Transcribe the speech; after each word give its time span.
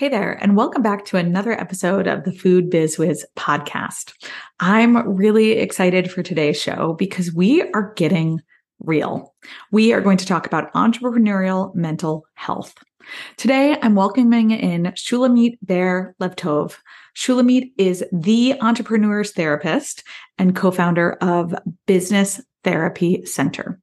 Hey 0.00 0.08
there, 0.08 0.38
and 0.40 0.56
welcome 0.56 0.80
back 0.80 1.04
to 1.04 1.18
another 1.18 1.52
episode 1.52 2.06
of 2.06 2.24
the 2.24 2.32
Food 2.32 2.70
Biz 2.70 2.96
Wiz 2.96 3.26
podcast. 3.36 4.14
I'm 4.58 4.96
really 5.06 5.58
excited 5.58 6.10
for 6.10 6.22
today's 6.22 6.58
show 6.58 6.94
because 6.94 7.34
we 7.34 7.60
are 7.74 7.92
getting 7.96 8.40
real. 8.78 9.34
We 9.70 9.92
are 9.92 10.00
going 10.00 10.16
to 10.16 10.24
talk 10.24 10.46
about 10.46 10.72
entrepreneurial 10.72 11.74
mental 11.74 12.24
health. 12.32 12.72
Today, 13.36 13.76
I'm 13.80 13.94
welcoming 13.94 14.50
in 14.50 14.84
Shulamit 14.94 15.58
Ber 15.62 16.14
Levtov. 16.20 16.76
Shulamit 17.16 17.72
is 17.78 18.04
the 18.12 18.54
entrepreneur's 18.60 19.32
therapist 19.32 20.04
and 20.38 20.54
co-founder 20.54 21.12
of 21.20 21.54
Business 21.86 22.40
Therapy 22.62 23.24
Center. 23.24 23.80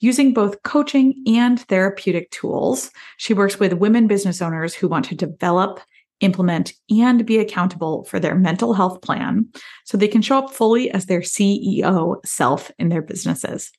Using 0.00 0.32
both 0.34 0.62
coaching 0.62 1.22
and 1.26 1.60
therapeutic 1.60 2.30
tools, 2.30 2.90
she 3.16 3.34
works 3.34 3.58
with 3.60 3.74
women 3.74 4.06
business 4.06 4.42
owners 4.42 4.74
who 4.74 4.88
want 4.88 5.04
to 5.06 5.14
develop, 5.14 5.80
implement, 6.20 6.72
and 6.90 7.24
be 7.24 7.38
accountable 7.38 8.04
for 8.04 8.18
their 8.18 8.34
mental 8.34 8.72
health 8.74 9.00
plan 9.00 9.48
so 9.84 9.96
they 9.96 10.08
can 10.08 10.22
show 10.22 10.38
up 10.38 10.50
fully 10.50 10.90
as 10.90 11.06
their 11.06 11.20
CEO 11.20 12.16
self 12.26 12.70
in 12.78 12.88
their 12.88 13.02
businesses. 13.02 13.70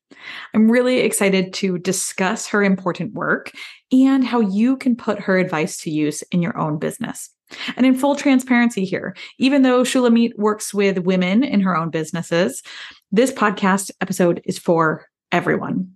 I'm 0.53 0.71
really 0.71 0.99
excited 0.99 1.53
to 1.55 1.77
discuss 1.77 2.47
her 2.47 2.63
important 2.63 3.13
work 3.13 3.51
and 3.91 4.23
how 4.23 4.39
you 4.39 4.77
can 4.77 4.95
put 4.95 5.19
her 5.19 5.37
advice 5.37 5.77
to 5.79 5.89
use 5.89 6.21
in 6.31 6.41
your 6.41 6.57
own 6.57 6.77
business. 6.77 7.29
And 7.77 7.85
in 7.85 7.95
full 7.95 8.15
transparency 8.15 8.83
here, 8.83 9.15
even 9.39 9.61
though 9.61 9.83
Shulamit 9.83 10.37
works 10.37 10.73
with 10.73 10.99
women 10.99 11.43
in 11.43 11.61
her 11.61 11.77
own 11.77 11.89
businesses, 11.89 12.61
this 13.11 13.31
podcast 13.31 13.91
episode 14.01 14.41
is 14.45 14.59
for 14.59 15.05
everyone. 15.31 15.95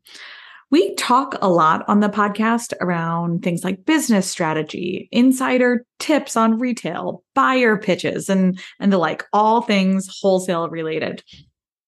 We 0.70 0.96
talk 0.96 1.36
a 1.42 1.50
lot 1.50 1.84
on 1.90 2.00
the 2.00 2.08
podcast 2.08 2.72
around 2.80 3.44
things 3.44 3.66
like 3.66 3.84
business 3.84 4.30
strategy, 4.30 5.10
insider 5.12 5.86
tips 6.00 6.38
on 6.38 6.60
retail, 6.60 7.24
buyer 7.36 7.76
pitches, 7.76 8.30
and, 8.30 8.58
and 8.80 8.94
the 8.94 8.98
like, 8.98 9.26
all 9.34 9.62
things 9.62 10.08
wholesale 10.22 10.70
related. 10.70 11.24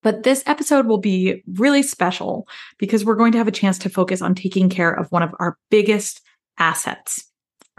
But 0.04 0.24
this 0.24 0.44
episode 0.46 0.86
will 0.86 1.00
be 1.00 1.42
really 1.48 1.82
special 1.82 2.48
because 2.78 3.04
we're 3.04 3.16
going 3.16 3.32
to 3.32 3.38
have 3.38 3.48
a 3.48 3.52
chance 3.52 3.80
to 3.80 3.90
focus 3.90 4.22
on 4.22 4.36
taking 4.36 4.70
care 4.70 4.92
of 4.92 5.12
one 5.12 5.24
of 5.24 5.34
our 5.40 5.58
biggest 5.72 6.22
assets, 6.60 7.26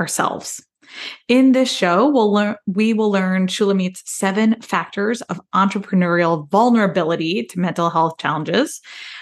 ourselves. 0.00 0.64
In 1.28 1.52
this 1.52 1.72
show, 1.72 2.08
we'll 2.08 2.33
learn 2.33 2.56
we 2.67 2.92
will 2.92 3.11
learn 3.11 3.47
Shulamit's 3.47 4.02
seven 4.05 4.61
factors 4.61 5.22
of 5.22 5.41
entrepreneurial 5.55 6.48
vulnerability 6.50 7.45
to 7.45 7.61
mental 7.61 7.89
health 7.91 8.19
challenges, 8.19 8.80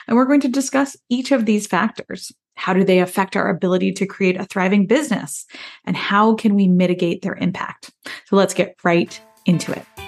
and 0.08 0.16
we're 0.16 0.24
going 0.24 0.40
to 0.40 0.48
discuss 0.48 0.96
each 1.08 1.30
of 1.30 1.46
these 1.46 1.66
factors. 1.66 2.32
How 2.56 2.72
do 2.72 2.84
they 2.84 2.98
affect 2.98 3.36
our 3.36 3.48
ability 3.48 3.92
to 3.92 4.06
create 4.06 4.36
a 4.36 4.44
thriving 4.44 4.86
business? 4.86 5.46
And 5.84 5.96
how 5.96 6.34
can 6.34 6.54
we 6.54 6.68
mitigate 6.68 7.22
their 7.22 7.34
impact? 7.34 7.90
So 8.26 8.36
let's 8.36 8.54
get 8.54 8.76
right 8.84 9.20
into 9.46 9.72
it. 9.72 10.01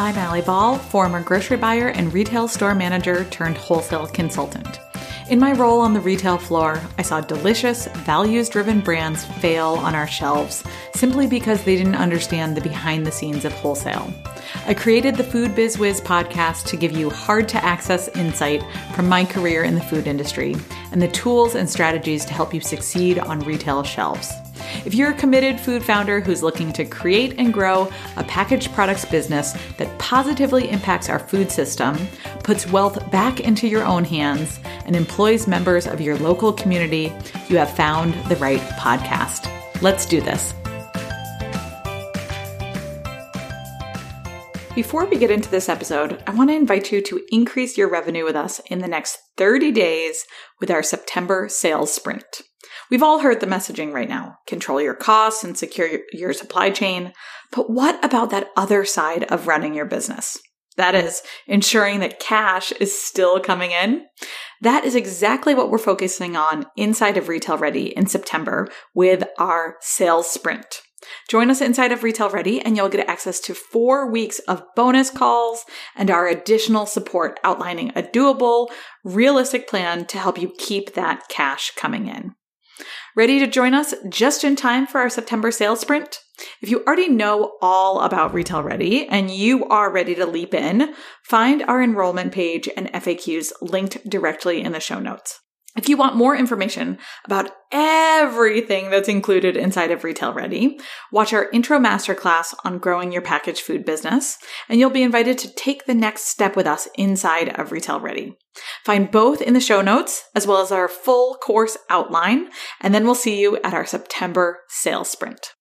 I'm 0.00 0.16
Allie 0.16 0.40
Ball, 0.40 0.78
former 0.78 1.22
grocery 1.22 1.58
buyer 1.58 1.88
and 1.88 2.10
retail 2.14 2.48
store 2.48 2.74
manager 2.74 3.26
turned 3.26 3.58
wholesale 3.58 4.06
consultant. 4.06 4.80
In 5.28 5.38
my 5.38 5.52
role 5.52 5.78
on 5.78 5.92
the 5.92 6.00
retail 6.00 6.38
floor, 6.38 6.80
I 6.96 7.02
saw 7.02 7.20
delicious, 7.20 7.86
values 7.86 8.48
driven 8.48 8.80
brands 8.80 9.26
fail 9.26 9.74
on 9.74 9.94
our 9.94 10.06
shelves 10.06 10.64
simply 10.94 11.26
because 11.26 11.64
they 11.64 11.76
didn't 11.76 11.96
understand 11.96 12.56
the 12.56 12.62
behind 12.62 13.06
the 13.06 13.12
scenes 13.12 13.44
of 13.44 13.52
wholesale. 13.52 14.10
I 14.66 14.72
created 14.72 15.16
the 15.16 15.22
Food 15.22 15.54
Biz 15.54 15.78
Wiz 15.78 16.00
podcast 16.00 16.64
to 16.68 16.78
give 16.78 16.92
you 16.92 17.10
hard 17.10 17.46
to 17.50 17.62
access 17.62 18.08
insight 18.16 18.64
from 18.94 19.06
my 19.06 19.26
career 19.26 19.64
in 19.64 19.74
the 19.74 19.82
food 19.82 20.06
industry 20.06 20.56
and 20.92 21.02
the 21.02 21.08
tools 21.08 21.56
and 21.56 21.68
strategies 21.68 22.24
to 22.24 22.32
help 22.32 22.54
you 22.54 22.62
succeed 22.62 23.18
on 23.18 23.40
retail 23.40 23.82
shelves. 23.82 24.32
If 24.84 24.94
you're 24.94 25.10
a 25.10 25.14
committed 25.14 25.60
food 25.60 25.82
founder 25.82 26.20
who's 26.20 26.42
looking 26.42 26.72
to 26.74 26.84
create 26.84 27.34
and 27.38 27.52
grow 27.52 27.90
a 28.16 28.24
packaged 28.24 28.72
products 28.72 29.04
business 29.04 29.54
that 29.78 29.98
positively 29.98 30.70
impacts 30.70 31.08
our 31.08 31.18
food 31.18 31.50
system, 31.50 31.96
puts 32.44 32.66
wealth 32.66 33.10
back 33.10 33.40
into 33.40 33.68
your 33.68 33.84
own 33.84 34.04
hands, 34.04 34.60
and 34.86 34.96
employs 34.96 35.46
members 35.46 35.86
of 35.86 36.00
your 36.00 36.18
local 36.18 36.52
community, 36.52 37.12
you 37.48 37.56
have 37.56 37.74
found 37.74 38.14
the 38.28 38.36
right 38.36 38.60
podcast. 38.78 39.50
Let's 39.82 40.06
do 40.06 40.20
this. 40.20 40.54
Before 44.74 45.04
we 45.04 45.18
get 45.18 45.30
into 45.30 45.50
this 45.50 45.68
episode, 45.68 46.22
I 46.26 46.30
want 46.30 46.48
to 46.50 46.54
invite 46.54 46.92
you 46.92 47.02
to 47.02 47.20
increase 47.30 47.76
your 47.76 47.90
revenue 47.90 48.24
with 48.24 48.36
us 48.36 48.60
in 48.66 48.78
the 48.78 48.88
next 48.88 49.18
30 49.36 49.72
days 49.72 50.24
with 50.60 50.70
our 50.70 50.82
September 50.82 51.48
sales 51.48 51.92
sprint. 51.92 52.42
We've 52.90 53.02
all 53.02 53.20
heard 53.20 53.40
the 53.40 53.46
messaging 53.46 53.92
right 53.92 54.08
now 54.08 54.38
control 54.46 54.80
your 54.80 54.94
costs 54.94 55.44
and 55.44 55.56
secure 55.56 56.00
your 56.12 56.32
supply 56.32 56.70
chain. 56.70 57.12
But 57.52 57.70
what 57.70 58.04
about 58.04 58.30
that 58.30 58.50
other 58.56 58.84
side 58.84 59.24
of 59.24 59.46
running 59.46 59.74
your 59.74 59.86
business? 59.86 60.38
That 60.76 60.94
is 60.94 61.22
ensuring 61.46 62.00
that 62.00 62.20
cash 62.20 62.72
is 62.72 62.98
still 62.98 63.38
coming 63.40 63.72
in. 63.72 64.06
That 64.62 64.84
is 64.84 64.94
exactly 64.94 65.54
what 65.54 65.70
we're 65.70 65.78
focusing 65.78 66.36
on 66.36 66.66
inside 66.76 67.16
of 67.16 67.28
Retail 67.28 67.58
Ready 67.58 67.96
in 67.96 68.06
September 68.06 68.68
with 68.94 69.24
our 69.38 69.76
sales 69.80 70.30
sprint. 70.30 70.82
Join 71.28 71.50
us 71.50 71.60
inside 71.60 71.92
of 71.92 72.02
Retail 72.02 72.30
Ready 72.30 72.60
and 72.60 72.76
you'll 72.76 72.88
get 72.88 73.08
access 73.08 73.40
to 73.40 73.54
four 73.54 74.10
weeks 74.10 74.38
of 74.40 74.62
bonus 74.76 75.10
calls 75.10 75.64
and 75.96 76.10
our 76.10 76.26
additional 76.26 76.86
support 76.86 77.40
outlining 77.42 77.90
a 77.90 78.02
doable, 78.02 78.68
realistic 79.04 79.68
plan 79.68 80.04
to 80.06 80.18
help 80.18 80.38
you 80.38 80.52
keep 80.58 80.94
that 80.94 81.28
cash 81.28 81.72
coming 81.76 82.06
in. 82.06 82.34
Ready 83.16 83.40
to 83.40 83.48
join 83.48 83.74
us 83.74 83.92
just 84.08 84.44
in 84.44 84.54
time 84.54 84.86
for 84.86 85.00
our 85.00 85.10
September 85.10 85.50
sales 85.50 85.80
sprint? 85.80 86.20
If 86.62 86.70
you 86.70 86.84
already 86.84 87.08
know 87.08 87.56
all 87.60 88.00
about 88.00 88.32
Retail 88.32 88.62
Ready 88.62 89.08
and 89.08 89.32
you 89.32 89.64
are 89.64 89.92
ready 89.92 90.14
to 90.14 90.26
leap 90.26 90.54
in, 90.54 90.94
find 91.24 91.62
our 91.62 91.82
enrollment 91.82 92.32
page 92.32 92.68
and 92.76 92.86
FAQs 92.92 93.50
linked 93.60 94.08
directly 94.08 94.62
in 94.62 94.70
the 94.70 94.78
show 94.78 95.00
notes. 95.00 95.40
If 95.76 95.88
you 95.88 95.96
want 95.96 96.16
more 96.16 96.34
information 96.34 96.98
about 97.24 97.50
everything 97.70 98.90
that's 98.90 99.08
included 99.08 99.56
inside 99.56 99.92
of 99.92 100.02
Retail 100.02 100.32
Ready, 100.32 100.80
watch 101.12 101.32
our 101.32 101.48
intro 101.50 101.78
masterclass 101.78 102.54
on 102.64 102.78
growing 102.78 103.12
your 103.12 103.22
packaged 103.22 103.60
food 103.60 103.84
business, 103.84 104.36
and 104.68 104.80
you'll 104.80 104.90
be 104.90 105.04
invited 105.04 105.38
to 105.38 105.54
take 105.54 105.86
the 105.86 105.94
next 105.94 106.24
step 106.24 106.56
with 106.56 106.66
us 106.66 106.88
inside 106.96 107.50
of 107.58 107.70
Retail 107.70 108.00
Ready. 108.00 108.36
Find 108.84 109.10
both 109.10 109.40
in 109.40 109.54
the 109.54 109.60
show 109.60 109.80
notes 109.80 110.24
as 110.34 110.44
well 110.44 110.60
as 110.60 110.72
our 110.72 110.88
full 110.88 111.36
course 111.36 111.78
outline, 111.88 112.48
and 112.80 112.92
then 112.92 113.04
we'll 113.04 113.14
see 113.14 113.40
you 113.40 113.56
at 113.58 113.74
our 113.74 113.86
September 113.86 114.58
sales 114.68 115.08
sprint. 115.08 115.52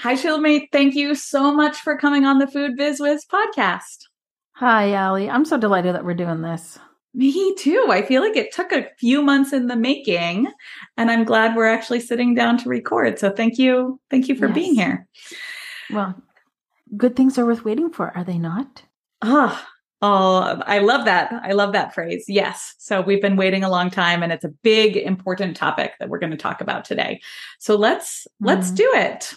Hi, 0.00 0.14
Shulamit. 0.14 0.66
Thank 0.72 0.94
you 0.94 1.14
so 1.14 1.54
much 1.54 1.78
for 1.78 1.96
coming 1.96 2.24
on 2.24 2.38
the 2.38 2.46
Food 2.46 2.72
Biz 2.76 3.00
Wiz 3.00 3.24
podcast. 3.24 4.04
Hi, 4.56 4.92
Allie. 4.92 5.30
I'm 5.30 5.44
so 5.46 5.56
delighted 5.56 5.94
that 5.94 6.04
we're 6.04 6.14
doing 6.14 6.42
this. 6.42 6.78
Me 7.18 7.52
too. 7.56 7.88
I 7.90 8.02
feel 8.02 8.22
like 8.22 8.36
it 8.36 8.52
took 8.52 8.70
a 8.70 8.86
few 8.96 9.22
months 9.22 9.52
in 9.52 9.66
the 9.66 9.74
making, 9.74 10.46
and 10.96 11.10
I'm 11.10 11.24
glad 11.24 11.56
we're 11.56 11.66
actually 11.66 11.98
sitting 11.98 12.32
down 12.32 12.58
to 12.58 12.68
record. 12.68 13.18
So 13.18 13.32
thank 13.32 13.58
you. 13.58 13.98
Thank 14.08 14.28
you 14.28 14.36
for 14.36 14.46
yes. 14.46 14.54
being 14.54 14.74
here. 14.76 15.08
Well, 15.90 16.14
good 16.96 17.16
things 17.16 17.36
are 17.36 17.44
worth 17.44 17.64
waiting 17.64 17.90
for, 17.90 18.16
are 18.16 18.22
they 18.22 18.38
not? 18.38 18.84
Ah, 19.20 19.68
oh, 20.00 20.62
I 20.64 20.78
love 20.78 21.06
that. 21.06 21.32
I 21.42 21.54
love 21.54 21.72
that 21.72 21.92
phrase. 21.92 22.26
Yes. 22.28 22.76
So 22.78 23.00
we've 23.00 23.20
been 23.20 23.36
waiting 23.36 23.64
a 23.64 23.68
long 23.68 23.90
time 23.90 24.22
and 24.22 24.32
it's 24.32 24.44
a 24.44 24.54
big 24.62 24.96
important 24.96 25.56
topic 25.56 25.94
that 25.98 26.08
we're 26.08 26.20
going 26.20 26.30
to 26.30 26.36
talk 26.36 26.60
about 26.60 26.84
today. 26.84 27.20
So 27.58 27.74
let's 27.74 28.28
mm-hmm. 28.28 28.46
let's 28.46 28.70
do 28.70 28.88
it. 28.94 29.34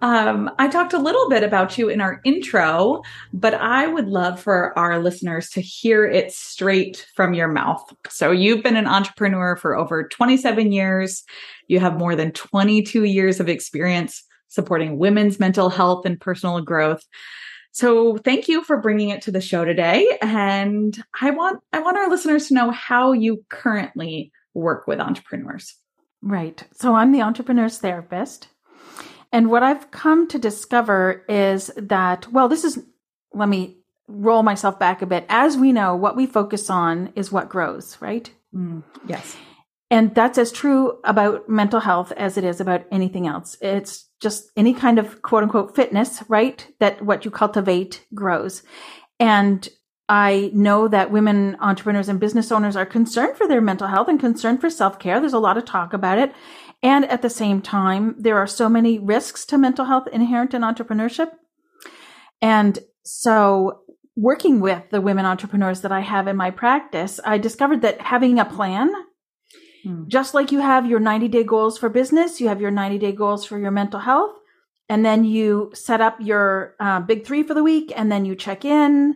Um, 0.00 0.50
I 0.58 0.68
talked 0.68 0.92
a 0.92 0.98
little 0.98 1.28
bit 1.28 1.42
about 1.42 1.76
you 1.76 1.88
in 1.88 2.00
our 2.00 2.20
intro, 2.24 3.02
but 3.32 3.54
I 3.54 3.86
would 3.86 4.08
love 4.08 4.40
for 4.40 4.78
our 4.78 5.00
listeners 5.00 5.50
to 5.50 5.60
hear 5.60 6.06
it 6.06 6.32
straight 6.32 7.06
from 7.14 7.34
your 7.34 7.48
mouth. 7.48 7.82
So, 8.08 8.30
you've 8.30 8.62
been 8.62 8.76
an 8.76 8.86
entrepreneur 8.86 9.56
for 9.56 9.76
over 9.76 10.06
27 10.06 10.72
years. 10.72 11.24
You 11.66 11.80
have 11.80 11.98
more 11.98 12.14
than 12.14 12.32
22 12.32 13.04
years 13.04 13.40
of 13.40 13.48
experience 13.48 14.22
supporting 14.48 14.98
women's 14.98 15.38
mental 15.40 15.68
health 15.68 16.06
and 16.06 16.20
personal 16.20 16.60
growth. 16.60 17.04
So, 17.72 18.16
thank 18.18 18.48
you 18.48 18.62
for 18.62 18.80
bringing 18.80 19.08
it 19.08 19.22
to 19.22 19.32
the 19.32 19.40
show 19.40 19.64
today. 19.64 20.18
And 20.22 21.02
I 21.20 21.30
want 21.30 21.60
I 21.72 21.80
want 21.80 21.96
our 21.96 22.08
listeners 22.08 22.48
to 22.48 22.54
know 22.54 22.70
how 22.70 23.12
you 23.12 23.44
currently 23.48 24.30
work 24.54 24.86
with 24.86 25.00
entrepreneurs. 25.00 25.74
Right. 26.22 26.62
So, 26.72 26.94
I'm 26.94 27.10
the 27.10 27.22
entrepreneur's 27.22 27.78
therapist. 27.78 28.48
And 29.32 29.50
what 29.50 29.62
I've 29.62 29.90
come 29.90 30.26
to 30.28 30.38
discover 30.38 31.24
is 31.28 31.70
that, 31.76 32.32
well, 32.32 32.48
this 32.48 32.64
is, 32.64 32.82
let 33.34 33.48
me 33.48 33.78
roll 34.06 34.42
myself 34.42 34.78
back 34.78 35.02
a 35.02 35.06
bit. 35.06 35.26
As 35.28 35.56
we 35.56 35.72
know, 35.72 35.94
what 35.94 36.16
we 36.16 36.26
focus 36.26 36.70
on 36.70 37.12
is 37.14 37.30
what 37.30 37.48
grows, 37.48 37.98
right? 38.00 38.30
Mm, 38.54 38.82
yes. 39.06 39.36
And 39.90 40.14
that's 40.14 40.38
as 40.38 40.52
true 40.52 40.98
about 41.04 41.48
mental 41.48 41.80
health 41.80 42.12
as 42.12 42.36
it 42.36 42.44
is 42.44 42.60
about 42.60 42.84
anything 42.90 43.26
else. 43.26 43.56
It's 43.60 44.06
just 44.20 44.50
any 44.56 44.74
kind 44.74 44.98
of 44.98 45.22
quote 45.22 45.42
unquote 45.42 45.74
fitness, 45.74 46.22
right? 46.28 46.66
That 46.80 47.02
what 47.02 47.24
you 47.24 47.30
cultivate 47.30 48.04
grows. 48.14 48.62
And 49.18 49.66
I 50.08 50.50
know 50.54 50.88
that 50.88 51.10
women 51.10 51.56
entrepreneurs 51.60 52.08
and 52.08 52.18
business 52.18 52.50
owners 52.50 52.76
are 52.76 52.86
concerned 52.86 53.36
for 53.36 53.46
their 53.46 53.60
mental 53.60 53.88
health 53.88 54.08
and 54.08 54.18
concerned 54.18 54.60
for 54.60 54.70
self 54.70 54.98
care. 54.98 55.20
There's 55.20 55.34
a 55.34 55.38
lot 55.38 55.58
of 55.58 55.64
talk 55.64 55.92
about 55.92 56.18
it. 56.18 56.32
And 56.82 57.04
at 57.06 57.22
the 57.22 57.30
same 57.30 57.60
time, 57.60 58.14
there 58.18 58.38
are 58.38 58.46
so 58.46 58.68
many 58.68 58.98
risks 58.98 59.44
to 59.46 59.58
mental 59.58 59.84
health 59.84 60.08
inherent 60.08 60.54
in 60.54 60.62
entrepreneurship. 60.62 61.32
And 62.40 62.78
so 63.02 63.82
working 64.16 64.60
with 64.60 64.82
the 64.90 65.00
women 65.00 65.26
entrepreneurs 65.26 65.80
that 65.82 65.92
I 65.92 66.00
have 66.00 66.26
in 66.26 66.36
my 66.36 66.50
practice, 66.50 67.20
I 67.24 67.38
discovered 67.38 67.82
that 67.82 68.00
having 68.00 68.38
a 68.38 68.44
plan, 68.44 68.90
hmm. 69.84 70.04
just 70.08 70.34
like 70.34 70.52
you 70.52 70.60
have 70.60 70.86
your 70.86 71.00
90 71.00 71.28
day 71.28 71.44
goals 71.44 71.78
for 71.78 71.88
business, 71.88 72.40
you 72.40 72.48
have 72.48 72.60
your 72.60 72.70
90 72.70 72.98
day 72.98 73.12
goals 73.12 73.44
for 73.44 73.58
your 73.58 73.70
mental 73.72 74.00
health, 74.00 74.36
and 74.88 75.04
then 75.04 75.24
you 75.24 75.70
set 75.74 76.00
up 76.00 76.16
your 76.20 76.74
uh, 76.80 77.00
big 77.00 77.26
three 77.26 77.42
for 77.42 77.54
the 77.54 77.62
week, 77.62 77.92
and 77.94 78.10
then 78.10 78.24
you 78.24 78.34
check 78.34 78.64
in. 78.64 79.14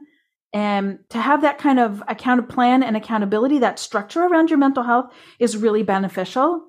And 0.52 0.98
to 1.10 1.18
have 1.18 1.42
that 1.42 1.58
kind 1.58 1.78
of 1.78 2.02
account 2.08 2.40
of 2.40 2.48
plan 2.48 2.82
and 2.82 2.96
accountability, 2.96 3.58
that 3.60 3.78
structure 3.78 4.22
around 4.22 4.50
your 4.50 4.58
mental 4.58 4.82
health 4.82 5.12
is 5.38 5.56
really 5.56 5.82
beneficial. 5.82 6.64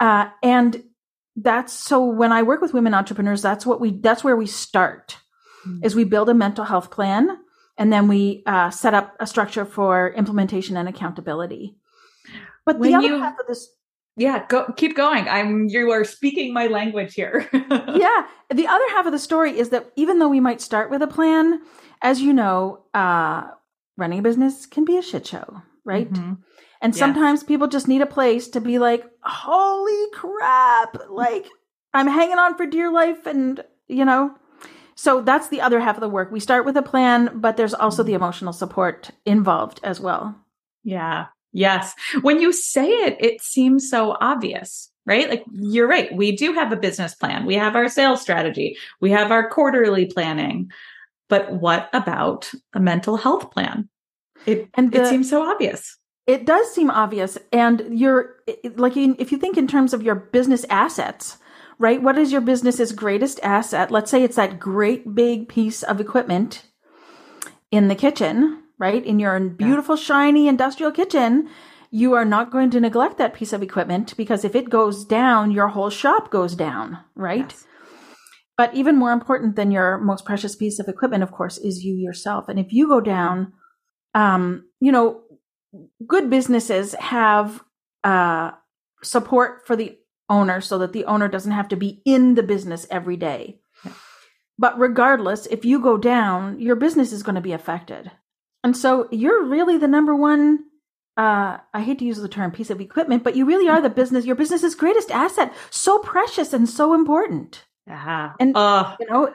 Uh, 0.00 0.28
and 0.42 0.82
that's 1.36 1.72
so 1.72 2.04
when 2.04 2.32
I 2.32 2.42
work 2.42 2.62
with 2.62 2.72
women 2.72 2.94
entrepreneurs, 2.94 3.42
that's 3.42 3.66
what 3.66 3.80
we, 3.80 3.92
that's 3.92 4.24
where 4.24 4.36
we 4.36 4.46
start 4.46 5.18
mm-hmm. 5.66 5.84
is 5.84 5.94
we 5.94 6.04
build 6.04 6.28
a 6.28 6.34
mental 6.34 6.64
health 6.64 6.90
plan 6.90 7.38
and 7.78 7.92
then 7.92 8.08
we 8.08 8.42
uh, 8.46 8.70
set 8.70 8.94
up 8.94 9.16
a 9.20 9.26
structure 9.26 9.64
for 9.64 10.12
implementation 10.12 10.76
and 10.76 10.88
accountability. 10.88 11.76
But 12.64 12.78
when 12.78 12.90
the 12.90 12.98
other 12.98 13.06
you, 13.08 13.18
half 13.18 13.38
of 13.40 13.46
this, 13.48 13.68
yeah, 14.16 14.44
go 14.48 14.72
keep 14.76 14.96
going. 14.96 15.28
I'm 15.28 15.68
you 15.68 15.90
are 15.90 16.04
speaking 16.04 16.52
my 16.52 16.66
language 16.66 17.14
here. 17.14 17.48
yeah, 17.52 18.26
the 18.50 18.66
other 18.68 18.84
half 18.90 19.06
of 19.06 19.12
the 19.12 19.18
story 19.18 19.58
is 19.58 19.70
that 19.70 19.90
even 19.96 20.18
though 20.18 20.28
we 20.28 20.40
might 20.40 20.60
start 20.60 20.90
with 20.90 21.02
a 21.02 21.06
plan, 21.06 21.60
as 22.02 22.20
you 22.20 22.32
know, 22.32 22.84
uh, 22.92 23.44
running 23.96 24.18
a 24.18 24.22
business 24.22 24.66
can 24.66 24.84
be 24.84 24.96
a 24.96 25.02
shit 25.02 25.26
show, 25.26 25.62
right? 25.84 26.12
Mm-hmm. 26.12 26.34
And 26.82 26.92
yes. 26.92 26.98
sometimes 26.98 27.44
people 27.44 27.68
just 27.68 27.88
need 27.88 28.02
a 28.02 28.06
place 28.06 28.48
to 28.48 28.60
be 28.60 28.78
like, 28.78 29.04
"Holy 29.22 30.10
crap!" 30.12 30.96
Like 31.08 31.46
I'm 31.94 32.08
hanging 32.08 32.38
on 32.38 32.56
for 32.56 32.66
dear 32.66 32.92
life, 32.92 33.26
and 33.26 33.62
you 33.86 34.04
know, 34.04 34.34
so 34.94 35.20
that's 35.20 35.48
the 35.48 35.60
other 35.60 35.80
half 35.80 35.96
of 35.96 36.00
the 36.00 36.08
work. 36.08 36.30
We 36.32 36.40
start 36.40 36.64
with 36.64 36.76
a 36.76 36.82
plan, 36.82 37.30
but 37.34 37.56
there's 37.56 37.74
also 37.74 38.02
the 38.02 38.12
mm-hmm. 38.12 38.22
emotional 38.22 38.52
support 38.52 39.10
involved 39.24 39.80
as 39.82 40.00
well. 40.00 40.34
Yeah. 40.84 41.26
Yes. 41.52 41.94
When 42.22 42.40
you 42.40 42.52
say 42.52 42.88
it, 42.88 43.16
it 43.20 43.42
seems 43.42 43.88
so 43.88 44.16
obvious, 44.20 44.90
right? 45.04 45.28
Like 45.28 45.44
you're 45.52 45.88
right. 45.88 46.14
We 46.14 46.34
do 46.34 46.54
have 46.54 46.72
a 46.72 46.76
business 46.76 47.14
plan. 47.14 47.46
We 47.46 47.54
have 47.56 47.76
our 47.76 47.88
sales 47.88 48.22
strategy. 48.22 48.76
We 49.00 49.10
have 49.10 49.30
our 49.30 49.48
quarterly 49.50 50.06
planning. 50.06 50.70
But 51.32 51.50
what 51.50 51.88
about 51.94 52.52
a 52.74 52.78
mental 52.78 53.16
health 53.16 53.52
plan? 53.52 53.88
It, 54.44 54.68
and 54.74 54.92
the, 54.92 55.00
it 55.00 55.06
seems 55.06 55.30
so 55.30 55.42
obvious. 55.42 55.96
It 56.26 56.44
does 56.44 56.70
seem 56.74 56.90
obvious. 56.90 57.38
And 57.50 57.98
you're 57.98 58.36
like, 58.76 58.98
if 58.98 59.32
you 59.32 59.38
think 59.38 59.56
in 59.56 59.66
terms 59.66 59.94
of 59.94 60.02
your 60.02 60.14
business 60.14 60.66
assets, 60.68 61.38
right? 61.78 62.02
What 62.02 62.18
is 62.18 62.32
your 62.32 62.42
business's 62.42 62.92
greatest 62.92 63.40
asset? 63.42 63.90
Let's 63.90 64.10
say 64.10 64.22
it's 64.22 64.36
that 64.36 64.60
great 64.60 65.14
big 65.14 65.48
piece 65.48 65.82
of 65.82 66.02
equipment 66.02 66.66
in 67.70 67.88
the 67.88 67.94
kitchen, 67.94 68.64
right? 68.76 69.02
In 69.02 69.18
your 69.18 69.40
beautiful, 69.40 69.96
yeah. 69.96 70.02
shiny 70.02 70.48
industrial 70.48 70.92
kitchen. 70.92 71.48
You 71.90 72.12
are 72.12 72.26
not 72.26 72.52
going 72.52 72.68
to 72.72 72.80
neglect 72.80 73.16
that 73.16 73.32
piece 73.32 73.54
of 73.54 73.62
equipment 73.62 74.14
because 74.18 74.44
if 74.44 74.54
it 74.54 74.68
goes 74.68 75.06
down, 75.06 75.50
your 75.50 75.68
whole 75.68 75.88
shop 75.88 76.30
goes 76.30 76.54
down, 76.54 76.98
right? 77.14 77.48
Yes. 77.48 77.66
But 78.62 78.76
even 78.76 78.96
more 78.96 79.10
important 79.10 79.56
than 79.56 79.72
your 79.72 79.98
most 79.98 80.24
precious 80.24 80.54
piece 80.54 80.78
of 80.78 80.86
equipment, 80.86 81.24
of 81.24 81.32
course, 81.32 81.58
is 81.58 81.82
you 81.82 81.96
yourself. 81.96 82.48
And 82.48 82.60
if 82.60 82.72
you 82.72 82.86
go 82.86 83.00
down, 83.00 83.54
um, 84.14 84.68
you 84.78 84.92
know, 84.92 85.22
good 86.06 86.30
businesses 86.30 86.92
have 86.92 87.60
uh, 88.04 88.52
support 89.02 89.66
for 89.66 89.74
the 89.74 89.98
owner 90.28 90.60
so 90.60 90.78
that 90.78 90.92
the 90.92 91.06
owner 91.06 91.26
doesn't 91.26 91.50
have 91.50 91.66
to 91.70 91.76
be 91.76 92.02
in 92.04 92.36
the 92.36 92.44
business 92.44 92.86
every 92.88 93.16
day. 93.16 93.58
But 94.60 94.78
regardless, 94.78 95.46
if 95.46 95.64
you 95.64 95.80
go 95.80 95.96
down, 95.96 96.60
your 96.60 96.76
business 96.76 97.12
is 97.12 97.24
going 97.24 97.34
to 97.34 97.40
be 97.40 97.50
affected. 97.50 98.12
And 98.62 98.76
so 98.76 99.08
you're 99.10 99.44
really 99.44 99.76
the 99.76 99.88
number 99.88 100.14
one 100.14 100.60
uh, 101.16 101.58
I 101.74 101.82
hate 101.82 101.98
to 101.98 102.04
use 102.04 102.18
the 102.18 102.28
term 102.28 102.52
piece 102.52 102.70
of 102.70 102.80
equipment, 102.80 103.24
but 103.24 103.34
you 103.34 103.44
really 103.44 103.68
are 103.68 103.82
the 103.82 103.90
business, 103.90 104.24
your 104.24 104.36
business's 104.36 104.76
greatest 104.76 105.10
asset. 105.10 105.52
So 105.68 105.98
precious 105.98 106.52
and 106.52 106.68
so 106.68 106.94
important. 106.94 107.64
Yeah. 107.86 108.32
And, 108.38 108.56
uh, 108.56 108.96
you 109.00 109.06
know, 109.06 109.32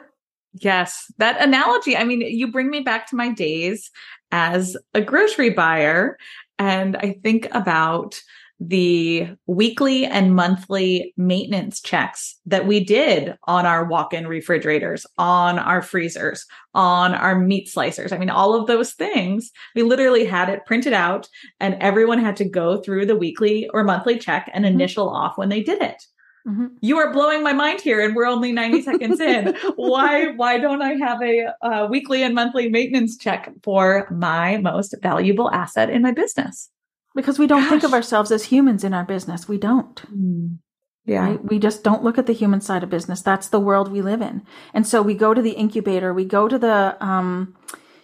yes, 0.54 1.12
that 1.18 1.40
analogy. 1.40 1.96
I 1.96 2.04
mean, 2.04 2.20
you 2.20 2.50
bring 2.50 2.70
me 2.70 2.80
back 2.80 3.06
to 3.08 3.16
my 3.16 3.30
days 3.32 3.90
as 4.30 4.76
a 4.94 5.00
grocery 5.00 5.50
buyer. 5.50 6.16
And 6.58 6.96
I 6.96 7.18
think 7.22 7.48
about 7.52 8.20
the 8.60 9.28
weekly 9.46 10.04
and 10.04 10.34
monthly 10.34 11.14
maintenance 11.16 11.80
checks 11.80 12.36
that 12.44 12.66
we 12.66 12.82
did 12.82 13.36
on 13.44 13.64
our 13.64 13.84
walk-in 13.84 14.26
refrigerators, 14.26 15.06
on 15.16 15.60
our 15.60 15.80
freezers, 15.80 16.44
on 16.74 17.14
our 17.14 17.38
meat 17.38 17.70
slicers. 17.72 18.12
I 18.12 18.18
mean, 18.18 18.30
all 18.30 18.54
of 18.54 18.66
those 18.66 18.94
things, 18.94 19.52
we 19.76 19.84
literally 19.84 20.24
had 20.24 20.48
it 20.48 20.66
printed 20.66 20.92
out 20.92 21.28
and 21.60 21.76
everyone 21.80 22.18
had 22.18 22.36
to 22.38 22.44
go 22.48 22.78
through 22.78 23.06
the 23.06 23.16
weekly 23.16 23.68
or 23.72 23.84
monthly 23.84 24.18
check 24.18 24.50
and 24.52 24.64
mm-hmm. 24.64 24.74
initial 24.74 25.06
mm-hmm. 25.06 25.16
off 25.16 25.38
when 25.38 25.50
they 25.50 25.62
did 25.62 25.80
it. 25.80 26.02
Mm-hmm. 26.48 26.66
You 26.80 26.98
are 26.98 27.12
blowing 27.12 27.42
my 27.42 27.52
mind 27.52 27.80
here, 27.80 28.00
and 28.00 28.16
we're 28.16 28.26
only 28.26 28.52
90 28.52 28.82
seconds 28.82 29.20
in. 29.20 29.54
Why, 29.76 30.28
why 30.28 30.58
don't 30.58 30.80
I 30.80 30.94
have 30.94 31.20
a, 31.22 31.46
a 31.62 31.86
weekly 31.86 32.22
and 32.22 32.34
monthly 32.34 32.68
maintenance 32.68 33.18
check 33.18 33.50
for 33.62 34.08
my 34.10 34.56
most 34.56 34.94
valuable 35.02 35.50
asset 35.50 35.90
in 35.90 36.02
my 36.02 36.12
business? 36.12 36.70
because 37.18 37.38
we 37.38 37.48
don't 37.48 37.62
Gosh. 37.62 37.70
think 37.70 37.82
of 37.82 37.94
ourselves 37.94 38.30
as 38.30 38.44
humans 38.44 38.84
in 38.84 38.94
our 38.94 39.04
business. 39.04 39.48
We 39.48 39.58
don't. 39.58 39.96
Mm. 40.16 40.58
Yeah. 41.04 41.30
Right? 41.30 41.44
We 41.44 41.58
just 41.58 41.82
don't 41.82 42.04
look 42.04 42.16
at 42.16 42.26
the 42.26 42.32
human 42.32 42.60
side 42.60 42.84
of 42.84 42.90
business. 42.90 43.22
That's 43.22 43.48
the 43.48 43.58
world 43.58 43.90
we 43.90 44.02
live 44.02 44.22
in. 44.22 44.42
And 44.72 44.86
so 44.86 45.02
we 45.02 45.14
go 45.14 45.34
to 45.34 45.42
the 45.42 45.52
incubator, 45.52 46.14
we 46.14 46.24
go 46.24 46.48
to 46.48 46.58
the, 46.58 46.96
um, 47.00 47.56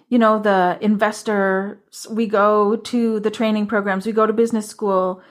you 0.08 0.18
know, 0.18 0.40
the 0.40 0.78
investor, 0.80 1.80
we 2.10 2.26
go 2.26 2.76
to 2.76 3.20
the 3.20 3.30
training 3.30 3.66
programs, 3.66 4.04
we 4.04 4.12
go 4.12 4.26
to 4.26 4.32
business 4.32 4.66
school, 4.66 5.22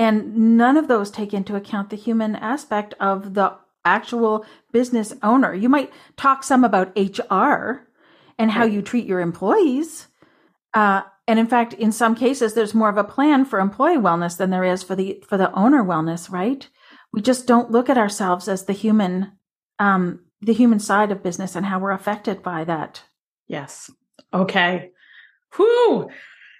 and 0.00 0.56
none 0.56 0.78
of 0.78 0.88
those 0.88 1.10
take 1.10 1.34
into 1.34 1.56
account 1.56 1.90
the 1.90 1.96
human 1.96 2.34
aspect 2.34 2.94
of 2.98 3.34
the 3.34 3.54
actual 3.84 4.46
business 4.72 5.12
owner. 5.22 5.52
You 5.52 5.68
might 5.68 5.92
talk 6.16 6.42
some 6.42 6.64
about 6.64 6.96
HR 6.96 7.86
and 8.38 8.50
how 8.50 8.64
you 8.64 8.80
treat 8.80 9.04
your 9.04 9.20
employees. 9.20 10.06
Uh, 10.72 11.02
and 11.28 11.38
in 11.38 11.46
fact, 11.46 11.74
in 11.74 11.92
some 11.92 12.14
cases, 12.14 12.54
there's 12.54 12.72
more 12.72 12.88
of 12.88 12.96
a 12.96 13.04
plan 13.04 13.44
for 13.44 13.60
employee 13.60 13.98
wellness 13.98 14.38
than 14.38 14.48
there 14.48 14.64
is 14.64 14.82
for 14.82 14.96
the 14.96 15.22
for 15.28 15.36
the 15.36 15.52
owner 15.52 15.84
wellness, 15.84 16.30
right? 16.30 16.66
We 17.12 17.20
just 17.20 17.46
don't 17.46 17.70
look 17.70 17.90
at 17.90 17.98
ourselves 17.98 18.48
as 18.48 18.64
the 18.64 18.72
human, 18.72 19.32
um, 19.78 20.20
the 20.40 20.54
human 20.54 20.78
side 20.78 21.12
of 21.12 21.22
business 21.22 21.54
and 21.54 21.66
how 21.66 21.78
we're 21.78 21.90
affected 21.90 22.42
by 22.42 22.64
that. 22.64 23.02
Yes. 23.48 23.90
Okay. 24.32 24.92
Whoo. 25.58 26.08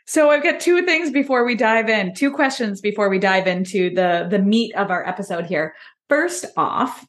So 0.07 0.30
I've 0.30 0.42
got 0.42 0.61
two 0.61 0.85
things 0.85 1.11
before 1.11 1.45
we 1.45 1.54
dive 1.54 1.88
in, 1.88 2.14
two 2.14 2.33
questions 2.33 2.80
before 2.80 3.09
we 3.09 3.19
dive 3.19 3.47
into 3.47 3.95
the 3.95 4.26
the 4.30 4.38
meat 4.38 4.75
of 4.75 4.90
our 4.90 5.07
episode 5.07 5.47
here. 5.47 5.75
First 6.09 6.47
off, 6.57 7.07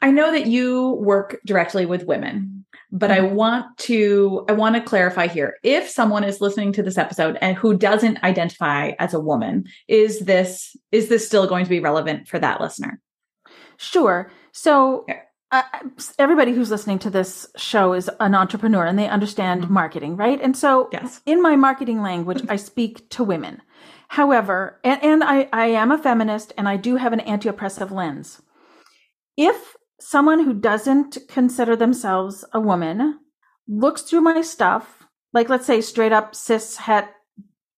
I 0.00 0.10
know 0.10 0.32
that 0.32 0.46
you 0.46 0.98
work 1.00 1.40
directly 1.44 1.86
with 1.86 2.04
women 2.04 2.62
but 2.92 3.10
I 3.10 3.20
mm-hmm. 3.20 3.34
want 3.34 3.78
to 3.78 4.44
I 4.48 4.52
want 4.52 4.76
to 4.76 4.82
clarify 4.82 5.26
here. 5.26 5.56
If 5.62 5.88
someone 5.88 6.24
is 6.24 6.42
listening 6.42 6.72
to 6.74 6.82
this 6.82 6.98
episode 6.98 7.38
and 7.40 7.56
who 7.56 7.76
doesn't 7.76 8.22
identify 8.22 8.92
as 8.98 9.14
a 9.14 9.20
woman, 9.20 9.64
is 9.88 10.20
this 10.20 10.76
is 10.92 11.08
this 11.08 11.26
still 11.26 11.46
going 11.46 11.64
to 11.64 11.70
be 11.70 11.80
relevant 11.80 12.28
for 12.28 12.38
that 12.38 12.60
listener? 12.60 13.00
Sure. 13.78 14.30
So 14.52 15.00
okay. 15.00 15.22
Uh, 15.52 15.62
everybody 16.18 16.52
who's 16.52 16.70
listening 16.70 16.98
to 17.00 17.10
this 17.10 17.46
show 17.56 17.92
is 17.92 18.10
an 18.20 18.34
entrepreneur 18.34 18.86
and 18.86 18.98
they 18.98 19.08
understand 19.08 19.64
mm-hmm. 19.64 19.74
marketing, 19.74 20.16
right? 20.16 20.40
And 20.40 20.56
so 20.56 20.88
yes. 20.92 21.20
in 21.26 21.42
my 21.42 21.56
marketing 21.56 22.00
language, 22.02 22.42
I 22.48 22.56
speak 22.56 23.08
to 23.10 23.22
women. 23.22 23.60
However, 24.08 24.80
and, 24.82 25.02
and 25.02 25.22
I, 25.22 25.48
I 25.52 25.66
am 25.66 25.92
a 25.92 25.98
feminist 25.98 26.52
and 26.56 26.68
I 26.68 26.76
do 26.76 26.96
have 26.96 27.12
an 27.12 27.20
anti-oppressive 27.20 27.92
lens. 27.92 28.40
If 29.36 29.76
someone 30.00 30.44
who 30.44 30.54
doesn't 30.54 31.18
consider 31.28 31.76
themselves 31.76 32.44
a 32.52 32.60
woman 32.60 33.20
looks 33.68 34.02
through 34.02 34.22
my 34.22 34.40
stuff, 34.40 35.04
like 35.32 35.48
let's 35.48 35.66
say 35.66 35.80
straight 35.80 36.12
up 36.12 36.34
cis 36.34 36.76
het 36.76 37.10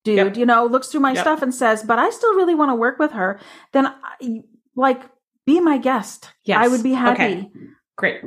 dude, 0.05 0.17
yep. 0.17 0.37
you 0.37 0.47
know, 0.47 0.67
looks 0.67 0.89
through 0.89 1.01
my 1.01 1.13
yep. 1.13 1.23
stuff 1.23 1.43
and 1.43 1.55
says, 1.55 1.83
"But 1.83 1.99
I 1.99 2.11
still 2.11 2.35
really 2.35 2.55
want 2.55 2.71
to 2.71 2.75
work 2.75 2.99
with 2.99 3.13
her," 3.13 3.41
then 3.73 3.87
I, 3.87 4.43
like 4.77 5.03
be 5.47 5.61
my 5.61 5.79
guest. 5.79 6.31
Yes. 6.45 6.59
I 6.61 6.69
would 6.69 6.83
be 6.83 6.93
happy. 6.93 7.23
Okay. 7.23 7.51
Great. 7.97 8.23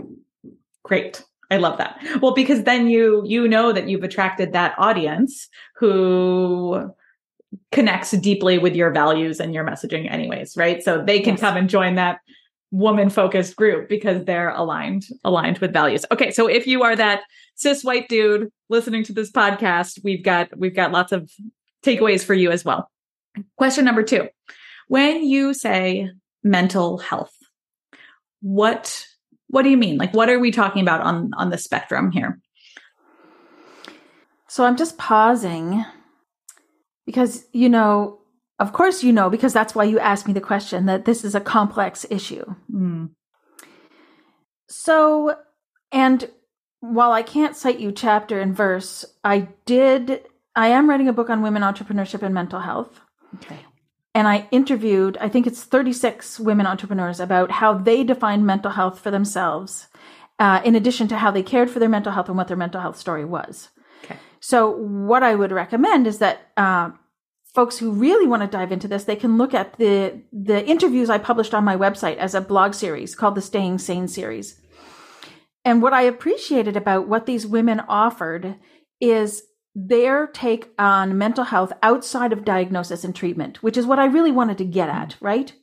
Great. 0.83 1.23
I 1.49 1.57
love 1.57 1.77
that. 1.77 1.99
Well, 2.21 2.33
because 2.33 2.63
then 2.63 2.87
you 2.87 3.23
you 3.25 3.47
know 3.47 3.71
that 3.71 3.87
you've 3.87 4.03
attracted 4.03 4.53
that 4.53 4.75
audience 4.77 5.47
who 5.75 6.91
connects 7.71 8.11
deeply 8.11 8.57
with 8.57 8.75
your 8.75 8.91
values 8.91 9.39
and 9.39 9.53
your 9.53 9.65
messaging 9.65 10.11
anyways, 10.11 10.57
right? 10.57 10.83
So 10.83 11.03
they 11.03 11.19
can 11.19 11.33
yes. 11.33 11.41
come 11.41 11.57
and 11.57 11.69
join 11.69 11.95
that 11.95 12.19
woman 12.71 13.09
focused 13.09 13.55
group 13.55 13.87
because 13.87 14.25
they're 14.25 14.49
aligned 14.49 15.05
aligned 15.23 15.59
with 15.59 15.71
values. 15.71 16.05
Okay, 16.11 16.31
so 16.31 16.47
if 16.47 16.67
you 16.67 16.83
are 16.83 16.95
that 16.95 17.21
cis 17.55 17.83
white 17.83 18.09
dude 18.09 18.51
listening 18.69 19.03
to 19.05 19.13
this 19.13 19.31
podcast, 19.31 20.03
we've 20.03 20.23
got 20.23 20.49
we've 20.57 20.75
got 20.75 20.91
lots 20.91 21.11
of 21.11 21.31
takeaways 21.83 22.23
for 22.23 22.33
you 22.33 22.51
as 22.51 22.65
well. 22.65 22.89
Question 23.55 23.85
number 23.85 24.03
2. 24.03 24.27
When 24.87 25.23
you 25.23 25.53
say 25.53 26.09
mental 26.49 26.97
health, 26.97 27.33
what 28.41 29.05
what 29.49 29.63
do 29.63 29.69
you 29.69 29.77
mean? 29.77 29.97
Like 29.97 30.13
what 30.13 30.29
are 30.29 30.39
we 30.39 30.51
talking 30.51 30.81
about 30.81 31.01
on 31.01 31.31
on 31.35 31.49
the 31.49 31.57
spectrum 31.57 32.11
here? 32.11 32.39
So 34.47 34.65
I'm 34.65 34.77
just 34.77 34.97
pausing 34.97 35.85
because 37.05 37.45
you 37.53 37.69
know, 37.69 38.19
of 38.59 38.73
course 38.73 39.03
you 39.03 39.13
know 39.13 39.29
because 39.29 39.53
that's 39.53 39.75
why 39.75 39.83
you 39.83 39.99
asked 39.99 40.27
me 40.27 40.33
the 40.33 40.41
question 40.41 40.85
that 40.85 41.05
this 41.05 41.23
is 41.23 41.35
a 41.35 41.41
complex 41.41 42.05
issue. 42.09 42.45
Mm. 42.71 43.11
So 44.67 45.35
and 45.91 46.29
while 46.79 47.11
I 47.11 47.23
can't 47.23 47.55
cite 47.55 47.79
you 47.79 47.91
chapter 47.91 48.39
and 48.39 48.55
verse, 48.55 49.05
I 49.23 49.49
did 49.65 50.25
I 50.55 50.69
am 50.69 50.89
writing 50.89 51.07
a 51.07 51.13
book 51.13 51.29
on 51.29 51.41
women 51.41 51.61
entrepreneurship 51.61 52.23
and 52.23 52.33
mental 52.33 52.59
health. 52.59 52.99
Okay. 53.35 53.59
And 54.17 54.27
I 54.27 54.47
interviewed, 54.49 55.15
I 55.21 55.29
think 55.29 55.45
it's 55.45 55.63
36 55.63 56.39
women 56.39 56.65
entrepreneurs 56.65 57.19
about 57.19 57.51
how 57.51 57.75
they 57.75 58.03
defined 58.03 58.47
mental 58.47 58.71
health 58.71 58.99
for 58.99 59.11
themselves, 59.11 59.89
uh, 60.39 60.59
in 60.65 60.73
addition 60.73 61.07
to 61.09 61.17
how 61.17 61.29
they 61.29 61.43
cared 61.43 61.69
for 61.69 61.77
their 61.77 61.87
mental 61.87 62.11
health 62.11 62.27
and 62.27 62.35
what 62.35 62.47
their 62.47 62.57
mental 62.57 62.81
health 62.81 62.97
story 62.97 63.23
was. 63.23 63.69
Okay. 64.03 64.15
So, 64.39 64.71
what 64.71 65.21
I 65.21 65.35
would 65.35 65.51
recommend 65.51 66.07
is 66.07 66.17
that 66.17 66.49
uh, 66.57 66.89
folks 67.53 67.77
who 67.77 67.91
really 67.91 68.25
want 68.25 68.41
to 68.41 68.47
dive 68.47 68.71
into 68.71 68.87
this, 68.87 69.03
they 69.03 69.15
can 69.15 69.37
look 69.37 69.53
at 69.53 69.77
the 69.77 70.19
the 70.33 70.65
interviews 70.65 71.11
I 71.11 71.19
published 71.19 71.53
on 71.53 71.63
my 71.63 71.77
website 71.77 72.17
as 72.17 72.33
a 72.33 72.41
blog 72.41 72.73
series 72.73 73.13
called 73.13 73.35
the 73.35 73.41
Staying 73.43 73.77
Sane 73.77 74.07
series. 74.07 74.59
And 75.63 75.79
what 75.79 75.93
I 75.93 76.01
appreciated 76.01 76.75
about 76.75 77.07
what 77.07 77.27
these 77.27 77.45
women 77.45 77.81
offered 77.81 78.55
is 78.99 79.43
their 79.79 80.25
take 80.25 80.71
on 80.79 81.19
mental 81.19 81.43
health 81.43 81.71
outside 81.83 82.33
of 82.33 82.43
diagnosis 82.43 83.03
and 83.03 83.15
treatment, 83.15 83.61
which 83.61 83.77
is 83.77 83.85
what 83.85 83.99
I 83.99 84.05
really 84.05 84.31
wanted 84.31 84.57
to 84.57 84.65
get 84.65 84.89
at, 84.89 85.15
right? 85.21 85.53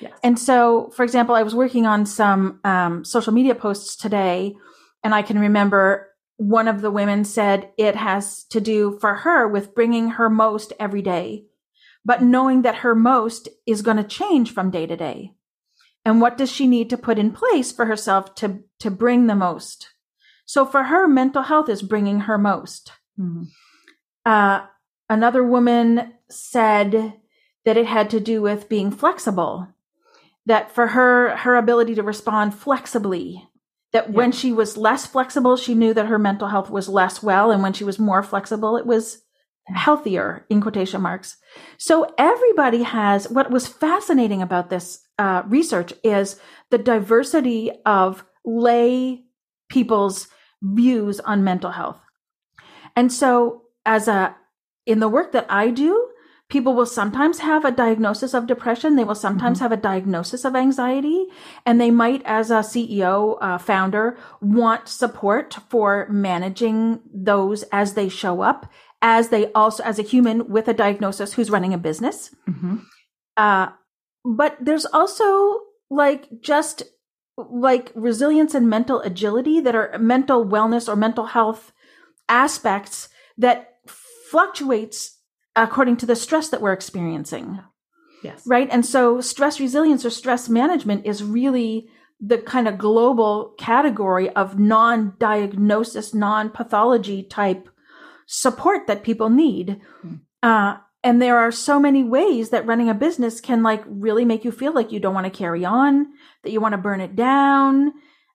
Yes. 0.00 0.12
And 0.24 0.36
so, 0.36 0.90
for 0.96 1.04
example, 1.04 1.36
I 1.36 1.44
was 1.44 1.54
working 1.54 1.86
on 1.86 2.04
some 2.04 2.58
um, 2.64 3.04
social 3.04 3.32
media 3.32 3.54
posts 3.54 3.94
today, 3.94 4.56
and 5.04 5.14
I 5.14 5.22
can 5.22 5.38
remember 5.38 6.08
one 6.36 6.66
of 6.66 6.80
the 6.80 6.90
women 6.90 7.24
said 7.24 7.70
it 7.78 7.94
has 7.94 8.42
to 8.46 8.60
do 8.60 8.98
for 9.00 9.14
her 9.14 9.46
with 9.46 9.74
bringing 9.74 10.10
her 10.10 10.28
most 10.28 10.72
every 10.80 11.02
day, 11.02 11.44
but 12.04 12.22
knowing 12.22 12.62
that 12.62 12.76
her 12.76 12.94
most 12.96 13.48
is 13.66 13.82
going 13.82 13.98
to 13.98 14.04
change 14.04 14.52
from 14.52 14.72
day 14.72 14.86
to 14.86 14.96
day. 14.96 15.32
And 16.04 16.20
what 16.20 16.36
does 16.36 16.50
she 16.50 16.66
need 16.66 16.90
to 16.90 16.96
put 16.96 17.18
in 17.18 17.30
place 17.30 17.70
for 17.70 17.86
herself 17.86 18.34
to, 18.36 18.64
to 18.80 18.90
bring 18.90 19.28
the 19.28 19.36
most? 19.36 19.90
So 20.44 20.64
for 20.64 20.84
her, 20.84 21.06
mental 21.06 21.42
health 21.42 21.68
is 21.68 21.82
bringing 21.82 22.20
her 22.20 22.38
most. 22.38 22.92
Mm-hmm. 23.18 23.44
Uh, 24.24 24.66
another 25.08 25.42
woman 25.42 26.14
said 26.30 27.14
that 27.64 27.76
it 27.76 27.86
had 27.86 28.10
to 28.10 28.20
do 28.20 28.42
with 28.42 28.68
being 28.68 28.90
flexible, 28.90 29.68
that 30.46 30.70
for 30.70 30.88
her, 30.88 31.36
her 31.36 31.56
ability 31.56 31.94
to 31.94 32.02
respond 32.02 32.54
flexibly, 32.54 33.48
that 33.92 34.10
yeah. 34.10 34.14
when 34.14 34.32
she 34.32 34.52
was 34.52 34.76
less 34.76 35.06
flexible, 35.06 35.56
she 35.56 35.74
knew 35.74 35.94
that 35.94 36.06
her 36.06 36.18
mental 36.18 36.48
health 36.48 36.70
was 36.70 36.88
less 36.88 37.22
well. 37.22 37.50
And 37.50 37.62
when 37.62 37.72
she 37.72 37.84
was 37.84 37.98
more 37.98 38.22
flexible, 38.22 38.76
it 38.76 38.86
was 38.86 39.22
healthier 39.66 40.46
in 40.48 40.60
quotation 40.60 41.00
marks. 41.00 41.36
So 41.76 42.12
everybody 42.16 42.82
has 42.82 43.28
what 43.28 43.50
was 43.50 43.66
fascinating 43.66 44.42
about 44.42 44.70
this 44.70 45.00
uh, 45.18 45.42
research 45.46 45.92
is 46.04 46.40
the 46.70 46.78
diversity 46.78 47.70
of 47.84 48.24
lay 48.44 49.24
people's 49.68 50.28
views 50.62 51.20
on 51.20 51.44
mental 51.44 51.70
health. 51.70 52.00
And 52.98 53.12
so 53.12 53.62
as 53.86 54.08
a, 54.08 54.34
in 54.84 54.98
the 54.98 55.08
work 55.08 55.30
that 55.30 55.46
I 55.48 55.70
do, 55.70 56.10
people 56.48 56.74
will 56.74 56.84
sometimes 56.84 57.38
have 57.38 57.64
a 57.64 57.70
diagnosis 57.70 58.34
of 58.34 58.48
depression. 58.48 58.96
They 58.96 59.04
will 59.04 59.14
sometimes 59.14 59.58
mm-hmm. 59.58 59.66
have 59.66 59.72
a 59.72 59.80
diagnosis 59.80 60.44
of 60.44 60.56
anxiety 60.56 61.26
and 61.64 61.80
they 61.80 61.92
might, 61.92 62.22
as 62.24 62.50
a 62.50 62.54
CEO, 62.54 63.38
uh, 63.40 63.56
founder, 63.56 64.18
want 64.40 64.88
support 64.88 65.58
for 65.68 66.08
managing 66.10 66.98
those 67.14 67.62
as 67.70 67.94
they 67.94 68.08
show 68.08 68.40
up, 68.40 68.68
as 69.00 69.28
they 69.28 69.52
also, 69.52 69.84
as 69.84 70.00
a 70.00 70.02
human 70.02 70.48
with 70.48 70.66
a 70.66 70.74
diagnosis 70.74 71.34
who's 71.34 71.50
running 71.50 71.72
a 71.72 71.78
business. 71.78 72.34
Mm-hmm. 72.50 72.78
Uh, 73.36 73.68
but 74.24 74.56
there's 74.60 74.86
also 74.86 75.60
like 75.88 76.26
just 76.40 76.82
like 77.36 77.92
resilience 77.94 78.56
and 78.56 78.68
mental 78.68 79.00
agility 79.02 79.60
that 79.60 79.76
are 79.76 79.96
mental 80.00 80.44
wellness 80.44 80.88
or 80.88 80.96
mental 80.96 81.26
health 81.26 81.72
aspects 82.28 83.08
that 83.36 83.74
fluctuates 84.30 85.18
according 85.56 85.96
to 85.98 86.06
the 86.06 86.16
stress 86.16 86.48
that 86.50 86.60
we're 86.60 86.72
experiencing. 86.72 87.60
Yes. 88.22 88.42
Right. 88.46 88.68
And 88.70 88.84
so 88.84 89.20
stress 89.20 89.60
resilience 89.60 90.04
or 90.04 90.10
stress 90.10 90.48
management 90.48 91.06
is 91.06 91.22
really 91.22 91.88
the 92.20 92.38
kind 92.38 92.66
of 92.66 92.78
global 92.78 93.54
category 93.58 94.28
of 94.30 94.58
non 94.58 95.14
diagnosis, 95.18 96.14
non 96.14 96.50
pathology 96.50 97.22
type 97.22 97.68
support 98.26 98.86
that 98.86 99.04
people 99.04 99.30
need. 99.30 99.80
Mm. 100.04 100.20
Uh, 100.42 100.78
and 101.04 101.22
there 101.22 101.38
are 101.38 101.52
so 101.52 101.78
many 101.78 102.02
ways 102.02 102.50
that 102.50 102.66
running 102.66 102.88
a 102.88 102.94
business 102.94 103.40
can 103.40 103.62
like 103.62 103.82
really 103.86 104.24
make 104.24 104.44
you 104.44 104.50
feel 104.50 104.74
like 104.74 104.90
you 104.90 104.98
don't 104.98 105.14
want 105.14 105.26
to 105.26 105.38
carry 105.38 105.64
on, 105.64 106.08
that 106.42 106.50
you 106.50 106.60
want 106.60 106.72
to 106.72 106.78
burn 106.78 107.00
it 107.00 107.14
down, 107.14 107.92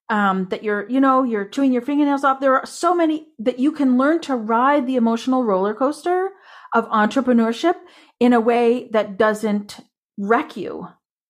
um, 0.10 0.48
that 0.50 0.64
you're, 0.64 0.90
you 0.90 1.00
know, 1.00 1.24
you're 1.24 1.48
chewing 1.48 1.74
your 1.74 1.82
fingernails 1.82 2.24
off. 2.24 2.40
There 2.40 2.58
are 2.58 2.66
so 2.66 2.96
many 2.96 3.28
that 3.40 3.60
you 3.60 3.72
can 3.72 3.98
learn 3.98 4.22
to 4.22 4.36
ride 4.36 4.86
the 4.88 4.96
emotional 4.96 5.44
roller 5.44 5.74
coaster 5.74 6.30
of 6.74 6.88
entrepreneurship 6.90 7.76
in 8.20 8.34
a 8.34 8.42
way 8.42 8.90
that 8.92 9.18
doesn't 9.18 9.80
wreck 10.18 10.58
you. 10.58 10.88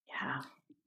Yeah. 0.10 0.42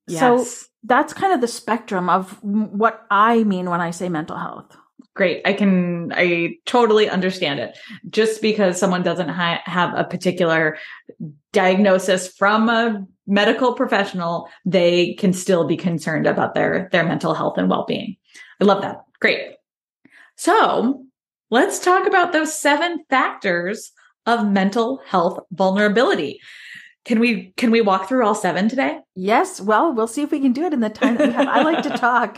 Yes. 0.08 0.20
So 0.20 0.66
that's 0.84 1.12
kind 1.12 1.32
of 1.32 1.40
the 1.40 1.48
spectrum 1.48 2.08
of 2.08 2.38
what 2.42 3.06
I 3.10 3.44
mean 3.44 3.70
when 3.70 3.80
I 3.80 3.90
say 3.90 4.08
mental 4.08 4.36
health. 4.36 4.76
Great. 5.14 5.42
I 5.46 5.54
can, 5.54 6.12
I 6.14 6.56
totally 6.66 7.08
understand 7.08 7.58
it. 7.58 7.76
Just 8.10 8.42
because 8.42 8.78
someone 8.78 9.02
doesn't 9.02 9.30
ha- 9.30 9.62
have 9.64 9.94
a 9.94 10.04
particular 10.04 10.78
diagnosis 11.56 12.28
from 12.28 12.68
a 12.68 13.02
medical 13.26 13.72
professional, 13.72 14.46
they 14.66 15.14
can 15.14 15.32
still 15.32 15.66
be 15.66 15.74
concerned 15.74 16.26
about 16.26 16.52
their, 16.52 16.90
their 16.92 17.02
mental 17.02 17.32
health 17.32 17.56
and 17.56 17.70
well-being. 17.70 18.14
I 18.60 18.64
love 18.64 18.82
that. 18.82 18.98
Great. 19.20 19.54
So 20.36 21.02
let's 21.50 21.78
talk 21.78 22.06
about 22.06 22.34
those 22.34 22.60
seven 22.60 23.04
factors 23.08 23.90
of 24.26 24.46
mental 24.46 25.00
health 25.06 25.40
vulnerability. 25.50 26.40
Can 27.06 27.20
we 27.20 27.52
can 27.56 27.70
we 27.70 27.80
walk 27.80 28.06
through 28.06 28.26
all 28.26 28.34
seven 28.34 28.68
today? 28.68 28.98
Yes. 29.14 29.58
Well, 29.58 29.94
we'll 29.94 30.08
see 30.08 30.22
if 30.22 30.32
we 30.32 30.40
can 30.40 30.52
do 30.52 30.64
it 30.64 30.74
in 30.74 30.80
the 30.80 30.90
time 30.90 31.16
that 31.16 31.28
we 31.28 31.32
have. 31.32 31.48
I 31.48 31.62
like 31.62 31.84
to 31.84 31.90
talk. 31.90 32.36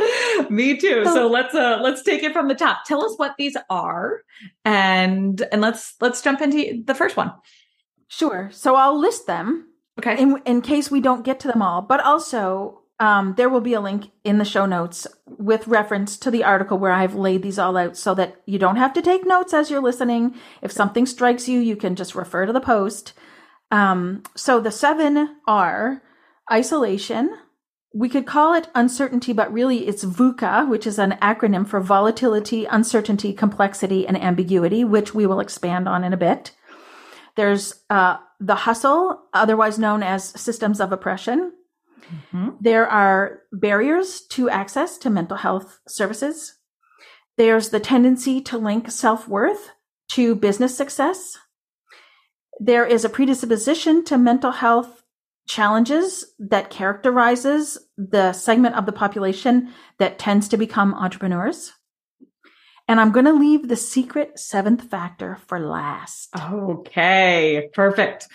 Me 0.50 0.76
too. 0.78 1.04
So 1.04 1.28
let's 1.28 1.54
uh 1.54 1.78
let's 1.82 2.02
take 2.02 2.22
it 2.22 2.32
from 2.32 2.48
the 2.48 2.54
top. 2.54 2.78
Tell 2.86 3.04
us 3.04 3.14
what 3.18 3.34
these 3.38 3.56
are 3.68 4.22
and 4.64 5.46
and 5.52 5.60
let's 5.60 5.94
let's 6.00 6.22
jump 6.22 6.40
into 6.40 6.82
the 6.84 6.94
first 6.94 7.18
one. 7.18 7.32
Sure. 8.08 8.48
So 8.52 8.74
I'll 8.74 8.98
list 8.98 9.26
them 9.26 9.68
Okay. 9.98 10.20
In, 10.20 10.40
in 10.46 10.60
case 10.60 10.90
we 10.90 11.00
don't 11.00 11.24
get 11.24 11.40
to 11.40 11.48
them 11.48 11.60
all, 11.60 11.82
but 11.82 12.00
also 12.00 12.82
um, 13.00 13.34
there 13.36 13.48
will 13.48 13.60
be 13.60 13.74
a 13.74 13.80
link 13.80 14.10
in 14.22 14.38
the 14.38 14.44
show 14.44 14.64
notes 14.64 15.06
with 15.26 15.66
reference 15.66 16.16
to 16.18 16.30
the 16.30 16.44
article 16.44 16.78
where 16.78 16.92
I've 16.92 17.14
laid 17.14 17.42
these 17.42 17.58
all 17.58 17.76
out 17.76 17.96
so 17.96 18.14
that 18.14 18.40
you 18.46 18.58
don't 18.58 18.76
have 18.76 18.92
to 18.94 19.02
take 19.02 19.26
notes 19.26 19.52
as 19.52 19.70
you're 19.70 19.82
listening. 19.82 20.34
If 20.62 20.70
something 20.70 21.04
strikes 21.04 21.48
you, 21.48 21.58
you 21.58 21.74
can 21.74 21.96
just 21.96 22.14
refer 22.14 22.46
to 22.46 22.52
the 22.52 22.60
post. 22.60 23.12
Um, 23.70 24.22
so 24.36 24.60
the 24.60 24.70
seven 24.70 25.36
are 25.46 26.02
isolation. 26.50 27.36
We 27.92 28.08
could 28.08 28.26
call 28.26 28.54
it 28.54 28.68
uncertainty, 28.74 29.32
but 29.32 29.52
really 29.52 29.88
it's 29.88 30.04
VUCA, 30.04 30.68
which 30.68 30.86
is 30.86 30.98
an 30.98 31.18
acronym 31.20 31.66
for 31.66 31.80
volatility, 31.80 32.66
uncertainty, 32.66 33.32
complexity, 33.32 34.06
and 34.06 34.16
ambiguity, 34.16 34.84
which 34.84 35.12
we 35.14 35.26
will 35.26 35.40
expand 35.40 35.88
on 35.88 36.04
in 36.04 36.12
a 36.12 36.18
bit. 36.18 36.52
There's 37.38 37.84
uh, 37.88 38.16
the 38.40 38.56
hustle, 38.56 39.22
otherwise 39.32 39.78
known 39.78 40.02
as 40.02 40.24
systems 40.24 40.80
of 40.80 40.90
oppression. 40.90 41.52
Mm-hmm. 42.12 42.48
There 42.60 42.88
are 42.88 43.42
barriers 43.52 44.22
to 44.30 44.50
access 44.50 44.98
to 44.98 45.08
mental 45.08 45.36
health 45.36 45.78
services. 45.86 46.56
There's 47.36 47.68
the 47.68 47.78
tendency 47.78 48.40
to 48.40 48.58
link 48.58 48.90
self 48.90 49.28
worth 49.28 49.70
to 50.14 50.34
business 50.34 50.76
success. 50.76 51.38
There 52.58 52.84
is 52.84 53.04
a 53.04 53.08
predisposition 53.08 54.04
to 54.06 54.18
mental 54.18 54.50
health 54.50 55.04
challenges 55.46 56.24
that 56.40 56.70
characterizes 56.70 57.78
the 57.96 58.32
segment 58.32 58.74
of 58.74 58.84
the 58.84 58.90
population 58.90 59.72
that 60.00 60.18
tends 60.18 60.48
to 60.48 60.56
become 60.56 60.92
entrepreneurs. 60.92 61.72
And 62.88 62.98
I'm 62.98 63.12
going 63.12 63.26
to 63.26 63.34
leave 63.34 63.68
the 63.68 63.76
secret 63.76 64.38
seventh 64.38 64.90
factor 64.90 65.36
for 65.46 65.60
last. 65.60 66.30
Okay, 66.34 67.68
perfect. 67.74 68.26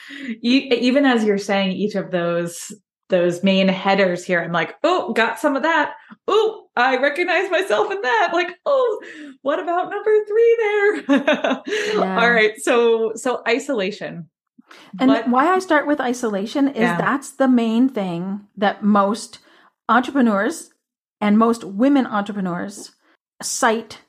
even 0.42 1.06
as 1.06 1.24
you're 1.24 1.40
saying 1.40 1.72
each 1.72 1.96
of 1.96 2.12
those 2.12 2.72
those 3.10 3.44
main 3.44 3.68
headers 3.68 4.24
here, 4.24 4.42
I'm 4.42 4.52
like, 4.52 4.76
oh, 4.84 5.14
got 5.14 5.40
some 5.40 5.56
of 5.56 5.64
that. 5.64 5.94
Oh, 6.28 6.68
I 6.76 6.98
recognize 6.98 7.50
myself 7.52 7.92
in 7.92 8.02
that. 8.02 8.30
Like, 8.34 8.56
oh, 8.66 9.04
what 9.42 9.60
about 9.60 9.92
number 9.92 10.12
three 10.26 10.58
there? 10.60 10.96
yeah. 11.94 12.22
All 12.22 12.32
right. 12.32 12.54
So, 12.58 13.12
so 13.16 13.44
isolation. 13.48 14.30
And 15.00 15.10
but, 15.10 15.30
why 15.30 15.54
I 15.54 15.60
start 15.60 15.86
with 15.86 16.00
isolation 16.00 16.70
is 16.70 16.82
yeah. 16.82 16.98
that's 16.98 17.32
the 17.32 17.48
main 17.48 17.90
thing 17.90 18.48
that 18.58 18.84
most 18.84 19.40
entrepreneurs 19.90 20.72
and 21.22 21.38
most 21.38 21.64
women 21.64 22.08
entrepreneurs 22.08 22.92
cite 23.42 24.00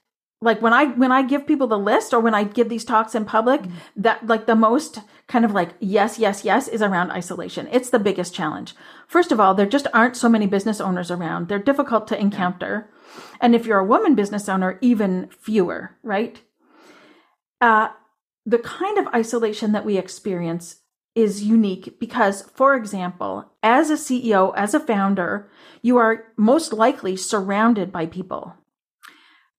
like 0.44 0.62
when 0.62 0.72
i 0.72 0.84
when 0.86 1.10
i 1.10 1.22
give 1.22 1.46
people 1.46 1.66
the 1.66 1.78
list 1.78 2.14
or 2.14 2.20
when 2.20 2.34
i 2.34 2.44
give 2.44 2.68
these 2.68 2.84
talks 2.84 3.14
in 3.14 3.24
public 3.24 3.62
mm-hmm. 3.62 3.76
that 3.96 4.24
like 4.26 4.46
the 4.46 4.54
most 4.54 5.00
kind 5.26 5.44
of 5.44 5.52
like 5.52 5.70
yes 5.80 6.18
yes 6.18 6.44
yes 6.44 6.68
is 6.68 6.82
around 6.82 7.10
isolation. 7.10 7.68
It's 7.72 7.90
the 7.90 7.98
biggest 7.98 8.34
challenge. 8.34 8.74
First 9.08 9.32
of 9.32 9.40
all 9.40 9.54
there 9.54 9.66
just 9.66 9.86
aren't 9.92 10.16
so 10.16 10.28
many 10.28 10.46
business 10.46 10.80
owners 10.80 11.10
around. 11.10 11.48
They're 11.48 11.58
difficult 11.58 12.06
to 12.08 12.20
encounter. 12.20 12.90
Yeah. 12.90 13.22
and 13.40 13.54
if 13.54 13.66
you're 13.66 13.78
a 13.78 13.84
woman 13.84 14.14
business 14.14 14.48
owner 14.48 14.78
even 14.80 15.28
fewer 15.28 15.96
right? 16.02 16.40
Uh, 17.60 17.88
the 18.44 18.58
kind 18.58 18.98
of 18.98 19.06
isolation 19.14 19.72
that 19.72 19.84
we 19.86 19.96
experience 19.96 20.80
is 21.14 21.44
unique 21.44 21.98
because, 22.00 22.42
for 22.54 22.74
example, 22.74 23.52
as 23.62 23.88
a 23.90 23.94
CEO, 23.94 24.52
as 24.56 24.74
a 24.74 24.80
founder, 24.80 25.48
you 25.80 25.96
are 25.96 26.24
most 26.36 26.72
likely 26.72 27.16
surrounded 27.16 27.92
by 27.92 28.06
people, 28.06 28.54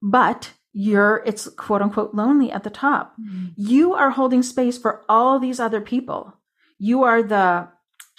but 0.01 0.54
you're, 0.77 1.24
it's 1.25 1.48
quote 1.48 1.82
unquote 1.82 2.13
lonely 2.13 2.51
at 2.51 2.63
the 2.63 2.70
top. 2.70 3.13
Mm-hmm. 3.17 3.46
You 3.55 3.94
are 3.94 4.10
holding 4.10 4.44
space 4.44 4.77
for 4.77 5.05
all 5.08 5.39
these 5.39 5.58
other 5.58 5.79
people. 5.79 6.34
You 6.77 7.03
are 7.03 7.24
the 7.24 7.70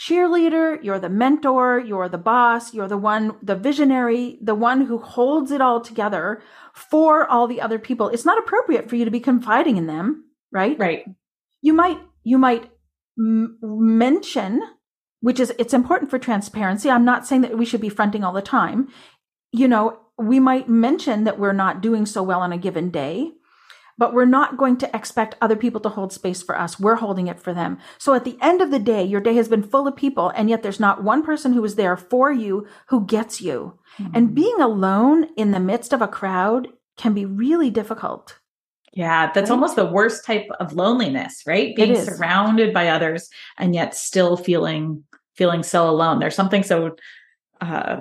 cheerleader, 0.01 0.83
you're 0.83 0.99
the 0.99 1.11
mentor, 1.11 1.79
you're 1.79 2.09
the 2.09 2.17
boss, 2.17 2.73
you're 2.73 2.89
the 2.89 2.97
one, 2.97 3.37
the 3.43 3.57
visionary, 3.57 4.39
the 4.41 4.55
one 4.55 4.87
who 4.87 4.97
holds 4.97 5.51
it 5.51 5.61
all 5.61 5.83
together 5.83 6.43
for 6.73 7.27
all 7.27 7.47
the 7.47 7.61
other 7.61 7.79
people. 7.79 8.09
It's 8.09 8.25
not 8.25 8.39
appropriate 8.39 8.89
for 8.89 8.97
you 8.97 9.05
to 9.05 9.11
be 9.11 9.21
confiding 9.21 9.77
in 9.77 9.87
them, 9.87 10.25
right? 10.51 10.79
Right. 10.79 11.05
You 11.61 11.75
might, 11.75 12.01
you 12.25 12.39
might 12.39 12.71
m- 13.19 13.59
mention, 13.63 14.63
which 15.21 15.41
is, 15.41 15.53
it's 15.59 15.75
important 15.75 16.11
for 16.11 16.19
transparency. 16.19 16.89
I'm 16.89 17.05
not 17.05 17.27
saying 17.27 17.43
that 17.43 17.59
we 17.59 17.67
should 17.67 17.83
be 17.83 17.91
fronting 17.91 18.25
all 18.25 18.33
the 18.33 18.41
time. 18.41 18.89
You 19.53 19.69
know, 19.69 20.01
we 20.19 20.41
might 20.41 20.69
mention 20.69 21.25
that 21.25 21.39
we're 21.39 21.53
not 21.53 21.81
doing 21.81 22.07
so 22.07 22.23
well 22.23 22.41
on 22.41 22.53
a 22.53 22.59
given 22.59 22.91
day, 22.91 23.33
but 23.99 24.13
we're 24.13 24.25
not 24.25 24.57
going 24.57 24.77
to 24.79 24.97
expect 24.97 25.37
other 25.41 25.57
people 25.57 25.81
to 25.81 25.89
hold 25.89 26.13
space 26.13 26.43
for 26.43 26.59
us. 26.59 26.79
We're 26.79 26.97
holding 26.97 27.29
it 27.29 27.41
for 27.41 27.55
them. 27.55 27.79
So 27.99 28.15
at 28.15 28.25
the 28.25 28.39
end 28.41 28.61
of 28.61 28.71
the 28.71 28.79
day, 28.79 29.03
your 29.03 29.21
day 29.21 29.35
has 29.35 29.49
been 29.49 29.63
full 29.63 29.87
of 29.87 29.97
people, 29.97 30.31
and 30.31 30.51
yet 30.51 30.63
there's 30.63 30.81
not 30.81 31.03
one 31.03 31.23
person 31.23 31.53
who 31.53 31.65
is 31.65 31.77
there 31.77 31.97
for 31.97 32.33
you 32.33 32.67
who 32.89 33.07
gets 33.07 33.41
you. 33.41 33.79
Mm-hmm. 33.99 34.13
And 34.15 34.35
being 34.35 34.61
alone 34.61 35.29
in 35.37 35.51
the 35.51 35.61
midst 35.61 35.93
of 35.93 36.03
a 36.03 36.09
crowd 36.09 36.69
can 36.97 37.15
be 37.15 37.25
really 37.25 37.71
difficult. 37.71 38.39
Yeah, 38.93 39.31
that's 39.33 39.51
right? 39.51 39.55
almost 39.55 39.77
the 39.77 39.85
worst 39.85 40.25
type 40.25 40.49
of 40.59 40.73
loneliness, 40.73 41.43
right? 41.47 41.77
Being 41.77 41.97
surrounded 41.97 42.73
by 42.73 42.89
others 42.89 43.29
and 43.59 43.75
yet 43.75 43.95
still 43.95 44.39
feeling 44.39 45.05
feeling 45.35 45.63
so 45.63 45.89
alone. 45.91 46.19
There's 46.19 46.35
something 46.35 46.63
so 46.63 46.97
uh 47.61 48.01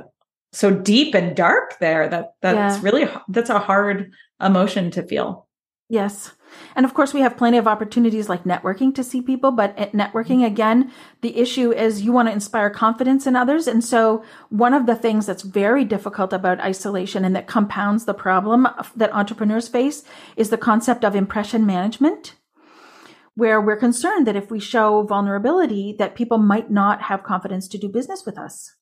so 0.56 0.72
deep 0.72 1.14
and 1.14 1.36
dark 1.36 1.78
there 1.80 2.08
that 2.08 2.36
that's 2.42 2.78
yeah. 2.78 2.82
really 2.82 3.10
that's 3.28 3.50
a 3.50 3.60
hard 3.60 4.14
emotion 4.42 4.90
to 4.92 5.04
feel. 5.04 5.48
Yes. 5.90 6.32
And 6.76 6.86
of 6.86 6.94
course, 6.94 7.14
we 7.14 7.20
have 7.20 7.38
plenty 7.38 7.58
of 7.58 7.68
opportunities 7.68 8.30
like 8.30 8.46
networking 8.46 8.96
to 8.96 9.04
see 9.04 9.22
people, 9.22 9.52
but 9.52 9.78
at 9.78 9.92
networking, 9.92 10.46
again, 10.46 10.92
the 11.22 11.38
issue 11.38 11.72
is 11.72 12.02
you 12.02 12.12
want 12.12 12.30
to 12.30 12.34
inspire 12.34 12.70
confidence 12.70 13.28
in 13.28 13.36
others. 13.36 13.68
And 13.68 13.84
so 13.84 14.24
one 14.50 14.74
of 14.74 14.86
the 14.86 14.96
things 14.96 15.26
that's 15.26 15.44
very 15.44 15.84
difficult 15.84 16.32
about 16.32 16.62
isolation 16.62 17.26
and 17.26 17.36
that 17.36 17.48
compounds 17.48 18.06
the 18.06 18.14
problem 18.14 18.68
that 18.96 19.14
entrepreneurs 19.14 19.68
face 19.68 20.04
is 20.38 20.50
the 20.50 20.58
concept 20.58 21.04
of 21.04 21.16
impression 21.16 21.66
management, 21.66 22.36
where 23.36 23.60
we're 23.60 23.76
concerned 23.76 24.26
that 24.26 24.38
if 24.38 24.50
we 24.50 24.60
show 24.60 25.04
vulnerability, 25.04 25.94
that 26.00 26.16
people 26.16 26.38
might 26.38 26.72
not 26.72 27.04
have 27.04 27.24
confidence 27.24 27.68
to 27.68 27.78
do 27.78 27.90
business 27.90 28.26
with 28.26 28.40
us. 28.40 28.74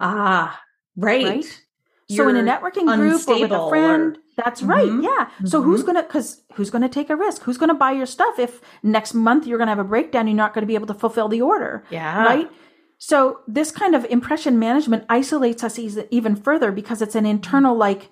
Ah, 0.00 0.62
right. 0.96 1.24
Right. 1.24 1.62
so 2.08 2.28
in 2.28 2.36
a 2.36 2.42
networking 2.42 2.86
group 2.96 3.28
or 3.28 3.40
with 3.40 3.50
a 3.50 3.68
friend, 3.68 4.16
or 4.16 4.20
that's 4.36 4.62
right. 4.62 4.88
Mm-hmm. 4.88 5.02
Yeah. 5.02 5.28
So 5.44 5.60
mm-hmm. 5.60 5.70
who's 5.70 5.82
going 5.82 5.96
to, 5.96 6.02
cause 6.02 6.42
who's 6.54 6.70
going 6.70 6.82
to 6.82 6.88
take 6.88 7.10
a 7.10 7.16
risk? 7.16 7.42
Who's 7.42 7.58
going 7.58 7.70
to 7.70 7.74
buy 7.74 7.92
your 7.92 8.06
stuff 8.06 8.38
if 8.38 8.60
next 8.82 9.14
month 9.14 9.46
you're 9.46 9.58
going 9.58 9.66
to 9.66 9.72
have 9.72 9.78
a 9.78 9.84
breakdown? 9.84 10.26
You're 10.26 10.36
not 10.36 10.54
going 10.54 10.62
to 10.62 10.66
be 10.66 10.74
able 10.74 10.86
to 10.88 10.94
fulfill 10.94 11.28
the 11.28 11.40
order. 11.40 11.84
Yeah. 11.90 12.24
Right. 12.24 12.50
So 12.98 13.40
this 13.46 13.70
kind 13.70 13.94
of 13.94 14.04
impression 14.06 14.58
management 14.58 15.04
isolates 15.08 15.62
us 15.62 15.78
even 16.10 16.36
further 16.36 16.72
because 16.72 17.02
it's 17.02 17.14
an 17.14 17.26
internal, 17.26 17.76
like, 17.76 18.10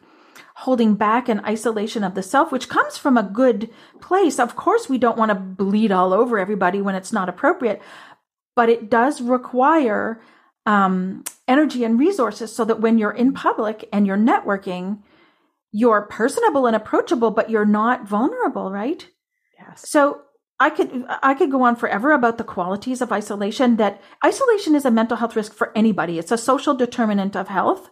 holding 0.57 0.95
back 0.95 1.29
and 1.29 1.41
isolation 1.41 2.05
of 2.05 2.15
the 2.15 2.23
self, 2.23 2.53
which 2.53 2.69
comes 2.69 2.97
from 2.97 3.17
a 3.17 3.23
good 3.23 3.71
place. 4.01 4.39
Of 4.39 4.57
course, 4.57 4.89
we 4.89 4.99
don't 4.99 5.19
want 5.19 5.31
to 5.31 5.35
bleed 5.35 5.91
all 5.91 6.13
over 6.13 6.39
everybody 6.39 6.81
when 6.81 6.95
it's 6.95 7.13
not 7.13 7.29
appropriate, 7.29 7.83
but 8.55 8.69
it 8.69 8.89
does 8.89 9.21
require 9.21 10.21
um, 10.67 11.25
energy 11.47 11.85
and 11.85 11.99
resources 11.99 12.55
so 12.55 12.65
that 12.65 12.81
when 12.81 12.99
you're 12.99 13.11
in 13.11 13.33
public 13.33 13.89
and 13.93 14.07
you're 14.07 14.17
networking, 14.17 15.03
you're 15.73 16.03
personable 16.03 16.67
and 16.67 16.77
approachable, 16.77 17.31
but 17.31 17.51
you're 17.51 17.65
not 17.65 18.09
vulnerable, 18.09 18.71
right? 18.71 19.09
Yes. 19.59 19.89
So 19.89 20.23
I 20.61 20.71
could 20.71 21.05
I 21.23 21.35
could 21.35 21.51
go 21.51 21.63
on 21.63 21.77
forever 21.77 22.13
about 22.13 22.39
the 22.39 22.45
qualities 22.45 23.03
of 23.03 23.13
isolation. 23.13 23.77
That 23.77 24.01
isolation 24.25 24.75
is 24.75 24.85
a 24.85 24.91
mental 24.91 25.17
health 25.17 25.37
risk 25.37 25.53
for 25.53 25.73
anybody. 25.77 26.19
It's 26.19 26.33
a 26.33 26.39
social 26.39 26.75
determinant 26.75 27.37
of 27.37 27.49
health. 27.49 27.91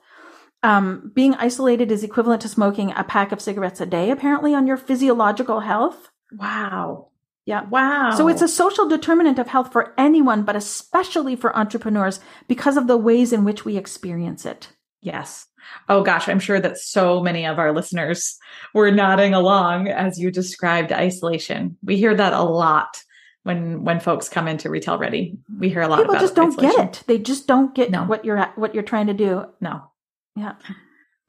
Um, 0.62 1.11
being 1.12 1.35
isolated 1.35 1.90
is 1.90 2.04
equivalent 2.04 2.40
to 2.42 2.48
smoking 2.48 2.92
a 2.92 3.02
pack 3.02 3.32
of 3.32 3.40
cigarettes 3.40 3.80
a 3.80 3.87
day, 3.87 4.11
apparently, 4.11 4.54
on 4.54 4.66
your 4.66 4.76
physiological 4.76 5.61
health. 5.61 6.11
Wow. 6.30 7.08
Yeah. 7.44 7.64
Wow. 7.64 8.12
So 8.16 8.28
it's 8.28 8.42
a 8.42 8.48
social 8.48 8.88
determinant 8.88 9.38
of 9.38 9.48
health 9.48 9.72
for 9.72 9.94
anyone, 9.98 10.44
but 10.44 10.55
especially 10.55 11.35
for 11.35 11.57
entrepreneurs 11.57 12.20
because 12.46 12.76
of 12.76 12.87
the 12.87 12.96
ways 12.96 13.33
in 13.33 13.44
which 13.44 13.64
we 13.64 13.76
experience 13.76 14.46
it. 14.46 14.68
Yes. 15.00 15.46
Oh 15.88 16.02
gosh, 16.02 16.28
I'm 16.28 16.38
sure 16.38 16.61
that 16.61 16.78
so 16.78 17.20
many 17.20 17.44
of 17.46 17.59
our 17.59 17.72
listeners 17.72 18.38
were 18.74 18.90
nodding 18.92 19.35
along 19.35 19.88
as 19.88 20.18
you 20.18 20.31
described 20.31 20.92
isolation. 20.92 21.76
We 21.83 21.96
hear 21.96 22.14
that 22.14 22.33
a 22.33 22.42
lot 22.42 23.02
when 23.42 23.83
when 23.85 23.98
folks 23.98 24.28
come 24.28 24.46
into 24.46 24.70
retail 24.70 24.98
ready. 24.98 25.37
We 25.59 25.68
hear 25.68 25.83
a 25.83 25.88
lot 25.88 25.98
People 25.98 26.14
just 26.14 26.37
don't 26.37 26.52
isolation. 26.52 26.87
get 26.87 27.00
it. 27.00 27.05
They 27.07 27.18
just 27.18 27.48
don't 27.48 27.74
get 27.74 27.90
no. 27.90 28.05
what 28.05 28.24
you're 28.24 28.44
what 28.55 28.74
you're 28.74 28.85
trying 28.85 29.09
to 29.09 29.14
do. 29.14 29.46
No. 29.61 29.83
Yeah. 30.37 30.55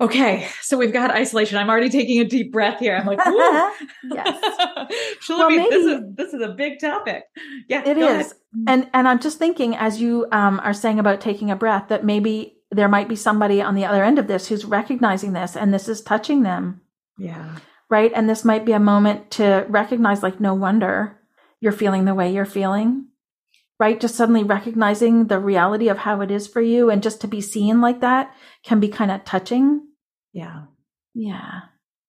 Okay, 0.04 0.50
so 0.62 0.78
we've 0.78 0.92
got 0.92 1.12
isolation. 1.12 1.58
I'm 1.58 1.70
already 1.70 1.90
taking 1.90 2.20
a 2.20 2.26
deep 2.26 2.52
breath 2.52 2.80
here. 2.80 2.96
I'm 2.98 3.06
like, 3.06 3.20
yes. 4.04 5.20
well, 5.30 5.50
maybe, 5.50 5.70
this 5.70 5.86
is 5.86 6.02
this 6.16 6.34
is 6.34 6.42
a 6.42 6.50
big 6.50 6.80
topic. 6.80 7.24
Yeah, 7.70 7.88
it 7.88 7.98
is. 7.98 8.04
Ahead. 8.06 8.34
And 8.68 8.90
and 8.94 9.08
I'm 9.08 9.20
just 9.20 9.40
thinking 9.40 9.78
as 9.78 10.02
you 10.02 10.28
um, 10.34 10.60
are 10.62 10.74
saying 10.74 11.00
about 11.00 11.22
taking 11.22 11.50
a 11.52 11.56
breath 11.56 11.88
that 11.88 12.04
maybe 12.04 12.58
there 12.70 12.90
might 12.90 13.08
be 13.08 13.16
somebody 13.16 13.62
on 13.62 13.76
the 13.76 13.86
other 13.86 14.04
end 14.04 14.20
of 14.20 14.28
this 14.28 14.48
who's 14.48 14.66
recognizing 14.66 15.32
this 15.32 15.56
and 15.56 15.74
this 15.74 15.88
is 15.88 16.02
touching 16.02 16.44
them. 16.44 16.82
Yeah. 17.18 17.56
Right. 17.90 18.12
And 18.14 18.30
this 18.30 18.44
might 18.44 18.66
be 18.66 18.74
a 18.74 18.80
moment 18.80 19.32
to 19.32 19.66
recognize, 19.70 20.24
like, 20.24 20.40
no 20.40 20.54
wonder 20.54 21.20
you're 21.60 21.72
feeling 21.72 22.04
the 22.06 22.16
way 22.16 22.34
you're 22.34 22.46
feeling. 22.46 23.08
Right. 23.80 24.00
Just 24.00 24.16
suddenly 24.16 24.44
recognizing 24.44 25.28
the 25.28 25.40
reality 25.40 25.88
of 25.88 26.00
how 26.00 26.22
it 26.22 26.32
is 26.32 26.48
for 26.48 26.62
you 26.62 26.90
and 26.90 27.02
just 27.02 27.22
to 27.22 27.28
be 27.28 27.40
seen 27.40 27.80
like 27.80 28.02
that 28.02 28.36
can 28.64 28.80
be 28.80 28.88
kind 28.88 29.12
of 29.12 29.24
touching. 29.24 29.88
Yeah. 30.34 30.64
Yeah. 31.14 31.62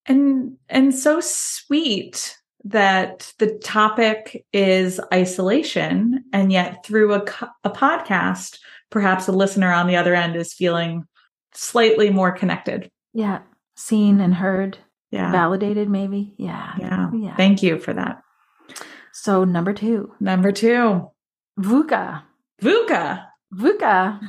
And, 0.06 0.56
and 0.68 0.94
so 0.94 1.20
sweet 1.20 2.36
that 2.64 3.32
the 3.38 3.58
topic 3.58 4.44
is 4.52 5.00
isolation. 5.12 6.24
And 6.32 6.50
yet 6.50 6.84
through 6.84 7.14
a, 7.14 7.24
a 7.64 7.70
podcast, 7.70 8.58
perhaps 8.90 9.28
a 9.28 9.32
listener 9.32 9.70
on 9.70 9.86
the 9.86 9.96
other 9.96 10.14
end 10.14 10.36
is 10.36 10.52
feeling 10.54 11.06
slightly 11.52 12.10
more 12.10 12.32
connected. 12.32 12.90
Yeah. 13.12 13.40
Seen 13.76 14.20
and 14.20 14.34
heard. 14.34 14.78
Yeah. 15.10 15.30
Validated, 15.30 15.88
maybe. 15.88 16.34
Yeah. 16.38 16.74
Yeah. 16.80 17.10
yeah. 17.14 17.36
Thank 17.36 17.62
you 17.62 17.78
for 17.78 17.92
that. 17.92 18.22
So, 19.12 19.44
number 19.44 19.72
two. 19.72 20.12
Number 20.18 20.50
two. 20.50 21.08
VUCA. 21.60 22.22
VUCA. 22.60 23.24
VUCA. 23.54 24.20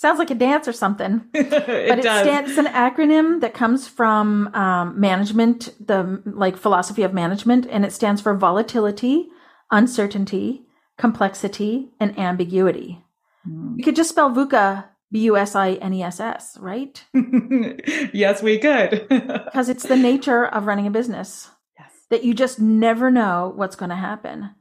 Sounds 0.00 0.18
like 0.18 0.30
a 0.30 0.34
dance 0.34 0.66
or 0.66 0.72
something. 0.72 1.26
it 1.34 1.50
but 1.50 1.98
it 1.98 2.02
does. 2.02 2.22
stands, 2.22 2.48
it's 2.48 2.58
an 2.58 2.72
acronym 2.72 3.42
that 3.42 3.52
comes 3.52 3.86
from 3.86 4.48
um, 4.54 4.98
management, 4.98 5.74
the 5.78 6.22
like 6.24 6.56
philosophy 6.56 7.02
of 7.02 7.12
management, 7.12 7.66
and 7.68 7.84
it 7.84 7.92
stands 7.92 8.22
for 8.22 8.34
volatility, 8.34 9.28
uncertainty, 9.70 10.62
complexity, 10.96 11.90
and 12.00 12.18
ambiguity. 12.18 13.04
Mm. 13.46 13.76
You 13.76 13.84
could 13.84 13.94
just 13.94 14.08
spell 14.08 14.30
VUCA 14.30 14.86
B 15.12 15.20
U 15.24 15.36
S 15.36 15.54
I 15.54 15.72
N 15.72 15.92
E 15.92 16.02
S 16.02 16.18
S, 16.18 16.56
right? 16.58 17.04
yes, 18.14 18.42
we 18.42 18.56
could. 18.56 19.06
Because 19.10 19.68
it's 19.68 19.84
the 19.84 19.96
nature 19.96 20.46
of 20.46 20.64
running 20.64 20.86
a 20.86 20.90
business. 20.90 21.50
Yes. 21.78 21.92
That 22.08 22.24
you 22.24 22.32
just 22.32 22.58
never 22.58 23.10
know 23.10 23.52
what's 23.54 23.76
going 23.76 23.90
to 23.90 23.96
happen. 23.96 24.52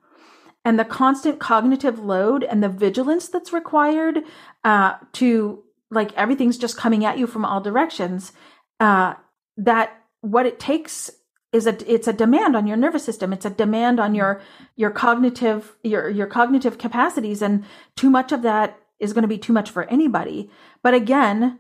And 0.65 0.77
the 0.77 0.85
constant 0.85 1.39
cognitive 1.39 1.99
load 1.99 2.43
and 2.43 2.61
the 2.61 2.69
vigilance 2.69 3.29
that's 3.29 3.53
required 3.53 4.19
uh, 4.63 4.95
to, 5.13 5.63
like, 5.89 6.13
everything's 6.13 6.57
just 6.57 6.77
coming 6.77 7.05
at 7.05 7.17
you 7.17 7.27
from 7.27 7.45
all 7.45 7.61
directions, 7.61 8.33
uh, 8.79 9.13
that 9.57 9.99
what 10.21 10.45
it 10.45 10.59
takes 10.59 11.09
is 11.51 11.65
a 11.65 11.91
it's 11.91 12.07
a 12.07 12.13
demand 12.13 12.55
on 12.55 12.67
your 12.67 12.77
nervous 12.77 13.03
system. 13.03 13.33
It's 13.33 13.45
a 13.45 13.49
demand 13.49 13.99
on 13.99 14.13
your 14.13 14.41
your 14.75 14.91
cognitive 14.91 15.75
your 15.83 16.09
your 16.09 16.27
cognitive 16.27 16.77
capacities 16.77 17.41
and 17.41 17.65
too 17.95 18.09
much 18.09 18.31
of 18.31 18.43
that 18.43 18.79
is 18.99 19.13
going 19.13 19.23
to 19.23 19.27
be 19.27 19.37
too 19.37 19.53
much 19.53 19.69
for 19.69 19.83
anybody. 19.85 20.49
But 20.83 20.93
again 20.93 21.59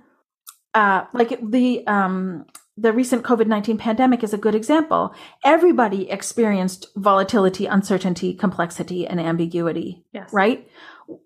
uh 0.75 1.05
like 1.13 1.39
the 1.41 1.85
um 1.87 2.45
the 2.81 2.93
recent 2.93 3.23
covid-19 3.23 3.77
pandemic 3.79 4.23
is 4.23 4.33
a 4.33 4.37
good 4.45 4.55
example 4.55 5.13
everybody 5.43 6.09
experienced 6.09 6.87
volatility 6.95 7.65
uncertainty 7.65 8.33
complexity 8.33 9.05
and 9.07 9.19
ambiguity 9.19 10.03
Yes. 10.13 10.31
right 10.33 10.67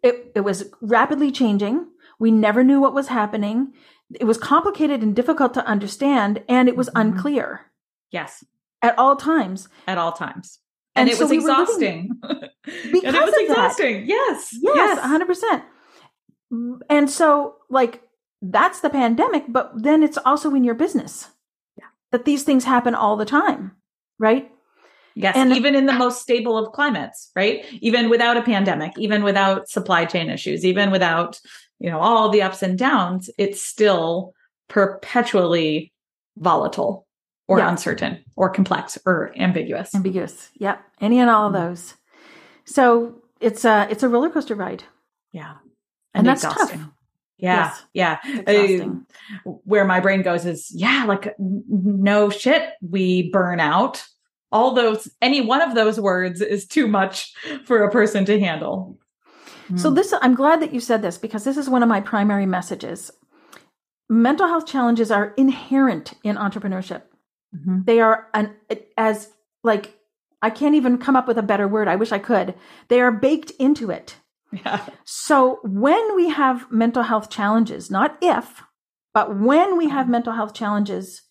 it 0.01 0.31
it 0.35 0.41
was 0.41 0.65
rapidly 0.81 1.31
changing 1.31 1.75
we 2.19 2.31
never 2.31 2.63
knew 2.63 2.79
what 2.81 2.93
was 2.93 3.07
happening 3.19 3.73
it 4.23 4.25
was 4.25 4.37
complicated 4.37 5.01
and 5.03 5.15
difficult 5.15 5.53
to 5.53 5.65
understand 5.65 6.41
and 6.47 6.67
it 6.69 6.75
was 6.75 6.89
Mhm. 6.89 7.01
unclear 7.01 7.47
Yes. 8.11 8.43
at 8.81 8.97
all 8.97 9.15
times 9.15 9.67
At 9.87 9.97
all 9.97 10.11
times. 10.13 10.59
And, 10.95 11.09
And 11.09 11.13
it 11.13 11.17
so 11.17 11.23
was 11.25 11.31
we 11.31 11.37
exhausting. 11.37 11.99
and 12.23 12.49
Because 12.91 13.15
it 13.15 13.21
was 13.21 13.29
of 13.29 13.35
that. 13.35 13.41
exhausting. 13.49 13.95
Yes. 14.05 14.55
Yes, 14.61 14.99
hundred 14.99 15.25
percent. 15.25 15.63
And 16.95 17.09
so, 17.09 17.55
like, 17.69 18.03
that's 18.43 18.81
the 18.81 18.91
pandemic, 18.91 19.45
but 19.49 19.71
then 19.75 20.03
it's 20.03 20.19
also 20.23 20.53
in 20.53 20.63
your 20.63 20.75
business. 20.75 21.31
That 22.13 22.25
these 22.25 22.43
things 22.43 22.63
happen 22.63 22.93
all 22.95 23.17
the 23.17 23.25
time, 23.25 23.71
right? 24.19 24.49
Yes, 25.15 25.35
And- 25.35 25.51
even 25.53 25.75
in 25.75 25.85
the 25.87 25.93
most 25.93 26.21
stable 26.21 26.57
of 26.57 26.71
climates, 26.71 27.31
right? 27.35 27.65
Even 27.81 28.09
without 28.09 28.37
a 28.37 28.41
pandemic, 28.43 28.93
even 28.97 29.23
without 29.23 29.67
supply 29.67 30.05
chain 30.05 30.29
issues, 30.29 30.63
even 30.63 30.91
without, 30.91 31.39
you 31.79 31.89
know, 31.89 31.99
all 31.99 32.29
the 32.29 32.41
ups 32.43 32.61
and 32.63 32.77
downs, 32.77 33.29
it's 33.37 33.61
still 33.61 34.33
perpetually 34.69 35.91
volatile 36.37 37.05
or 37.47 37.59
Yeah. 37.59 37.69
uncertain 37.69 38.23
or 38.35 38.49
complex 38.49 38.97
or 39.05 39.33
ambiguous. 39.37 39.93
Ambiguous. 39.95 40.49
Yep. 40.55 40.81
Any 41.01 41.19
and 41.19 41.29
all 41.29 41.47
of 41.47 41.53
Mm-hmm. 41.53 41.67
those. 41.69 41.93
So 42.65 43.21
it's 43.39 43.65
a 43.65 43.87
it's 43.89 44.03
a 44.03 44.09
roller 44.09 44.29
coaster 44.29 44.55
ride. 44.55 44.83
Yeah. 45.31 45.55
And 46.13 46.25
that's 46.27 46.43
tough. 46.43 46.71
Yeah. 47.37 47.73
Yes. 47.93 48.19
Yeah. 48.45 48.83
Uh, 49.45 49.49
where 49.65 49.85
my 49.85 49.99
brain 49.99 50.21
goes 50.21 50.45
is, 50.45 50.71
yeah, 50.73 51.05
like 51.07 51.35
no 51.39 52.29
shit, 52.29 52.69
we 52.81 53.29
burn 53.31 53.59
out. 53.59 54.03
All 54.51 54.73
those, 54.75 55.09
any 55.21 55.41
one 55.41 55.61
of 55.61 55.73
those 55.75 55.99
words 55.99 56.39
is 56.39 56.67
too 56.67 56.87
much 56.87 57.33
for 57.65 57.83
a 57.83 57.91
person 57.91 58.23
to 58.25 58.39
handle. 58.39 58.97
So 59.77 59.89
Mm. 59.91 59.95
this 59.95 60.13
I'm 60.21 60.35
glad 60.35 60.61
that 60.61 60.73
you 60.73 60.79
said 60.79 61.01
this 61.01 61.17
because 61.17 61.43
this 61.43 61.57
is 61.57 61.69
one 61.69 61.81
of 61.83 61.89
my 61.89 62.01
primary 62.01 62.45
messages. 62.45 63.11
Mental 64.09 64.47
health 64.47 64.65
challenges 64.67 65.09
are 65.09 65.33
inherent 65.37 66.13
in 66.23 66.35
entrepreneurship. 66.35 67.03
Mhm. 67.55 67.85
They 67.85 67.99
are 68.01 68.27
an 68.33 68.55
as 68.97 69.31
like 69.63 69.97
I 70.41 70.49
can't 70.49 70.75
even 70.75 70.97
come 70.97 71.15
up 71.15 71.27
with 71.27 71.37
a 71.37 71.41
better 71.43 71.67
word. 71.67 71.87
I 71.87 71.95
wish 71.95 72.11
I 72.11 72.19
could. 72.19 72.53
They 72.89 72.99
are 72.99 73.11
baked 73.11 73.51
into 73.51 73.89
it. 73.89 74.17
Yeah. 74.53 74.85
So 75.03 75.59
when 75.63 76.15
we 76.15 76.29
have 76.29 76.71
mental 76.71 77.03
health 77.03 77.29
challenges, 77.29 77.89
not 77.89 78.17
if, 78.21 78.63
but 79.13 79.37
when 79.37 79.77
we 79.77 79.89
have 79.89 80.03
mm-hmm. 80.03 80.11
mental 80.11 80.33
health 80.33 80.53
challenges, 80.53 81.21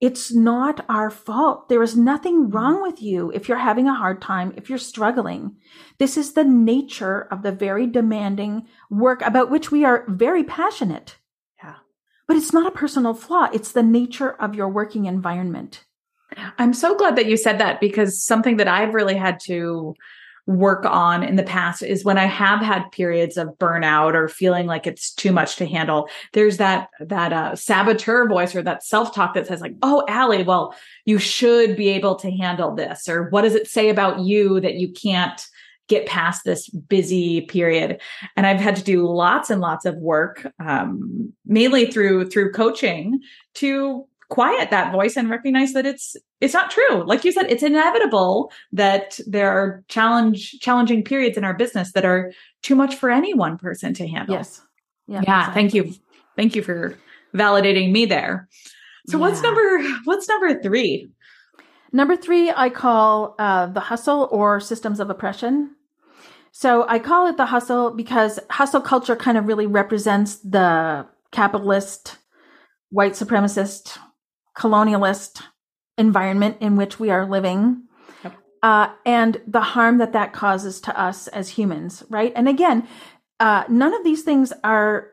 it's 0.00 0.32
not 0.34 0.84
our 0.88 1.10
fault. 1.10 1.68
There 1.68 1.82
is 1.82 1.96
nothing 1.96 2.50
wrong 2.50 2.74
mm-hmm. 2.74 2.82
with 2.82 3.02
you 3.02 3.30
if 3.32 3.48
you're 3.48 3.58
having 3.58 3.86
a 3.86 3.94
hard 3.94 4.20
time, 4.20 4.52
if 4.56 4.68
you're 4.68 4.78
struggling. 4.78 5.56
This 5.98 6.16
is 6.16 6.32
the 6.32 6.44
nature 6.44 7.28
of 7.30 7.42
the 7.42 7.52
very 7.52 7.86
demanding 7.86 8.66
work 8.90 9.22
about 9.22 9.50
which 9.50 9.70
we 9.70 9.84
are 9.84 10.04
very 10.08 10.44
passionate. 10.44 11.16
Yeah. 11.62 11.76
But 12.26 12.36
it's 12.36 12.52
not 12.52 12.66
a 12.66 12.76
personal 12.76 13.14
flaw. 13.14 13.48
It's 13.52 13.72
the 13.72 13.82
nature 13.82 14.30
of 14.30 14.54
your 14.54 14.68
working 14.68 15.04
environment. 15.04 15.84
I'm 16.58 16.72
so 16.72 16.96
glad 16.96 17.16
that 17.16 17.26
you 17.26 17.36
said 17.36 17.58
that 17.58 17.80
because 17.80 18.24
something 18.24 18.56
that 18.56 18.68
I've 18.68 18.94
really 18.94 19.16
had 19.16 19.38
to 19.46 19.94
work 20.46 20.84
on 20.84 21.22
in 21.22 21.36
the 21.36 21.42
past 21.42 21.82
is 21.82 22.04
when 22.04 22.18
I 22.18 22.24
have 22.24 22.60
had 22.60 22.90
periods 22.90 23.36
of 23.36 23.56
burnout 23.58 24.14
or 24.14 24.28
feeling 24.28 24.66
like 24.66 24.86
it's 24.86 25.14
too 25.14 25.32
much 25.32 25.56
to 25.56 25.66
handle. 25.66 26.08
There's 26.32 26.56
that 26.56 26.88
that 27.00 27.32
uh, 27.32 27.54
saboteur 27.54 28.28
voice 28.28 28.54
or 28.54 28.62
that 28.62 28.84
self 28.84 29.14
talk 29.14 29.34
that 29.34 29.46
says 29.46 29.60
like, 29.60 29.74
"Oh, 29.82 30.04
Allie, 30.08 30.42
well, 30.42 30.74
you 31.04 31.18
should 31.18 31.76
be 31.76 31.90
able 31.90 32.16
to 32.16 32.30
handle 32.30 32.74
this," 32.74 33.08
or 33.08 33.28
"What 33.30 33.42
does 33.42 33.54
it 33.54 33.68
say 33.68 33.88
about 33.88 34.20
you 34.20 34.60
that 34.60 34.74
you 34.74 34.92
can't?" 34.92 35.46
get 35.88 36.06
past 36.06 36.44
this 36.44 36.68
busy 36.68 37.40
period 37.42 38.00
and 38.36 38.46
i've 38.46 38.60
had 38.60 38.76
to 38.76 38.84
do 38.84 39.04
lots 39.06 39.50
and 39.50 39.60
lots 39.60 39.84
of 39.84 39.96
work 39.96 40.46
um, 40.64 41.32
mainly 41.44 41.90
through 41.90 42.30
through 42.30 42.52
coaching 42.52 43.20
to 43.52 44.06
quiet 44.32 44.70
that 44.70 44.92
voice 44.92 45.16
and 45.16 45.28
recognize 45.28 45.74
that 45.74 45.84
it's 45.84 46.16
it's 46.40 46.54
not 46.54 46.70
true. 46.70 47.04
Like 47.04 47.24
you 47.24 47.32
said 47.32 47.50
it's 47.50 47.62
inevitable 47.62 48.50
that 48.72 49.20
there 49.26 49.50
are 49.50 49.84
challenge 49.88 50.58
challenging 50.60 51.04
periods 51.04 51.36
in 51.36 51.44
our 51.44 51.54
business 51.54 51.92
that 51.92 52.04
are 52.04 52.32
too 52.62 52.74
much 52.74 52.94
for 52.94 53.10
any 53.10 53.34
one 53.34 53.58
person 53.58 53.92
to 53.94 54.08
handle. 54.08 54.36
Yes. 54.36 54.60
yeah 55.06 55.52
thank 55.52 55.74
you. 55.74 55.92
Thank 56.36 56.56
you 56.56 56.62
for 56.62 56.96
validating 57.34 57.92
me 57.92 58.06
there. 58.06 58.48
So 59.08 59.18
what's 59.18 59.42
number 59.42 59.82
what's 60.04 60.28
number 60.28 60.62
three? 60.62 61.10
Number 61.92 62.16
three, 62.16 62.50
I 62.50 62.70
call 62.70 63.34
uh, 63.38 63.66
the 63.66 63.80
hustle 63.80 64.28
or 64.32 64.60
systems 64.60 64.98
of 64.98 65.10
oppression. 65.10 65.76
So 66.50 66.86
I 66.88 66.98
call 66.98 67.26
it 67.28 67.36
the 67.36 67.46
hustle 67.46 67.90
because 67.90 68.38
hustle 68.50 68.80
culture 68.80 69.16
kind 69.16 69.36
of 69.36 69.46
really 69.46 69.66
represents 69.66 70.36
the 70.36 71.06
capitalist, 71.32 72.16
white 72.90 73.12
supremacist, 73.12 73.98
colonialist 74.56 75.42
environment 75.98 76.56
in 76.60 76.76
which 76.76 76.98
we 76.98 77.10
are 77.10 77.28
living. 77.28 77.82
Yep. 78.24 78.34
Uh, 78.62 78.88
and 79.04 79.40
the 79.46 79.60
harm 79.60 79.98
that 79.98 80.12
that 80.12 80.32
causes 80.32 80.80
to 80.82 81.00
us 81.00 81.28
as 81.28 81.50
humans, 81.50 82.02
right? 82.08 82.32
And 82.36 82.48
again, 82.48 82.86
uh, 83.40 83.64
none 83.68 83.94
of 83.94 84.04
these 84.04 84.22
things 84.22 84.52
are 84.62 85.08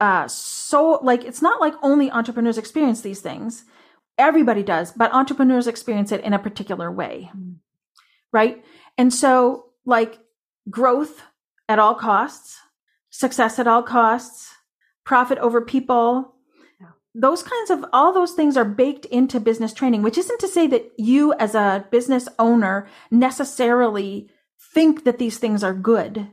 uh, 0.00 0.26
so 0.26 0.98
like 1.02 1.24
it's 1.24 1.42
not 1.42 1.60
like 1.60 1.74
only 1.82 2.10
entrepreneurs 2.10 2.58
experience 2.58 3.02
these 3.02 3.20
things 3.20 3.64
everybody 4.18 4.62
does, 4.62 4.92
but 4.92 5.12
entrepreneurs 5.12 5.66
experience 5.66 6.12
it 6.12 6.22
in 6.22 6.32
a 6.32 6.38
particular 6.38 6.90
way. 6.90 7.30
Mm. 7.36 7.56
Right. 8.32 8.64
And 8.96 9.12
so, 9.12 9.66
like, 9.84 10.18
growth 10.70 11.22
at 11.68 11.78
all 11.78 11.94
costs, 11.94 12.58
success 13.10 13.58
at 13.58 13.66
all 13.66 13.82
costs, 13.82 14.50
profit 15.04 15.38
over 15.38 15.60
people. 15.60 16.34
Those 17.14 17.42
kinds 17.42 17.70
of 17.70 17.84
all 17.92 18.12
those 18.12 18.32
things 18.32 18.56
are 18.56 18.64
baked 18.64 19.04
into 19.06 19.38
business 19.40 19.72
training, 19.74 20.02
which 20.02 20.16
isn't 20.16 20.40
to 20.40 20.48
say 20.48 20.66
that 20.68 20.92
you 20.96 21.34
as 21.34 21.54
a 21.54 21.84
business 21.90 22.26
owner 22.38 22.86
necessarily 23.10 24.30
think 24.74 25.04
that 25.04 25.18
these 25.18 25.38
things 25.38 25.62
are 25.64 25.74
good. 25.74 26.28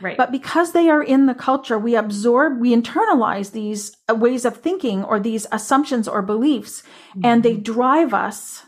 right 0.00 0.16
But 0.16 0.30
because 0.30 0.72
they 0.72 0.88
are 0.88 1.02
in 1.02 1.26
the 1.26 1.34
culture, 1.34 1.78
we 1.78 1.96
absorb, 1.96 2.60
we 2.60 2.74
internalize 2.74 3.50
these 3.52 3.96
ways 4.08 4.44
of 4.44 4.56
thinking 4.58 5.02
or 5.04 5.18
these 5.18 5.46
assumptions 5.52 6.06
or 6.08 6.22
beliefs, 6.22 6.82
and 7.24 7.42
they 7.42 7.54
Mm-hmm. 7.54 7.72
drive 7.74 8.14
us 8.14 8.64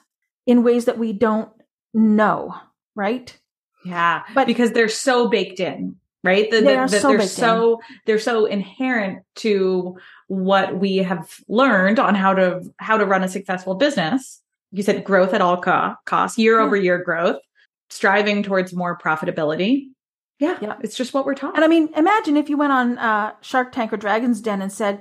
in 0.46 0.62
ways 0.64 0.84
that 0.86 0.98
we 0.98 1.12
don't 1.12 1.50
know, 1.92 2.54
right? 2.96 3.36
Yeah, 3.84 4.22
But- 4.34 4.46
because 4.46 4.72
they're 4.72 4.88
so 4.88 5.28
baked 5.28 5.60
in, 5.60 5.96
right? 6.24 6.50
The, 6.50 6.56
They 6.60 6.74
the- 6.74 6.76
are 6.76 6.88
the- 6.88 6.98
so 7.00 7.08
they're 7.16 7.22
so 7.28 7.80
they're 8.06 8.18
so 8.18 8.46
inherent 8.46 9.20
to 9.36 9.96
what 10.26 10.76
we 10.80 10.96
have 10.96 11.28
learned 11.48 11.98
on 12.00 12.14
how 12.16 12.34
to 12.34 12.62
how 12.78 12.96
to 12.96 13.04
run 13.06 13.22
a 13.22 13.28
successful 13.28 13.74
business. 13.76 14.40
You 14.72 14.82
said 14.82 15.04
growth 15.04 15.32
at 15.34 15.40
all 15.40 15.60
co- 15.60 15.94
costs, 16.06 16.38
year 16.38 16.58
Yeah. 16.58 16.64
over 16.64 16.74
year 16.76 16.98
growth, 17.04 17.36
striving 17.90 18.42
towards 18.42 18.72
more 18.74 18.98
profitability. 18.98 19.88
Yeah, 20.40 20.58
Yeah. 20.60 20.74
it's 20.80 20.96
just 20.96 21.14
what 21.14 21.24
we're 21.26 21.36
taught. 21.36 21.54
And 21.54 21.64
I 21.64 21.68
mean, 21.68 21.90
imagine 21.96 22.36
if 22.36 22.48
you 22.50 22.56
went 22.56 22.72
on 22.72 22.98
uh, 22.98 23.34
Shark 23.40 23.70
Tank 23.70 23.92
or 23.92 23.96
Dragon's 23.96 24.40
Den 24.40 24.60
and 24.62 24.72
said, 24.72 25.00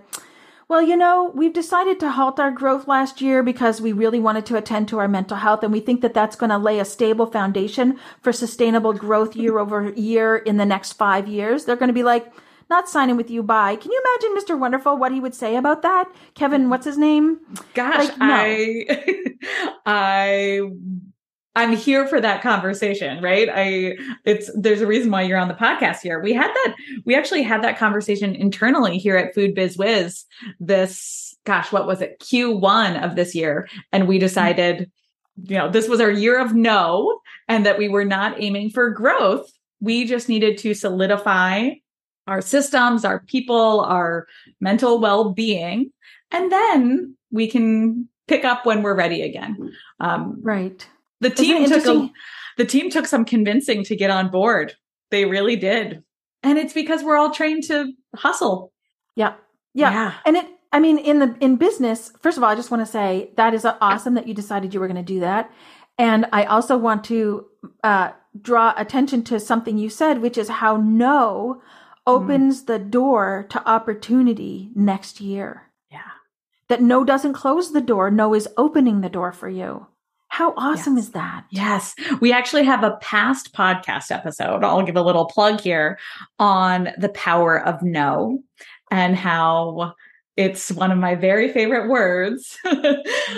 well, 0.73 0.81
you 0.81 0.97
know, 0.97 1.31
we've 1.35 1.53
decided 1.53 1.99
to 1.99 2.09
halt 2.09 2.39
our 2.39 2.49
growth 2.49 2.87
last 2.87 3.21
year 3.21 3.43
because 3.43 3.79
we 3.79 3.91
really 3.91 4.19
wanted 4.19 4.43
to 4.47 4.57
attend 4.57 4.87
to 4.87 4.97
our 4.97 5.07
mental 5.07 5.37
health. 5.37 5.61
And 5.61 5.71
we 5.71 5.79
think 5.79 6.01
that 6.01 6.15
that's 6.15 6.35
going 6.35 6.49
to 6.49 6.57
lay 6.57 6.79
a 6.79 6.85
stable 6.85 7.27
foundation 7.27 7.99
for 8.23 8.33
sustainable 8.33 8.91
growth 8.91 9.35
year 9.35 9.59
over 9.59 9.91
year 9.91 10.35
in 10.35 10.57
the 10.57 10.65
next 10.65 10.93
five 10.93 11.27
years. 11.27 11.65
They're 11.65 11.75
going 11.75 11.89
to 11.89 11.93
be 11.93 12.01
like, 12.01 12.33
not 12.71 12.89
signing 12.89 13.17
with 13.17 13.29
you. 13.29 13.43
Bye. 13.43 13.75
Can 13.75 13.91
you 13.91 14.01
imagine 14.03 14.35
Mr. 14.35 14.59
Wonderful, 14.59 14.97
what 14.97 15.11
he 15.11 15.19
would 15.19 15.35
say 15.35 15.57
about 15.57 15.83
that? 15.83 16.11
Kevin, 16.33 16.71
what's 16.71 16.85
his 16.85 16.97
name? 16.97 17.41
Gosh, 17.75 18.07
like, 18.07 18.17
no. 18.17 18.25
I 18.25 18.85
I 19.85 20.71
I'm 21.55 21.75
here 21.75 22.07
for 22.07 22.19
that 22.19 22.41
conversation, 22.41 23.21
right? 23.21 23.47
I 23.53 23.95
it's 24.25 24.49
there's 24.55 24.81
a 24.81 24.87
reason 24.87 25.11
why 25.11 25.21
you're 25.21 25.37
on 25.37 25.47
the 25.47 25.53
podcast 25.53 26.01
here. 26.01 26.21
We 26.21 26.33
had 26.33 26.47
that 26.47 26.75
we 27.05 27.15
actually 27.15 27.43
had 27.43 27.63
that 27.63 27.77
conversation 27.77 28.35
internally 28.35 28.97
here 28.97 29.17
at 29.17 29.35
Food 29.35 29.53
Biz 29.53 29.77
Wiz 29.77 30.25
this 30.59 31.35
gosh, 31.45 31.71
what 31.71 31.85
was 31.87 32.01
it? 32.01 32.19
Q1 32.19 33.03
of 33.03 33.15
this 33.15 33.35
year 33.35 33.67
and 33.91 34.07
we 34.07 34.17
decided 34.17 34.89
you 35.45 35.57
know, 35.57 35.69
this 35.69 35.87
was 35.87 35.99
our 35.99 36.11
year 36.11 36.39
of 36.39 36.53
no 36.53 37.19
and 37.47 37.65
that 37.65 37.77
we 37.77 37.89
were 37.89 38.05
not 38.05 38.41
aiming 38.41 38.69
for 38.69 38.91
growth. 38.91 39.51
We 39.81 40.05
just 40.05 40.29
needed 40.29 40.59
to 40.59 40.75
solidify 40.75 41.71
our 42.27 42.39
systems, 42.39 43.03
our 43.03 43.19
people, 43.19 43.81
our 43.81 44.27
mental 44.59 44.99
well-being 44.99 45.91
and 46.31 46.51
then 46.51 47.15
we 47.31 47.47
can 47.47 48.07
pick 48.27 48.45
up 48.45 48.65
when 48.65 48.81
we're 48.81 48.95
ready 48.95 49.21
again. 49.21 49.71
Um, 49.99 50.39
right. 50.41 50.87
The 51.23 51.29
team 51.29 51.67
took 51.67 51.85
a, 51.85 52.09
the 52.57 52.65
team 52.65 52.89
took 52.89 53.07
some 53.07 53.25
convincing 53.25 53.83
to 53.85 53.95
get 53.95 54.09
on 54.09 54.29
board. 54.29 54.75
They 55.11 55.25
really 55.25 55.55
did. 55.55 56.03
And 56.43 56.57
it's 56.57 56.73
because 56.73 57.03
we're 57.03 57.17
all 57.17 57.31
trained 57.31 57.63
to 57.65 57.93
hustle. 58.15 58.71
Yeah. 59.15 59.35
Yeah. 59.73 59.91
yeah. 59.91 60.13
And 60.25 60.37
it 60.37 60.45
I 60.71 60.79
mean 60.79 60.97
in 60.97 61.19
the 61.19 61.35
in 61.39 61.55
business, 61.55 62.11
first 62.21 62.37
of 62.37 62.43
all, 62.43 62.49
I 62.49 62.55
just 62.55 62.71
want 62.71 62.85
to 62.85 62.91
say 62.91 63.31
that 63.37 63.53
is 63.53 63.65
awesome 63.65 64.15
that 64.15 64.27
you 64.27 64.33
decided 64.33 64.73
you 64.73 64.79
were 64.79 64.87
going 64.87 65.03
to 65.03 65.13
do 65.13 65.19
that. 65.21 65.51
And 65.97 66.25
I 66.31 66.45
also 66.45 66.77
want 66.77 67.03
to 67.05 67.45
uh, 67.83 68.11
draw 68.39 68.73
attention 68.75 69.23
to 69.25 69.39
something 69.39 69.77
you 69.77 69.89
said, 69.89 70.21
which 70.21 70.37
is 70.37 70.49
how 70.49 70.77
no 70.77 71.61
opens 72.07 72.63
mm. 72.63 72.65
the 72.67 72.79
door 72.79 73.45
to 73.49 73.69
opportunity 73.69 74.71
next 74.75 75.21
year. 75.21 75.69
Yeah. 75.91 75.99
That 76.67 76.81
no 76.81 77.03
doesn't 77.03 77.33
close 77.33 77.71
the 77.71 77.81
door, 77.81 78.09
no 78.09 78.33
is 78.33 78.49
opening 78.57 79.01
the 79.01 79.09
door 79.09 79.31
for 79.31 79.49
you. 79.49 79.87
How 80.33 80.55
awesome 80.57 80.95
yes. 80.95 81.05
is 81.05 81.11
that? 81.11 81.45
Yes. 81.51 81.93
We 82.19 82.33
actually 82.33 82.63
have 82.63 82.83
a 82.83 82.97
past 83.01 83.53
podcast 83.53 84.09
episode. 84.09 84.63
I'll 84.63 84.81
give 84.81 84.95
a 84.95 85.03
little 85.03 85.25
plug 85.27 85.61
here 85.61 85.99
on 86.39 86.89
the 86.97 87.09
power 87.09 87.63
of 87.63 87.83
no 87.83 88.39
and 88.89 89.15
how 89.15 89.93
it's 90.35 90.71
one 90.71 90.91
of 90.91 90.97
my 90.97 91.13
very 91.13 91.53
favorite 91.53 91.87
words. 91.87 92.57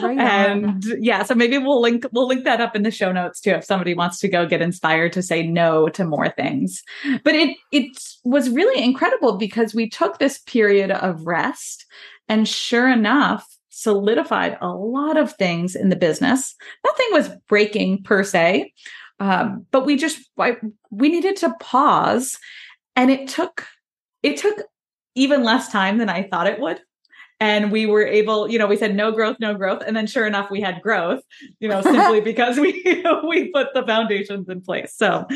Right 0.01 0.17
and 0.17 0.84
yeah, 0.99 1.23
so 1.23 1.36
maybe 1.36 1.58
we'll 1.58 1.81
link 1.81 2.05
we'll 2.12 2.27
link 2.27 2.43
that 2.43 2.60
up 2.60 2.75
in 2.75 2.84
the 2.84 2.91
show 2.91 3.12
notes 3.12 3.39
too 3.39 3.51
if 3.51 3.63
somebody 3.63 3.93
wants 3.93 4.19
to 4.19 4.27
go 4.27 4.45
get 4.45 4.62
inspired 4.62 5.13
to 5.13 5.21
say 5.21 5.45
no 5.45 5.88
to 5.89 6.03
more 6.05 6.29
things. 6.29 6.81
But 7.23 7.36
it 7.36 7.58
it 7.71 7.97
was 8.23 8.49
really 8.49 8.84
incredible 8.84 9.38
because 9.38 9.75
we 9.75 9.89
took 9.89 10.17
this 10.17 10.39
period 10.39 10.91
of 10.91 11.25
rest 11.25 11.86
and 12.27 12.47
sure 12.47 12.89
enough 12.89 13.55
solidified 13.76 14.58
a 14.62 14.70
lot 14.70 15.18
of 15.18 15.34
things 15.34 15.76
in 15.76 15.90
the 15.90 15.98
business. 15.98 16.56
Nothing 16.86 17.08
was 17.12 17.30
breaking 17.50 18.04
per 18.04 18.24
se. 18.24 18.72
Um, 19.20 19.66
but 19.72 19.86
we 19.86 19.98
just 19.98 20.30
I, 20.40 20.56
we 20.92 21.10
needed 21.10 21.36
to 21.38 21.54
pause 21.60 22.40
and 22.96 23.12
it 23.12 23.28
took 23.28 23.68
it 24.24 24.38
took 24.38 24.62
even 25.14 25.44
less 25.44 25.70
time 25.70 25.98
than 25.98 26.08
I 26.08 26.24
thought 26.24 26.48
it 26.48 26.60
would. 26.60 26.80
And 27.42 27.70
we 27.70 27.86
were 27.86 28.06
able, 28.06 28.50
you 28.50 28.58
know, 28.58 28.66
we 28.66 28.78
said 28.78 28.96
no 28.96 29.12
growth, 29.12 29.38
no 29.42 29.54
growth. 29.56 29.84
And 29.86 29.96
then 29.96 30.08
sure 30.08 30.26
enough, 30.26 30.50
we 30.50 30.62
had 30.62 30.82
growth, 30.82 31.22
you 31.60 31.68
know, 31.68 31.82
simply 31.82 32.22
because 32.32 32.58
we 32.58 32.82
we 33.28 33.52
put 33.52 33.74
the 33.74 33.84
foundations 33.86 34.48
in 34.48 34.62
place. 34.62 34.94
So 34.96 35.28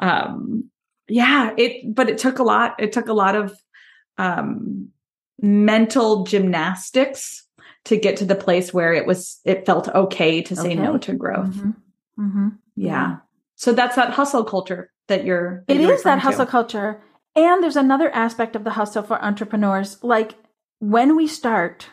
um 0.00 0.68
yeah, 1.06 1.54
it 1.56 1.94
but 1.94 2.08
it 2.08 2.18
took 2.18 2.40
a 2.40 2.42
lot, 2.42 2.74
it 2.80 2.90
took 2.90 3.06
a 3.06 3.12
lot 3.12 3.36
of 3.36 3.56
um 4.18 4.88
mental 5.40 6.24
gymnastics 6.24 7.43
to 7.84 7.96
get 7.96 8.16
to 8.18 8.24
the 8.24 8.34
place 8.34 8.72
where 8.72 8.92
it 8.92 9.06
was 9.06 9.40
it 9.44 9.66
felt 9.66 9.88
okay 9.88 10.42
to 10.42 10.56
say 10.56 10.72
okay. 10.72 10.74
no 10.74 10.98
to 10.98 11.12
growth. 11.14 11.54
Mm-hmm. 11.54 12.26
Mm-hmm. 12.26 12.48
Yeah. 12.76 12.86
yeah. 12.86 13.16
So 13.56 13.72
that's 13.72 13.96
that 13.96 14.10
hustle 14.10 14.44
culture 14.44 14.92
that 15.08 15.24
you're. 15.24 15.64
That 15.68 15.76
it 15.76 15.82
you're 15.82 15.94
is 15.94 16.02
that 16.02 16.20
hustle 16.20 16.46
culture. 16.46 17.02
And 17.36 17.62
there's 17.62 17.76
another 17.76 18.10
aspect 18.10 18.54
of 18.54 18.64
the 18.64 18.70
hustle 18.70 19.02
for 19.02 19.22
entrepreneurs. 19.22 20.02
Like 20.02 20.34
when 20.78 21.16
we 21.16 21.26
start, 21.26 21.88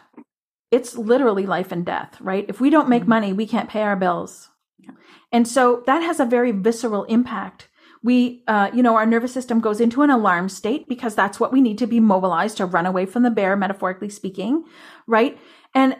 it's 0.70 0.96
literally 0.96 1.46
life 1.46 1.72
and 1.72 1.86
death, 1.86 2.20
right? 2.22 2.46
If 2.48 2.62
we 2.62 2.70
don't 2.70 2.90
make 2.90 3.04
mm-hmm. 3.04 3.10
money, 3.10 3.34
we 3.34 3.48
can't 3.48 3.70
pay 3.70 3.82
our 3.82 3.96
bills. 3.96 4.50
Yeah. 4.80 4.92
And 5.32 5.48
so 5.48 5.84
that 5.88 6.02
has 6.02 6.20
a 6.20 6.26
very 6.26 6.52
visceral 6.52 7.04
impact. 7.06 7.68
We, 8.04 8.44
uh, 8.48 8.72
you 8.74 8.82
know, 8.82 8.96
our 8.96 9.06
nervous 9.06 9.34
system 9.34 9.60
goes 9.60 9.80
into 9.80 10.02
an 10.02 10.10
alarm 10.10 10.50
state 10.50 10.88
because 10.88 11.14
that's 11.14 11.40
what 11.40 11.52
we 11.52 11.62
need 11.62 11.78
to 11.80 11.88
be 11.88 12.00
mobilized 12.00 12.58
to 12.58 12.66
run 12.66 12.88
away 12.88 13.06
from 13.06 13.24
the 13.24 13.30
bear, 13.30 13.56
metaphorically 13.56 14.10
speaking, 14.10 14.64
right? 15.06 15.38
And 15.74 15.98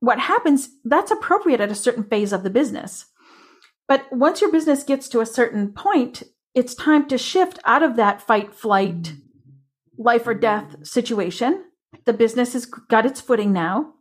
what 0.00 0.18
happens, 0.18 0.70
that's 0.84 1.10
appropriate 1.10 1.60
at 1.60 1.70
a 1.70 1.74
certain 1.74 2.04
phase 2.04 2.32
of 2.32 2.42
the 2.42 2.50
business. 2.50 3.06
But 3.86 4.06
once 4.12 4.40
your 4.40 4.50
business 4.52 4.82
gets 4.82 5.08
to 5.08 5.20
a 5.20 5.26
certain 5.26 5.72
point, 5.72 6.22
it's 6.54 6.74
time 6.74 7.06
to 7.08 7.18
shift 7.18 7.58
out 7.64 7.82
of 7.82 7.96
that 7.96 8.22
fight, 8.22 8.54
flight, 8.54 9.14
life 9.98 10.26
or 10.26 10.34
death 10.34 10.86
situation. 10.86 11.64
The 12.06 12.12
business 12.12 12.54
has 12.54 12.66
got 12.66 13.06
its 13.06 13.20
footing 13.20 13.52
now. 13.52 13.94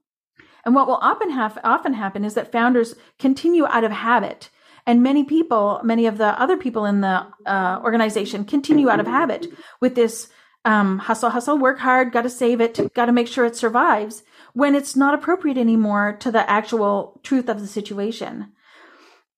And 0.65 0.75
what 0.75 0.87
will 0.87 0.99
often, 1.01 1.31
have, 1.31 1.57
often 1.63 1.93
happen 1.93 2.23
is 2.23 2.33
that 2.35 2.51
founders 2.51 2.95
continue 3.17 3.65
out 3.65 3.83
of 3.83 3.91
habit. 3.91 4.49
And 4.85 5.03
many 5.03 5.23
people, 5.23 5.81
many 5.83 6.05
of 6.05 6.17
the 6.17 6.39
other 6.41 6.57
people 6.57 6.85
in 6.85 7.01
the 7.01 7.27
uh, 7.45 7.79
organization 7.83 8.45
continue 8.45 8.89
out 8.89 8.99
of 8.99 9.07
habit 9.07 9.47
with 9.81 9.95
this 9.95 10.29
um, 10.65 10.99
hustle, 10.99 11.29
hustle, 11.29 11.57
work 11.57 11.79
hard, 11.79 12.11
got 12.11 12.23
to 12.23 12.29
save 12.29 12.61
it, 12.61 12.93
got 12.93 13.05
to 13.05 13.11
make 13.11 13.27
sure 13.27 13.45
it 13.45 13.55
survives 13.55 14.23
when 14.53 14.75
it's 14.75 14.95
not 14.95 15.13
appropriate 15.13 15.57
anymore 15.57 16.17
to 16.19 16.31
the 16.31 16.49
actual 16.49 17.19
truth 17.23 17.49
of 17.49 17.59
the 17.59 17.67
situation. 17.67 18.51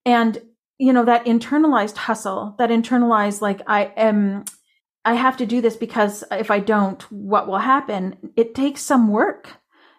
And, 0.04 0.42
you 0.78 0.92
know, 0.92 1.04
that 1.04 1.26
internalized 1.26 1.96
hustle, 1.96 2.54
that 2.58 2.70
internalized, 2.70 3.40
like, 3.40 3.60
I 3.66 3.92
am, 3.96 4.44
I 5.04 5.14
have 5.14 5.36
to 5.38 5.46
do 5.46 5.60
this 5.60 5.76
because 5.76 6.24
if 6.30 6.50
I 6.50 6.60
don't, 6.60 7.02
what 7.12 7.46
will 7.46 7.58
happen? 7.58 8.16
It 8.36 8.54
takes 8.54 8.82
some 8.82 9.08
work 9.08 9.50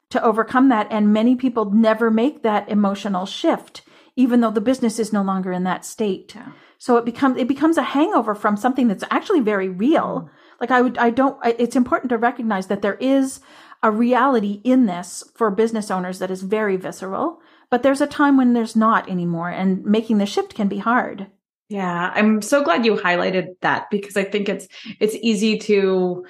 to 0.10 0.24
overcome 0.24 0.70
that. 0.70 0.88
And 0.90 1.14
many 1.14 1.36
people 1.36 1.72
never 1.72 2.12
make 2.12 2.44
that 2.44 2.70
emotional 2.70 3.26
shift, 3.26 3.82
even 4.16 4.42
though 4.42 4.52
the 4.52 4.62
business 4.62 5.00
is 5.00 5.14
no 5.14 5.22
longer 5.22 5.52
in 5.52 5.64
that 5.64 5.86
state. 5.86 6.36
So 6.78 6.98
it 6.98 7.06
becomes, 7.06 7.38
it 7.38 7.48
becomes 7.48 7.78
a 7.78 7.84
hangover 7.84 8.36
from 8.36 8.58
something 8.58 8.90
that's 8.90 9.06
actually 9.10 9.40
very 9.40 9.70
real. 9.70 10.24
Mm-hmm. 10.26 10.36
Like 10.60 10.72
I 10.72 10.82
would, 10.82 10.98
I 10.98 11.10
don't, 11.10 11.38
it's 11.46 11.76
important 11.76 12.10
to 12.10 12.18
recognize 12.18 12.68
that 12.68 12.82
there 12.82 12.96
is 12.96 13.40
a 13.84 13.92
reality 13.92 14.62
in 14.64 14.86
this 14.86 15.24
for 15.36 15.52
business 15.52 15.92
owners 15.92 16.20
that 16.20 16.32
is 16.32 16.42
very 16.42 16.78
visceral, 16.78 17.42
but 17.70 17.84
there's 17.84 18.02
a 18.02 18.08
time 18.08 18.38
when 18.38 18.54
there's 18.54 18.76
not 18.76 19.10
anymore 19.10 19.50
and 19.50 19.84
making 19.84 20.18
the 20.18 20.26
shift 20.26 20.56
can 20.56 20.68
be 20.68 20.78
hard. 20.80 21.28
Yeah, 21.70 22.12
I'm 22.14 22.42
so 22.42 22.64
glad 22.64 22.86
you 22.86 22.96
highlighted 22.96 23.48
that 23.62 23.90
because 23.92 24.16
I 24.16 24.24
think 24.24 24.48
it's 24.48 24.68
it's 25.00 25.16
easy 25.22 25.58
to 25.60 26.26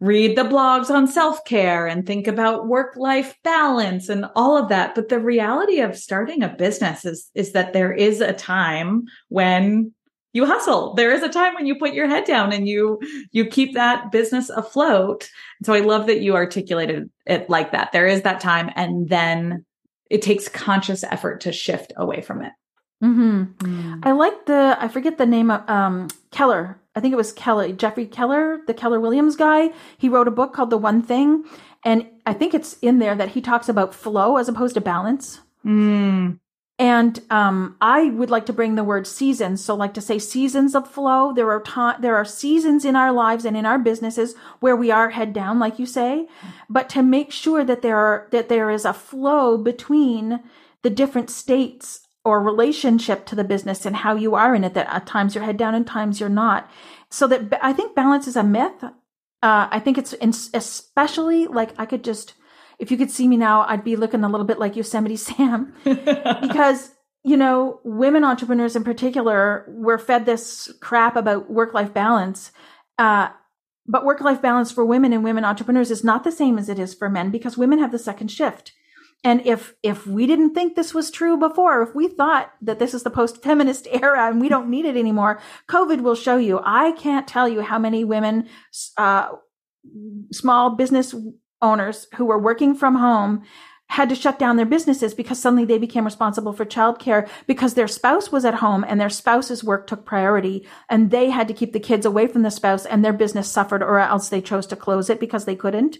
read 0.00 0.36
the 0.36 0.42
blogs 0.42 0.90
on 0.90 1.06
self-care 1.06 1.86
and 1.86 2.06
think 2.06 2.26
about 2.26 2.66
work-life 2.66 3.34
balance 3.42 4.08
and 4.08 4.26
all 4.34 4.58
of 4.58 4.68
that, 4.68 4.94
but 4.94 5.08
the 5.08 5.18
reality 5.18 5.80
of 5.80 5.96
starting 5.96 6.42
a 6.42 6.48
business 6.48 7.04
is 7.04 7.30
is 7.34 7.52
that 7.52 7.72
there 7.72 7.92
is 7.92 8.20
a 8.20 8.32
time 8.32 9.04
when 9.28 9.92
you 10.34 10.44
hustle. 10.44 10.92
There 10.94 11.12
is 11.12 11.22
a 11.22 11.28
time 11.30 11.54
when 11.54 11.64
you 11.64 11.78
put 11.78 11.94
your 11.94 12.08
head 12.08 12.24
down 12.24 12.52
and 12.52 12.68
you 12.68 13.00
you 13.30 13.46
keep 13.46 13.72
that 13.74 14.12
business 14.12 14.50
afloat. 14.50 15.30
So 15.62 15.72
I 15.72 15.80
love 15.80 16.06
that 16.08 16.20
you 16.20 16.34
articulated 16.34 17.08
it 17.24 17.48
like 17.48 17.72
that. 17.72 17.92
There 17.92 18.06
is 18.06 18.22
that 18.22 18.40
time 18.40 18.70
and 18.76 19.08
then 19.08 19.64
it 20.10 20.20
takes 20.20 20.48
conscious 20.48 21.04
effort 21.04 21.40
to 21.42 21.52
shift 21.52 21.92
away 21.96 22.20
from 22.20 22.42
it. 22.42 22.52
Mm-hmm. 23.02 23.42
Mm. 23.58 24.00
I 24.02 24.12
like 24.12 24.46
the 24.46 24.76
I 24.78 24.88
forget 24.88 25.18
the 25.18 25.26
name 25.26 25.50
of 25.50 25.68
um, 25.70 26.08
Keller. 26.30 26.80
I 26.96 27.00
think 27.00 27.12
it 27.12 27.16
was 27.16 27.32
Kelly 27.32 27.72
Jeffrey 27.72 28.06
Keller, 28.06 28.58
the 28.66 28.74
Keller 28.74 29.00
Williams 29.00 29.36
guy. 29.36 29.70
He 29.98 30.08
wrote 30.08 30.28
a 30.28 30.32
book 30.32 30.52
called 30.52 30.70
The 30.70 30.78
One 30.78 31.00
Thing, 31.00 31.44
and 31.84 32.08
I 32.26 32.32
think 32.32 32.54
it's 32.54 32.74
in 32.82 32.98
there 32.98 33.14
that 33.14 33.30
he 33.30 33.40
talks 33.40 33.68
about 33.68 33.94
flow 33.94 34.36
as 34.36 34.48
opposed 34.48 34.74
to 34.74 34.80
balance. 34.80 35.40
Mm. 35.64 36.38
And 36.78 37.20
um, 37.30 37.76
I 37.80 38.10
would 38.10 38.30
like 38.30 38.46
to 38.46 38.52
bring 38.52 38.74
the 38.74 38.82
word 38.82 39.06
seasons. 39.06 39.64
So, 39.64 39.76
like 39.76 39.94
to 39.94 40.00
say 40.00 40.18
seasons 40.18 40.74
of 40.74 40.90
flow. 40.90 41.32
There 41.32 41.50
are 41.50 41.60
ta- 41.60 41.98
there 42.00 42.16
are 42.16 42.24
seasons 42.24 42.84
in 42.84 42.96
our 42.96 43.12
lives 43.12 43.44
and 43.44 43.56
in 43.56 43.64
our 43.64 43.78
businesses 43.78 44.34
where 44.58 44.74
we 44.74 44.90
are 44.90 45.10
head 45.10 45.32
down, 45.32 45.60
like 45.60 45.78
you 45.78 45.86
say, 45.86 46.26
but 46.68 46.88
to 46.90 47.02
make 47.02 47.30
sure 47.30 47.64
that 47.64 47.82
there 47.82 47.96
are 47.96 48.26
that 48.32 48.48
there 48.48 48.70
is 48.70 48.84
a 48.84 48.92
flow 48.92 49.56
between 49.56 50.40
the 50.82 50.90
different 50.90 51.30
states 51.30 52.00
or 52.24 52.42
relationship 52.42 53.24
to 53.26 53.36
the 53.36 53.44
business 53.44 53.86
and 53.86 53.96
how 53.96 54.16
you 54.16 54.34
are 54.34 54.52
in 54.52 54.64
it. 54.64 54.74
That 54.74 54.92
at 54.92 55.06
times 55.06 55.36
you're 55.36 55.44
head 55.44 55.56
down 55.56 55.76
and 55.76 55.86
times 55.86 56.18
you're 56.18 56.28
not. 56.28 56.68
So 57.08 57.28
that 57.28 57.56
I 57.64 57.72
think 57.72 57.94
balance 57.94 58.26
is 58.26 58.34
a 58.34 58.42
myth. 58.42 58.82
Uh, 58.82 59.68
I 59.70 59.78
think 59.78 59.96
it's 59.96 60.12
in, 60.14 60.30
especially 60.30 61.46
like 61.46 61.70
I 61.78 61.86
could 61.86 62.02
just 62.02 62.34
if 62.84 62.90
you 62.90 62.98
could 62.98 63.10
see 63.10 63.26
me 63.26 63.38
now, 63.38 63.62
I'd 63.62 63.82
be 63.82 63.96
looking 63.96 64.22
a 64.24 64.28
little 64.28 64.46
bit 64.46 64.58
like 64.58 64.76
Yosemite 64.76 65.16
Sam 65.28 65.72
because, 65.84 66.90
you 67.24 67.36
know, 67.36 67.80
women 67.82 68.24
entrepreneurs 68.24 68.76
in 68.76 68.84
particular 68.84 69.64
were 69.68 69.96
fed 69.96 70.26
this 70.26 70.70
crap 70.82 71.16
about 71.16 71.50
work 71.50 71.72
life 71.72 71.94
balance. 71.94 72.52
Uh, 72.98 73.30
but 73.86 74.04
work 74.04 74.20
life 74.20 74.42
balance 74.42 74.70
for 74.70 74.84
women 74.84 75.14
and 75.14 75.24
women 75.24 75.46
entrepreneurs 75.46 75.90
is 75.90 76.04
not 76.04 76.24
the 76.24 76.32
same 76.32 76.58
as 76.58 76.68
it 76.68 76.78
is 76.78 76.92
for 76.92 77.08
men 77.08 77.30
because 77.30 77.56
women 77.56 77.78
have 77.78 77.90
the 77.90 77.98
second 77.98 78.28
shift. 78.28 78.72
And 79.22 79.40
if 79.46 79.74
if 79.82 80.06
we 80.06 80.26
didn't 80.26 80.52
think 80.52 80.76
this 80.76 80.92
was 80.92 81.10
true 81.10 81.38
before, 81.38 81.82
if 81.82 81.94
we 81.94 82.08
thought 82.08 82.52
that 82.60 82.78
this 82.78 82.92
is 82.92 83.02
the 83.02 83.10
post-feminist 83.10 83.88
era 84.02 84.28
and 84.28 84.42
we 84.42 84.50
don't 84.50 84.68
need 84.68 84.84
it 84.84 84.98
anymore, 84.98 85.40
COVID 85.70 86.02
will 86.02 86.14
show 86.14 86.36
you. 86.36 86.60
I 86.62 86.92
can't 86.92 87.26
tell 87.26 87.48
you 87.48 87.62
how 87.62 87.78
many 87.78 88.04
women, 88.04 88.48
uh, 88.98 89.28
small 90.32 90.76
business 90.76 91.14
owners 91.64 92.06
who 92.16 92.24
were 92.26 92.38
working 92.38 92.74
from 92.74 92.96
home 92.96 93.42
had 93.88 94.08
to 94.08 94.14
shut 94.14 94.38
down 94.38 94.56
their 94.56 94.66
businesses 94.66 95.14
because 95.14 95.38
suddenly 95.38 95.64
they 95.64 95.78
became 95.78 96.04
responsible 96.04 96.52
for 96.52 96.64
childcare 96.64 97.28
because 97.46 97.74
their 97.74 97.86
spouse 97.88 98.32
was 98.32 98.44
at 98.44 98.54
home 98.54 98.84
and 98.88 99.00
their 99.00 99.10
spouse's 99.10 99.62
work 99.62 99.86
took 99.86 100.04
priority 100.04 100.66
and 100.88 101.10
they 101.10 101.30
had 101.30 101.46
to 101.48 101.54
keep 101.54 101.72
the 101.72 101.80
kids 101.80 102.06
away 102.06 102.26
from 102.26 102.42
the 102.42 102.50
spouse 102.50 102.86
and 102.86 103.04
their 103.04 103.12
business 103.12 103.50
suffered 103.50 103.82
or 103.82 103.98
else 103.98 104.28
they 104.28 104.40
chose 104.40 104.66
to 104.66 104.76
close 104.76 105.10
it 105.10 105.20
because 105.20 105.44
they 105.44 105.56
couldn't. 105.56 105.98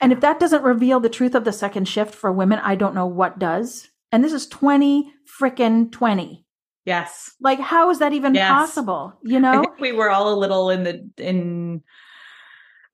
And 0.00 0.12
if 0.12 0.20
that 0.20 0.40
doesn't 0.40 0.62
reveal 0.62 1.00
the 1.00 1.08
truth 1.08 1.34
of 1.34 1.44
the 1.44 1.52
second 1.52 1.86
shift 1.86 2.14
for 2.14 2.32
women, 2.32 2.58
I 2.58 2.74
don't 2.74 2.94
know 2.94 3.06
what 3.06 3.38
does. 3.38 3.88
And 4.12 4.24
this 4.24 4.32
is 4.32 4.46
20 4.48 5.12
frickin' 5.40 5.92
20. 5.92 6.44
Yes. 6.84 7.34
Like, 7.40 7.60
how 7.60 7.90
is 7.90 7.98
that 8.00 8.12
even 8.12 8.34
Yes. 8.34 8.50
possible? 8.50 9.18
You 9.22 9.40
know? 9.40 9.64
we 9.80 9.92
were 9.92 10.10
all 10.10 10.32
a 10.32 10.40
little 10.42 10.70
in 10.70 10.82
the 10.84 11.08
in 11.16 11.82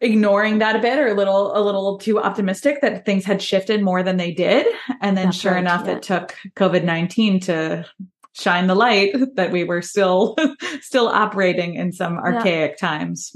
ignoring 0.00 0.58
that 0.58 0.76
a 0.76 0.78
bit 0.78 0.98
or 0.98 1.08
a 1.08 1.14
little 1.14 1.56
a 1.56 1.60
little 1.60 1.98
too 1.98 2.20
optimistic 2.20 2.80
that 2.82 3.06
things 3.06 3.24
had 3.24 3.40
shifted 3.40 3.82
more 3.82 4.02
than 4.02 4.18
they 4.18 4.30
did 4.30 4.66
and 5.00 5.16
then 5.16 5.26
That's 5.26 5.38
sure 5.38 5.52
right, 5.52 5.60
enough 5.60 5.86
yeah. 5.86 5.96
it 5.96 6.02
took 6.02 6.34
covid-19 6.54 7.44
to 7.46 7.86
shine 8.34 8.66
the 8.66 8.74
light 8.74 9.14
that 9.36 9.52
we 9.52 9.64
were 9.64 9.80
still 9.80 10.36
still 10.80 11.08
operating 11.08 11.74
in 11.74 11.92
some 11.92 12.18
archaic 12.18 12.76
times 12.76 13.34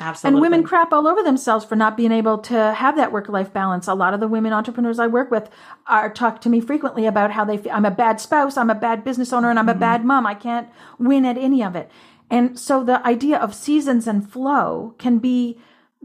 absolutely 0.00 0.36
And 0.36 0.42
women 0.42 0.64
crap 0.64 0.92
all 0.92 1.06
over 1.06 1.22
themselves 1.22 1.64
for 1.64 1.76
not 1.76 1.96
being 1.96 2.10
able 2.10 2.38
to 2.38 2.74
have 2.74 2.96
that 2.96 3.12
work 3.12 3.28
life 3.28 3.52
balance. 3.52 3.86
A 3.86 3.94
lot 3.94 4.12
of 4.12 4.18
the 4.18 4.26
women 4.26 4.52
entrepreneurs 4.52 4.98
I 4.98 5.06
work 5.06 5.30
with 5.30 5.48
are 5.86 6.12
talk 6.12 6.40
to 6.40 6.48
me 6.48 6.60
frequently 6.60 7.06
about 7.06 7.30
how 7.30 7.44
they 7.44 7.56
feel. 7.56 7.70
I'm 7.72 7.84
a 7.84 7.92
bad 7.92 8.20
spouse, 8.20 8.56
I'm 8.56 8.70
a 8.70 8.74
bad 8.74 9.04
business 9.04 9.32
owner, 9.32 9.50
and 9.50 9.58
I'm 9.58 9.68
a 9.68 9.72
mm-hmm. 9.72 9.78
bad 9.78 10.04
mom. 10.04 10.26
I 10.26 10.34
can't 10.34 10.68
win 10.98 11.24
at 11.24 11.38
any 11.38 11.62
of 11.62 11.76
it. 11.76 11.88
And 12.28 12.58
so 12.58 12.82
the 12.82 13.06
idea 13.06 13.38
of 13.38 13.54
seasons 13.54 14.08
and 14.08 14.28
flow 14.28 14.96
can 14.98 15.18
be 15.18 15.60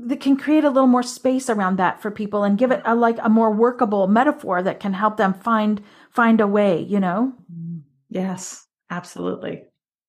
that 0.07 0.21
can 0.21 0.37
create 0.37 0.63
a 0.63 0.69
little 0.69 0.87
more 0.87 1.03
space 1.03 1.49
around 1.49 1.77
that 1.77 2.01
for 2.01 2.09
people 2.09 2.43
and 2.43 2.57
give 2.57 2.71
it 2.71 2.81
a 2.85 2.95
like 2.95 3.17
a 3.21 3.29
more 3.29 3.51
workable 3.51 4.07
metaphor 4.07 4.63
that 4.63 4.79
can 4.79 4.93
help 4.93 5.17
them 5.17 5.33
find 5.33 5.81
find 6.11 6.39
a 6.41 6.47
way, 6.47 6.81
you 6.81 6.99
know? 6.99 7.33
yes 8.09 8.65
absolutely 8.89 9.61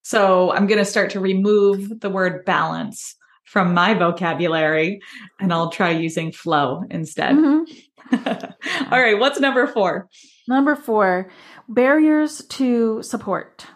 so 0.02 0.50
i'm 0.52 0.66
going 0.66 0.78
to 0.78 0.84
start 0.86 1.10
to 1.10 1.20
remove 1.20 2.00
the 2.00 2.08
word 2.08 2.44
balance 2.46 3.14
from 3.44 3.74
my 3.74 3.92
vocabulary 3.92 5.00
and 5.38 5.52
i'll 5.52 5.68
try 5.70 5.90
using 5.90 6.32
flow 6.32 6.82
instead 6.90 7.34
Mhm. 7.34 7.66
all 8.90 8.98
right 8.98 9.18
what's 9.18 9.38
number 9.38 9.66
four 9.66 10.08
Number 10.48 10.74
4, 10.74 11.30
barriers 11.68 12.42
to 12.58 13.02
support. 13.04 13.66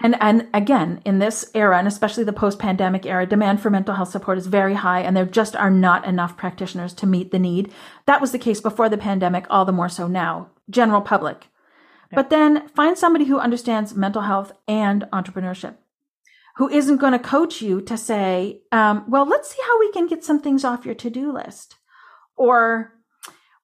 And 0.00 0.16
and 0.20 0.48
again, 0.52 1.00
in 1.04 1.20
this 1.20 1.50
era, 1.54 1.78
and 1.78 1.88
especially 1.88 2.24
the 2.24 2.32
post-pandemic 2.32 3.06
era, 3.06 3.26
demand 3.26 3.60
for 3.60 3.70
mental 3.70 3.94
health 3.94 4.10
support 4.10 4.36
is 4.36 4.46
very 4.46 4.74
high, 4.74 5.00
and 5.00 5.16
there 5.16 5.24
just 5.24 5.56
are 5.56 5.70
not 5.70 6.04
enough 6.04 6.36
practitioners 6.36 6.92
to 6.94 7.06
meet 7.06 7.30
the 7.30 7.38
need. 7.38 7.72
That 8.04 8.20
was 8.20 8.32
the 8.32 8.38
case 8.38 8.60
before 8.60 8.88
the 8.90 8.98
pandemic, 8.98 9.46
all 9.48 9.64
the 9.64 9.72
more 9.72 9.88
so 9.88 10.06
now. 10.06 10.50
General 10.68 11.00
public. 11.00 11.46
But 12.12 12.30
then 12.30 12.68
find 12.68 12.96
somebody 12.96 13.24
who 13.24 13.38
understands 13.38 13.96
mental 13.96 14.22
health 14.22 14.52
and 14.68 15.02
entrepreneurship, 15.12 15.76
who 16.56 16.68
isn't 16.68 16.98
going 16.98 17.12
to 17.12 17.18
coach 17.18 17.60
you 17.60 17.80
to 17.80 17.96
say, 17.96 18.62
um, 18.70 19.04
"Well, 19.08 19.26
let's 19.26 19.50
see 19.50 19.62
how 19.66 19.78
we 19.80 19.90
can 19.92 20.06
get 20.06 20.24
some 20.24 20.40
things 20.40 20.64
off 20.64 20.86
your 20.86 20.94
to-do 20.94 21.32
list," 21.32 21.76
or 22.36 22.92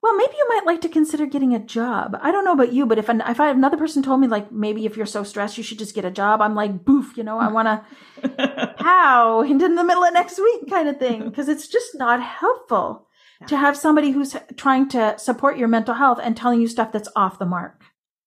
well, 0.03 0.17
maybe 0.17 0.33
you 0.37 0.47
might 0.49 0.67
like 0.67 0.81
to 0.81 0.89
consider 0.89 1.27
getting 1.27 1.55
a 1.55 1.61
job. 1.61 2.19
I 2.21 2.33
don't 2.33 2.45
know 2.45 2.53
about 2.53 2.73
you, 2.73 2.87
but 2.87 2.99
if 2.99 3.09
an, 3.09 3.23
if 3.27 3.39
I 3.39 3.51
another 3.51 3.77
person 3.77 4.03
told 4.03 4.21
me 4.21 4.27
like 4.27 4.51
maybe 4.51 4.85
if 4.85 4.97
you're 4.97 5.07
so 5.07 5.23
stressed 5.23 5.57
you 5.57 5.63
should 5.63 5.79
just 5.79 5.95
get 5.95 6.05
a 6.05 6.11
job, 6.11 6.41
I'm 6.41 6.57
like 6.57 6.85
boof, 6.85 7.17
you 7.17 7.23
know, 7.23 7.39
I 7.39 7.49
want 7.53 7.69
to 7.69 8.75
pow 8.79 9.43
into 9.43 9.69
the 9.69 9.85
middle 9.85 10.03
of 10.03 10.13
next 10.13 10.39
week 10.39 10.69
kind 10.69 10.89
of 10.89 10.99
thing 10.99 11.29
because 11.29 11.49
it's 11.49 11.69
just 11.69 11.95
not 11.95 12.21
helpful 12.21 13.07
to 13.47 13.57
have 13.57 13.77
somebody 13.77 14.11
who's 14.11 14.37
trying 14.57 14.89
to 14.89 15.17
support 15.19 15.57
your 15.57 15.69
mental 15.69 15.95
health 15.95 16.19
and 16.23 16.37
telling 16.37 16.61
you 16.61 16.69
stuff 16.69 16.93
that's 16.93 17.09
off 17.15 17.39
the 17.39 17.47
mark. 17.47 17.83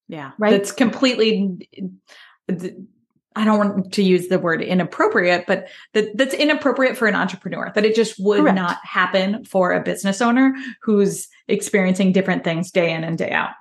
Yeah. 0.07 0.31
Right? 0.37 0.51
That's 0.51 0.71
completely 0.71 1.69
I 3.37 3.43
don't 3.43 3.57
want 3.57 3.93
to 3.93 4.03
use 4.03 4.29
the 4.29 4.39
word 4.39 4.61
inappropriate, 4.61 5.45
but 5.45 5.67
that, 5.93 6.15
that's 6.15 6.33
inappropriate 6.33 6.95
for 6.95 7.05
an 7.07 7.15
entrepreneur, 7.15 7.69
that 7.75 7.83
it 7.83 7.95
just 7.95 8.17
would 8.17 8.39
Correct. 8.39 8.55
not 8.55 8.77
happen 8.83 9.43
for 9.43 9.73
a 9.73 9.83
business 9.83 10.21
owner 10.21 10.55
who's 10.81 11.27
experiencing 11.47 12.11
different 12.11 12.43
things 12.43 12.71
day 12.71 12.91
in 12.93 13.03
and 13.03 13.17
day 13.17 13.31
out. 13.31 13.51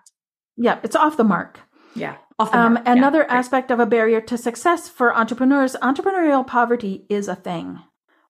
Yeah, 0.56 0.78
it's 0.82 0.96
off 0.96 1.16
the 1.16 1.24
mark. 1.24 1.60
Yeah. 1.94 2.16
Off 2.38 2.50
the 2.52 2.58
Um, 2.58 2.74
mark. 2.74 2.86
Yeah, 2.86 2.92
another 2.92 3.24
great. 3.24 3.32
aspect 3.36 3.70
of 3.70 3.80
a 3.80 3.86
barrier 3.86 4.20
to 4.22 4.38
success 4.38 4.88
for 4.88 5.14
entrepreneurs, 5.16 5.76
entrepreneurial 5.82 6.46
poverty 6.46 7.06
is 7.08 7.28
a 7.28 7.34
thing. 7.34 7.80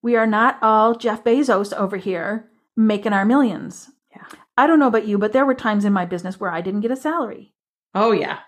We 0.03 0.17
are 0.17 0.27
not 0.27 0.59
all 0.63 0.95
Jeff 0.95 1.25
Bezos 1.25 1.73
over 1.77 1.97
here 1.97 2.51
making 2.77 3.13
our 3.13 3.25
millions. 3.25 3.91
Yeah. 4.15 4.25
I 4.57 4.67
don't 4.67 4.79
know 4.79 4.89
about 4.89 5.07
you, 5.07 5.19
but 5.19 5.33
there 5.33 5.47
were 5.47 5.55
times 5.55 5.85
in 5.85 5.93
my 5.93 6.05
business 6.05 6.39
where 6.39 6.51
I 6.51 6.61
didn't 6.61 6.81
get 6.83 6.91
a 6.91 6.97
salary. 6.97 7.55
Oh 7.95 8.13
yeah. 8.13 8.41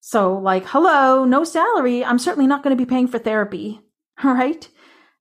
So, 0.00 0.36
like, 0.36 0.66
hello, 0.66 1.24
no 1.24 1.44
salary. 1.44 2.04
I'm 2.04 2.18
certainly 2.18 2.46
not 2.48 2.62
going 2.64 2.76
to 2.76 2.82
be 2.82 2.88
paying 2.88 3.06
for 3.06 3.18
therapy, 3.20 3.80
right? 4.24 4.68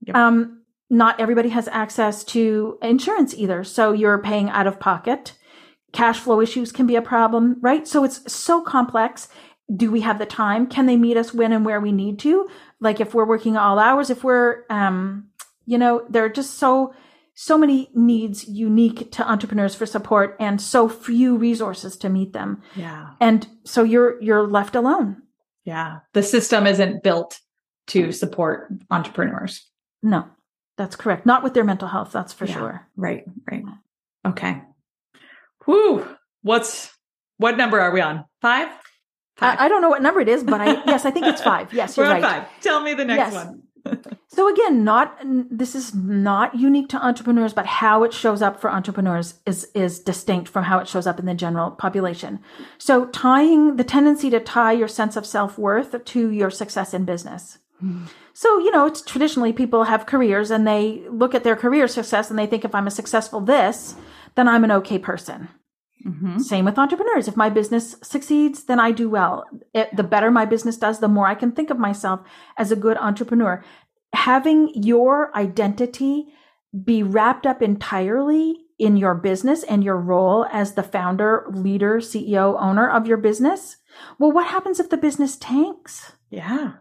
Yep. 0.08 0.16
Um, 0.16 0.61
not 0.92 1.20
everybody 1.22 1.50
has 1.50 1.70
access 1.70 2.22
to 2.26 2.78
insurance 2.82 3.34
either. 3.34 3.64
So 3.64 3.94
you're 3.94 4.22
paying 4.22 4.50
out 4.50 4.68
of 4.68 4.80
pocket. 4.80 5.34
Cash 5.94 6.20
flow 6.20 6.42
issues 6.42 6.74
can 6.74 6.86
be 6.86 6.98
a 6.98 7.02
problem, 7.02 7.56
right? 7.62 7.88
So 7.88 8.04
it's 8.04 8.32
so 8.32 8.62
complex. 8.62 9.30
Do 9.74 9.90
we 9.90 10.02
have 10.02 10.20
the 10.20 10.26
time? 10.26 10.68
Can 10.68 10.88
they 10.88 10.98
meet 10.98 11.16
us 11.16 11.34
when 11.34 11.54
and 11.54 11.66
where 11.66 11.80
we 11.80 11.94
need 11.94 12.20
to? 12.20 12.50
Like 12.82 13.00
if 13.00 13.14
we're 13.14 13.26
working 13.26 13.56
all 13.56 13.80
hours, 13.80 14.10
if 14.10 14.22
we're, 14.22 14.66
um, 14.70 15.30
you 15.66 15.78
know, 15.78 16.06
there 16.10 16.26
are 16.26 16.30
just 16.30 16.56
so, 16.56 16.94
so 17.36 17.58
many 17.58 17.90
needs 17.96 18.46
unique 18.50 19.14
to 19.14 19.30
entrepreneurs 19.30 19.74
for 19.74 19.86
support 19.86 20.36
and 20.42 20.60
so 20.60 20.90
few 20.90 21.38
resources 21.38 21.96
to 21.98 22.10
meet 22.10 22.34
them. 22.34 22.62
Yeah. 22.76 23.12
And 23.22 23.48
so 23.64 23.84
you're, 23.84 24.22
you're 24.22 24.46
left 24.46 24.76
alone. 24.76 25.22
Yeah. 25.64 26.00
The 26.12 26.24
system 26.24 26.68
isn't 26.68 27.02
built 27.02 27.40
to 27.88 28.12
support 28.12 28.74
entrepreneurs. 28.90 29.66
No, 30.04 30.28
that's 30.78 30.96
correct. 30.96 31.26
Not 31.26 31.44
with 31.44 31.54
their 31.54 31.64
mental 31.64 31.88
health. 31.88 32.12
That's 32.12 32.34
for 32.34 32.46
Yeah. 32.46 32.54
sure. 32.54 32.88
Right. 32.96 33.24
Right. 33.50 33.64
Okay. 34.26 34.62
Whew. 35.66 36.08
What's 36.42 36.92
what 37.38 37.58
number 37.58 37.80
are 37.80 37.92
we 37.92 38.02
on? 38.02 38.26
Five? 38.42 38.70
Five. 39.38 39.58
I, 39.60 39.66
I 39.66 39.70
don't 39.70 39.82
know 39.82 39.90
what 39.90 40.02
number 40.02 40.20
it 40.22 40.30
is, 40.30 40.44
but 40.44 40.62
I, 40.62 40.66
yes, 40.86 41.06
I 41.06 41.12
think 41.12 41.26
it's 41.26 41.42
five. 41.42 41.74
Yes, 41.74 41.98
We're 41.98 42.04
you're 42.06 42.14
right. 42.14 42.22
five. 42.24 42.44
Tell 42.62 42.82
me 42.82 42.94
the 42.94 43.06
next 43.06 43.34
Yes. 43.34 43.46
one. 43.46 43.64
So 44.34 44.48
again, 44.48 44.86
not 44.86 45.18
this 45.26 45.76
is 45.76 45.94
not 45.94 46.56
unique 46.56 46.88
to 46.90 46.98
entrepreneurs, 47.06 47.52
but 47.52 47.66
how 47.66 48.04
it 48.06 48.14
shows 48.14 48.42
up 48.42 48.62
for 48.62 48.72
entrepreneurs 48.72 49.34
is 49.46 49.66
is 49.76 50.00
distinct 50.00 50.48
from 50.48 50.64
how 50.64 50.80
it 50.80 50.88
shows 50.88 51.06
up 51.06 51.20
in 51.20 51.26
the 51.26 51.34
general 51.34 51.72
population. 51.72 52.40
So 52.78 53.08
tying 53.08 53.76
the 53.76 53.84
tendency 53.84 54.30
to 54.30 54.40
tie 54.40 54.72
your 54.72 54.88
sense 54.88 55.18
of 55.18 55.26
self 55.26 55.58
worth 55.58 56.06
to 56.06 56.30
your 56.32 56.50
success 56.50 56.94
in 56.94 57.04
business. 57.04 57.58
So 58.34 58.60
you 58.60 58.72
know, 58.72 58.86
it's 58.86 59.02
traditionally 59.02 59.54
people 59.54 59.86
have 59.86 60.06
careers 60.06 60.52
and 60.52 60.68
they 60.68 61.04
look 61.10 61.36
at 61.36 61.44
their 61.44 61.56
career 61.56 61.88
success 61.88 62.30
and 62.30 62.38
they 62.40 62.48
think 62.48 62.64
if 62.64 62.74
I'm 62.76 62.88
a 62.88 62.92
successful 62.92 63.42
this, 63.42 63.96
then 64.36 64.48
I'm 64.48 64.64
an 64.64 64.72
okay 64.72 65.00
person. 65.00 65.50
Mhm. 66.06 66.40
Same 66.42 66.66
with 66.66 66.80
entrepreneurs. 66.80 67.28
If 67.28 67.38
my 67.38 67.50
business 67.50 67.96
succeeds, 68.02 68.64
then 68.64 68.80
I 68.80 68.92
do 68.92 69.10
well. 69.10 69.46
It, 69.74 69.96
the 69.96 70.04
better 70.04 70.32
my 70.32 70.46
business 70.46 70.78
does, 70.78 71.00
the 71.00 71.08
more 71.08 71.28
I 71.28 71.36
can 71.36 71.52
think 71.52 71.70
of 71.70 71.78
myself 71.78 72.22
as 72.58 72.72
a 72.72 72.76
good 72.76 72.98
entrepreneur. 72.98 73.64
Having 74.14 74.72
your 74.74 75.36
identity 75.38 76.34
be 76.84 77.04
wrapped 77.04 77.46
up 77.46 77.62
entirely 77.62 78.66
in 78.80 78.98
your 78.98 79.14
business 79.14 79.64
and 79.64 79.84
your 79.84 79.98
role 79.98 80.46
as 80.52 80.74
the 80.74 80.82
founder, 80.84 81.46
leader, 81.54 81.98
CEO, 81.98 82.60
owner 82.60 82.90
of 82.90 83.06
your 83.06 83.18
business. 83.18 83.78
Well, 84.18 84.32
what 84.32 84.48
happens 84.48 84.80
if 84.80 84.90
the 84.90 84.98
business 84.98 85.38
tanks? 85.38 86.14
Yeah. 86.32 86.74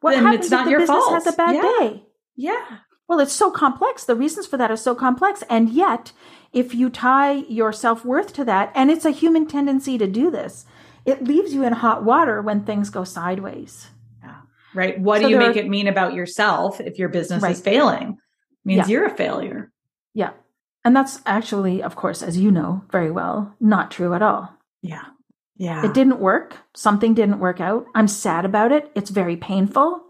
What 0.00 0.12
Then 0.14 0.24
happens 0.24 0.44
it's 0.46 0.50
not 0.50 0.60
if 0.60 0.64
the 0.66 0.70
your 0.70 0.80
business 0.80 1.04
fault. 1.04 1.14
has 1.14 1.26
a 1.26 1.36
bad 1.36 1.54
Yeah. 1.56 1.62
day? 1.62 2.06
Yeah. 2.36 2.64
Well, 3.08 3.20
it's 3.20 3.32
so 3.32 3.50
complex. 3.50 4.04
The 4.04 4.14
reasons 4.14 4.46
for 4.46 4.56
that 4.58 4.70
are 4.70 4.76
so 4.76 4.94
complex. 4.94 5.42
And 5.48 5.70
yet, 5.70 6.12
if 6.52 6.74
you 6.74 6.90
tie 6.90 7.32
your 7.48 7.72
self 7.72 8.04
worth 8.04 8.32
to 8.34 8.44
that, 8.44 8.70
and 8.74 8.90
it's 8.90 9.04
a 9.04 9.10
human 9.10 9.46
tendency 9.46 9.98
to 9.98 10.06
do 10.06 10.30
this, 10.30 10.66
it 11.04 11.24
leaves 11.24 11.54
you 11.54 11.64
in 11.64 11.72
hot 11.72 12.04
water 12.04 12.40
when 12.42 12.64
things 12.64 12.90
go 12.90 13.02
sideways. 13.04 13.88
Yeah. 14.22 14.34
Right. 14.74 15.00
What 15.00 15.22
So 15.22 15.28
do 15.28 15.30
you 15.30 15.38
make 15.38 15.56
are- 15.56 15.60
it 15.60 15.68
mean 15.68 15.88
about 15.88 16.14
yourself 16.14 16.80
if 16.80 16.98
your 16.98 17.08
business 17.08 17.42
Right. 17.42 17.52
is 17.52 17.60
failing? 17.60 18.18
means 18.64 18.88
Yeah. 18.88 18.92
you're 18.98 19.06
a 19.06 19.16
failure. 19.16 19.72
Yeah. 20.12 20.30
And 20.84 20.94
that's 20.94 21.22
actually, 21.24 21.82
of 21.82 21.96
course, 21.96 22.22
as 22.22 22.36
you 22.36 22.50
know 22.50 22.82
very 22.90 23.10
well, 23.10 23.54
not 23.60 23.90
true 23.90 24.12
at 24.12 24.20
all. 24.20 24.52
Yeah. 24.82 25.04
Yeah. 25.58 25.84
It 25.84 25.92
didn't 25.92 26.20
work. 26.20 26.56
Something 26.74 27.14
didn't 27.14 27.40
work 27.40 27.60
out. 27.60 27.84
I'm 27.94 28.08
sad 28.08 28.44
about 28.44 28.72
it. 28.72 28.90
It's 28.94 29.10
very 29.10 29.36
painful. 29.36 30.00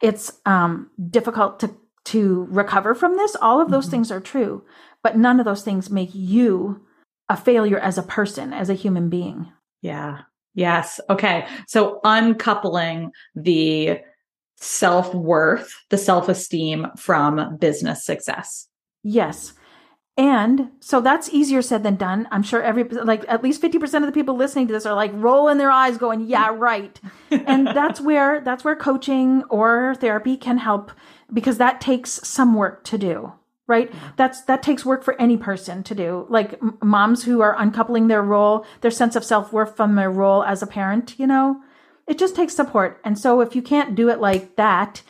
It's 0.00 0.30
um, 0.46 0.90
difficult 1.10 1.60
to 1.60 1.74
to 2.04 2.46
recover 2.50 2.94
from 2.94 3.16
this. 3.16 3.36
All 3.36 3.60
of 3.60 3.70
those 3.70 3.86
Mhm. 3.86 3.90
things 3.90 4.10
are 4.10 4.20
true, 4.20 4.62
but 5.02 5.18
none 5.18 5.40
of 5.40 5.44
those 5.44 5.62
things 5.62 5.90
make 5.90 6.08
you 6.14 6.80
a 7.28 7.36
failure 7.36 7.78
as 7.78 7.98
a 7.98 8.02
person, 8.02 8.54
as 8.54 8.70
a 8.70 8.74
human 8.74 9.10
being. 9.10 9.52
Yeah. 9.82 10.20
Yes. 10.54 11.00
Okay. 11.10 11.46
So 11.66 12.00
uncoupling 12.04 13.10
the 13.34 14.00
self 14.56 15.14
worth, 15.14 15.74
the 15.90 15.98
self 15.98 16.28
esteem 16.30 16.86
from 16.96 17.58
business 17.58 18.04
success. 18.06 18.68
Yes. 19.02 19.52
And 20.18 20.72
so 20.80 21.00
that's 21.00 21.32
easier 21.32 21.62
said 21.62 21.84
than 21.84 21.94
done. 21.94 22.26
I'm 22.32 22.42
sure 22.42 22.60
every, 22.60 22.82
like 22.82 23.24
at 23.28 23.44
least 23.44 23.62
50% 23.62 23.82
of 23.98 24.06
the 24.06 24.12
people 24.12 24.34
listening 24.34 24.66
to 24.66 24.72
this 24.72 24.84
are 24.84 24.94
like 24.94 25.12
rolling 25.14 25.58
their 25.58 25.70
eyes 25.70 25.96
going, 25.96 26.26
yeah, 26.26 26.48
mm. 26.48 26.58
right. 26.58 27.00
and 27.30 27.66
that's 27.78 28.00
where, 28.00 28.40
that's 28.40 28.64
where 28.64 28.74
coaching 28.74 29.44
or 29.44 29.94
therapy 30.00 30.36
can 30.36 30.58
help 30.58 30.90
because 31.32 31.58
that 31.58 31.80
takes 31.80 32.10
some 32.26 32.54
work 32.54 32.82
to 32.84 32.98
do. 32.98 33.32
right? 33.68 33.92
That's 34.16 34.42
that 34.46 34.62
takes 34.62 34.84
work 34.84 35.04
for 35.04 35.14
any 35.20 35.36
person 35.36 35.84
to 35.84 35.94
do. 35.94 36.26
Like 36.28 36.54
m- 36.54 36.78
moms 36.82 37.22
who 37.24 37.40
are 37.42 37.54
uncoupling 37.56 38.08
their 38.08 38.22
role, 38.22 38.66
their 38.80 38.90
sense 38.90 39.14
of 39.14 39.24
self-worth 39.24 39.76
from 39.76 39.94
their 39.94 40.10
role 40.10 40.42
as 40.42 40.62
a 40.62 40.66
parent, 40.66 41.14
you 41.18 41.26
know, 41.26 41.60
it 42.08 42.18
just 42.18 42.34
takes 42.34 42.56
support. 42.56 43.00
And 43.04 43.16
so 43.18 43.40
if 43.40 43.54
you 43.54 43.62
can't 43.62 43.94
do 43.94 44.08
it 44.08 44.18
like 44.18 44.56
that, 44.56 45.02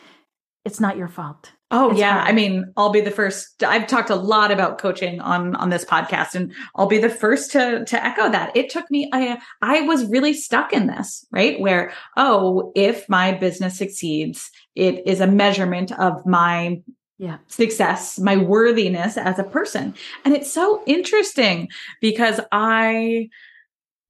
it's 0.64 0.80
not 0.80 0.96
your 0.98 1.08
fault. 1.08 1.52
Oh 1.70 1.90
It's 1.90 1.98
yeah, 2.00 2.14
hard. 2.20 2.28
I 2.28 2.32
mean, 2.32 2.72
I'll 2.78 2.90
be 2.92 3.02
the 3.02 3.10
first. 3.10 3.62
I've 3.62 3.86
talked 3.86 4.08
a 4.08 4.14
lot 4.14 4.50
about 4.50 4.78
coaching 4.78 5.20
on 5.20 5.54
on 5.56 5.68
this 5.68 5.84
podcast, 5.84 6.34
and 6.34 6.52
I'll 6.76 6.86
be 6.86 6.96
the 6.98 7.10
first 7.10 7.52
to 7.52 7.84
to 7.84 8.04
echo 8.04 8.30
that. 8.30 8.56
It 8.56 8.70
took 8.70 8.90
me. 8.90 9.10
I 9.12 9.38
I 9.60 9.82
was 9.82 10.06
really 10.06 10.32
stuck 10.32 10.72
in 10.72 10.86
this, 10.86 11.26
right? 11.30 11.60
Where 11.60 11.92
oh, 12.16 12.72
if 12.74 13.06
my 13.08 13.32
business 13.32 13.76
succeeds, 13.76 14.50
it 14.74 15.06
is 15.06 15.20
a 15.20 15.26
measurement 15.26 15.92
of 15.92 16.24
my 16.24 16.80
Yeah. 17.18 17.38
success, 17.48 18.18
my 18.18 18.36
worthiness 18.38 19.18
as 19.18 19.38
a 19.38 19.44
person, 19.44 19.94
and 20.24 20.34
it's 20.34 20.50
so 20.52 20.82
interesting 20.86 21.68
because 22.00 22.40
I. 22.50 23.28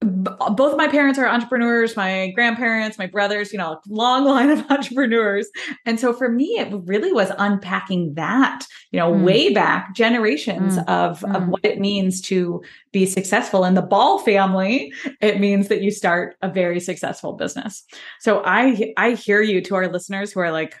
Both 0.01 0.77
my 0.77 0.87
parents 0.87 1.19
are 1.19 1.27
entrepreneurs, 1.27 1.97
my 1.97 2.31
grandparents, 2.33 2.97
my 2.97 3.05
brothers, 3.05 3.51
you 3.51 3.57
know, 3.59 3.81
long 3.89 4.23
line 4.23 4.49
of 4.49 4.59
entrepreneurs. 4.71 5.49
And 5.85 5.99
so 5.99 6.13
for 6.13 6.29
me, 6.29 6.45
it 6.57 6.73
really 6.85 7.11
was 7.11 7.31
unpacking 7.37 8.13
that, 8.13 8.65
you 8.91 8.99
know, 8.99 9.11
Mm. 9.11 9.21
way 9.23 9.53
back 9.53 9.93
generations 9.93 10.77
Mm. 10.77 10.87
of, 10.87 11.23
of 11.25 11.43
Mm. 11.43 11.47
what 11.49 11.65
it 11.65 11.79
means 11.79 12.21
to 12.21 12.61
be 12.93 13.05
successful. 13.05 13.65
In 13.65 13.73
the 13.73 13.81
Ball 13.81 14.19
family, 14.19 14.93
it 15.19 15.41
means 15.41 15.67
that 15.67 15.81
you 15.81 15.91
start 15.91 16.37
a 16.41 16.47
very 16.49 16.79
successful 16.79 17.33
business. 17.33 17.83
So 18.21 18.41
I, 18.45 18.93
I 18.95 19.11
hear 19.11 19.41
you 19.41 19.59
to 19.63 19.75
our 19.75 19.89
listeners 19.91 20.31
who 20.31 20.39
are 20.39 20.51
like, 20.51 20.75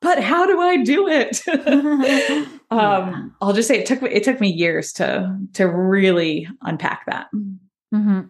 but 0.00 0.18
how 0.22 0.46
do 0.46 0.60
I 0.60 0.78
do 0.78 1.08
it? 1.08 1.42
Yeah. 2.72 2.96
um, 2.96 3.34
I'll 3.42 3.52
just 3.52 3.68
say 3.68 3.78
it 3.80 3.84
took 3.84 4.00
me, 4.00 4.08
it 4.08 4.24
took 4.24 4.40
me 4.40 4.48
years 4.50 4.94
to, 4.94 5.36
to 5.52 5.64
really 5.68 6.48
unpack 6.62 7.04
that. 7.06 7.26
hmm 7.92 8.20
Yeah. 8.20 8.22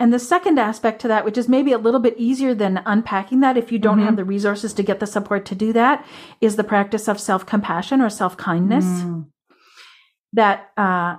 And 0.00 0.12
the 0.12 0.18
second 0.18 0.58
aspect 0.58 1.00
to 1.02 1.08
that, 1.08 1.24
which 1.24 1.36
is 1.36 1.48
maybe 1.48 1.72
a 1.72 1.78
little 1.78 2.00
bit 2.00 2.14
easier 2.16 2.54
than 2.54 2.82
unpacking 2.86 3.40
that 3.40 3.56
if 3.56 3.72
you 3.72 3.78
don't 3.78 3.98
Mhm. 3.98 4.04
have 4.04 4.16
the 4.16 4.24
resources 4.24 4.72
to 4.74 4.82
get 4.82 5.00
the 5.00 5.06
support 5.06 5.44
to 5.46 5.54
do 5.54 5.72
that, 5.72 6.04
is 6.40 6.56
the 6.56 6.64
practice 6.64 7.08
of 7.08 7.18
self 7.20 7.44
compassion 7.46 8.00
or 8.00 8.08
self 8.08 8.36
kindness. 8.36 8.84
Mm. 8.84 9.26
That, 10.32 10.70
uh, 10.76 11.16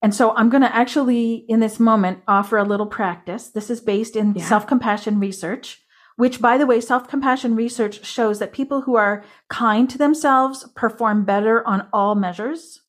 and 0.00 0.14
so 0.14 0.34
I'm 0.36 0.48
going 0.48 0.62
to 0.62 0.74
actually, 0.74 1.44
in 1.48 1.60
this 1.60 1.78
moment, 1.78 2.20
offer 2.26 2.56
a 2.56 2.64
little 2.64 2.86
practice. 2.86 3.48
This 3.50 3.70
is 3.70 3.80
based 3.80 4.16
in 4.16 4.34
Yeah. 4.34 4.44
self 4.44 4.66
compassion 4.66 5.20
research, 5.20 5.80
which, 6.16 6.40
by 6.40 6.56
the 6.58 6.66
way, 6.66 6.80
self 6.80 7.08
compassion 7.08 7.54
research 7.54 8.04
shows 8.04 8.38
that 8.38 8.52
people 8.52 8.82
who 8.82 8.96
are 8.96 9.22
kind 9.48 9.88
to 9.90 9.98
themselves 9.98 10.68
perform 10.74 11.24
better 11.24 11.66
on 11.66 11.86
all 11.92 12.14
measures. 12.14 12.80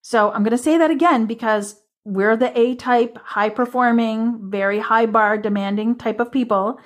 So 0.00 0.30
I'm 0.30 0.44
going 0.44 0.56
to 0.56 0.58
say 0.58 0.78
that 0.78 0.90
again 0.90 1.26
because 1.26 1.80
we're 2.06 2.36
the 2.36 2.56
A 2.58 2.76
type, 2.76 3.18
high 3.18 3.48
performing, 3.50 4.48
very 4.50 4.78
high 4.78 5.06
bar 5.06 5.36
demanding 5.36 5.96
type 5.96 6.20
of 6.20 6.30
people. 6.30 6.78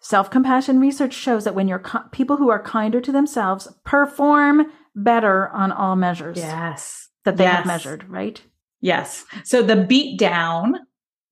Self 0.00 0.30
compassion 0.30 0.78
research 0.78 1.14
shows 1.14 1.44
that 1.44 1.54
when 1.54 1.68
you're 1.68 1.78
ki- 1.78 1.98
people 2.10 2.36
who 2.36 2.50
are 2.50 2.62
kinder 2.62 3.00
to 3.00 3.12
themselves 3.12 3.68
perform 3.84 4.66
better 4.94 5.48
on 5.48 5.72
all 5.72 5.96
measures 5.96 6.36
Yes. 6.38 7.08
that 7.24 7.38
they 7.38 7.44
Yes. 7.44 7.56
have 7.56 7.66
measured, 7.66 8.08
right? 8.10 8.42
Yes. 8.80 9.24
So 9.44 9.62
the 9.62 9.76
beat 9.76 10.18
down 10.18 10.80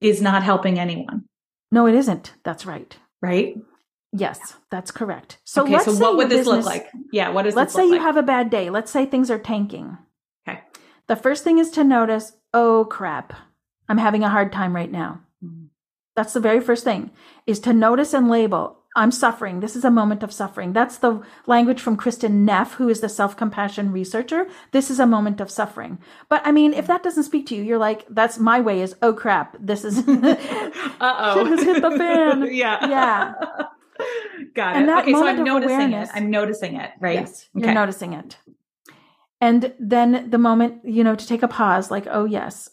is 0.00 0.22
not 0.22 0.42
helping 0.42 0.78
anyone, 0.78 1.24
No, 1.70 1.86
it 1.86 1.94
isn't. 1.94 2.32
That's 2.42 2.64
right. 2.64 2.96
right? 3.20 3.54
Yes, 4.12 4.56
that's 4.70 4.90
correct. 4.90 5.38
So 5.44 5.62
okay. 5.64 5.78
So 5.80 5.94
what 5.96 6.16
would 6.16 6.30
this 6.30 6.46
look 6.46 6.64
like? 6.64 6.88
Yeah. 7.12 7.30
what 7.30 7.46
is 7.46 7.54
Let's 7.54 7.74
say 7.74 7.84
you 7.84 7.92
like? 7.92 8.00
have 8.00 8.16
a 8.16 8.22
bad 8.22 8.48
day. 8.50 8.70
Let's 8.70 8.90
say 8.90 9.04
things 9.04 9.30
are 9.30 9.38
tanking. 9.38 9.98
Okay. 10.48 10.62
The 11.06 11.16
first 11.16 11.44
thing 11.44 11.58
is 11.58 11.70
to 11.72 11.84
notice, 11.84 12.32
oh 12.55 12.84
crap, 12.84 13.32
I'm 13.88 13.98
having 13.98 14.22
a 14.22 14.28
hard 14.28 14.53
time 14.53 14.74
right 14.74 14.90
now. 14.90 15.20
Mm. 15.44 15.68
That's 16.16 16.32
the 16.32 16.40
very 16.40 16.61
first 16.61 16.84
thing 16.84 17.11
is 17.46 17.61
to 17.61 17.72
notice 17.72 18.12
and 18.12 18.28
label. 18.28 18.76
I'm 18.96 19.12
suffering. 19.12 19.61
This 19.61 19.76
is 19.76 19.84
a 19.84 19.90
moment 19.90 20.24
of 20.24 20.32
suffering. 20.32 20.72
That's 20.72 20.98
the 20.98 21.22
language 21.46 21.80
from 21.80 21.96
Kristin 21.96 22.44
Neff, 22.44 22.74
who 22.74 22.88
is 22.88 23.01
the 23.01 23.09
self 23.09 23.36
compassion 23.36 23.92
researcher. 23.92 24.48
This 24.72 24.90
is 24.90 24.98
a 24.98 25.07
moment 25.07 25.40
of 25.40 25.48
suffering. 25.48 25.98
But 26.28 26.42
I 26.44 26.51
mean, 26.51 26.72
if 26.74 26.88
that 26.88 27.05
doesn't 27.05 27.22
speak 27.22 27.46
to 27.46 27.55
you, 27.55 27.62
you're 27.62 27.78
like, 27.78 28.05
that's 28.11 28.38
my 28.38 28.61
way 28.61 28.80
is, 28.80 28.96
oh 29.01 29.12
crap, 29.12 29.57
this 29.61 29.84
is, 29.84 29.98
uh 30.09 30.36
oh. 31.01 31.34
Shit 31.36 31.59
has 31.59 31.62
hit 31.62 31.82
the 31.82 31.90
fan. 31.92 32.48
yeah. 32.53 32.88
Yeah. 32.88 33.34
Got 34.55 34.82
it. 34.82 34.88
Okay. 34.88 35.12
So 35.12 35.26
I'm 35.26 35.44
noticing 35.44 35.76
awareness- 35.76 36.11
it. 36.11 36.16
I'm 36.16 36.30
noticing 36.30 36.74
it, 36.76 36.90
right? 36.98 37.20
Yes, 37.20 37.48
you're 37.55 37.72
noticing 37.72 38.14
it. 38.14 38.36
And 39.41 39.72
then 39.78 40.28
the 40.30 40.38
moment, 40.38 40.84
you 40.84 41.03
know, 41.03 41.14
to 41.16 41.26
take 41.26 41.43
a 41.43 41.49
pause, 41.49 41.91
like, 41.91 42.07
oh, 42.11 42.24
yes, 42.26 42.68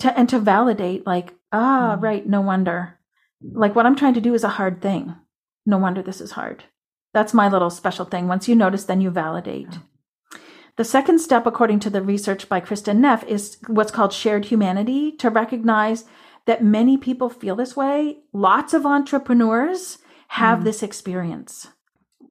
to, 0.00 0.16
and 0.18 0.28
to 0.28 0.38
validate, 0.38 1.06
like, 1.06 1.34
ah, 1.52 1.96
Mm. 1.98 2.02
right, 2.02 2.26
no 2.26 2.40
wonder. 2.40 2.98
Like, 3.42 3.74
what 3.74 3.86
I'm 3.86 3.96
trying 3.96 4.14
to 4.14 4.20
do 4.20 4.34
is 4.34 4.44
a 4.44 4.48
hard 4.50 4.82
thing. 4.82 5.14
No 5.64 5.78
wonder 5.78 6.02
this 6.02 6.20
is 6.20 6.32
hard. 6.32 6.64
That's 7.14 7.34
my 7.34 7.48
little 7.48 7.70
special 7.70 8.04
thing. 8.04 8.28
Once 8.28 8.48
you 8.48 8.54
notice, 8.54 8.84
then 8.84 9.00
you 9.00 9.10
validate. 9.10 9.78
The 10.76 10.84
second 10.84 11.18
step, 11.20 11.46
according 11.46 11.80
to 11.80 11.90
the 11.90 12.02
research 12.02 12.48
by 12.48 12.60
Kristin 12.60 12.98
Neff, 12.98 13.24
is 13.24 13.58
what's 13.66 13.90
called 13.90 14.12
shared 14.12 14.46
humanity 14.46 15.12
to 15.12 15.28
recognize 15.30 16.04
that 16.46 16.62
many 16.64 16.96
people 16.96 17.28
feel 17.28 17.56
this 17.56 17.76
way. 17.76 18.18
Lots 18.32 18.72
of 18.74 18.86
entrepreneurs 18.86 19.98
have 20.28 20.60
Mm. 20.60 20.64
this 20.64 20.82
experience 20.82 21.68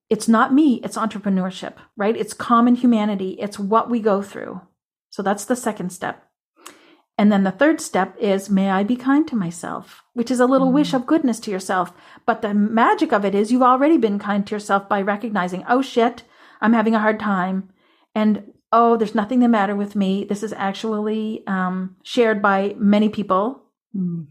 it's 0.09 0.27
not 0.27 0.53
me, 0.53 0.81
it's 0.83 0.97
entrepreneurship, 0.97 1.73
right? 1.95 2.17
It's 2.17 2.33
common 2.33 2.75
humanity, 2.75 3.31
it's 3.39 3.59
what 3.59 3.89
we 3.89 3.99
go 3.99 4.21
through. 4.21 4.61
So 5.09 5.21
that's 5.21 5.45
the 5.45 5.55
second 5.55 5.91
step. 5.91 6.25
And 7.17 7.31
then 7.31 7.43
the 7.43 7.51
third 7.51 7.81
step 7.81 8.15
is 8.17 8.49
may 8.49 8.69
I 8.69 8.83
be 8.83 8.95
kind 8.95 9.27
to 9.27 9.35
myself, 9.35 10.03
which 10.13 10.31
is 10.31 10.39
a 10.39 10.45
little 10.45 10.69
Mm. 10.69 10.73
wish 10.73 10.93
of 10.93 11.05
goodness 11.05 11.39
to 11.41 11.51
yourself. 11.51 11.91
But 12.25 12.41
the 12.41 12.53
magic 12.53 13.11
of 13.11 13.25
it 13.25 13.35
is 13.35 13.51
you've 13.51 13.61
already 13.61 13.97
been 13.97 14.19
kind 14.19 14.47
to 14.47 14.55
yourself 14.55 14.87
by 14.87 15.01
recognizing, 15.01 15.65
oh 15.67 15.81
shit, 15.81 16.23
I'm 16.61 16.73
having 16.73 16.95
a 16.95 16.99
hard 16.99 17.19
time. 17.19 17.69
And 18.15 18.53
oh, 18.71 18.95
there's 18.95 19.15
nothing 19.15 19.41
the 19.41 19.49
matter 19.49 19.75
with 19.75 19.95
me. 19.95 20.23
This 20.23 20.43
is 20.43 20.53
actually 20.53 21.43
um, 21.45 21.97
shared 22.03 22.41
by 22.41 22.75
many 22.77 23.09
people. 23.09 23.63
Mm. 23.93 24.27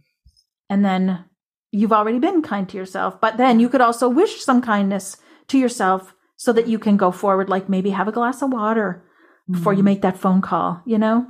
And 0.70 0.85
then 0.85 1.24
you've 1.72 1.93
already 1.93 2.18
been 2.18 2.41
kind 2.41 2.66
to 2.70 2.76
yourself. 2.79 3.20
But 3.20 3.37
then 3.37 3.61
you 3.61 3.68
could 3.68 3.83
also 3.83 4.09
wish 4.09 4.43
some 4.43 4.62
kindness 4.62 5.18
to 5.49 5.59
yourself 5.59 6.14
so 6.36 6.53
that 6.53 6.68
you 6.68 6.78
can 6.78 6.96
go 6.96 7.11
forward, 7.11 7.49
like 7.49 7.68
maybe 7.68 7.90
have 7.90 8.09
a 8.09 8.12
glass 8.12 8.42
of 8.42 8.53
water 8.53 9.03
before 9.51 9.72
you 9.72 9.82
Mm. 9.82 9.86
make 9.86 10.03
that 10.03 10.16
phone 10.18 10.40
call, 10.40 10.80
you 10.86 10.99
know? 10.99 11.26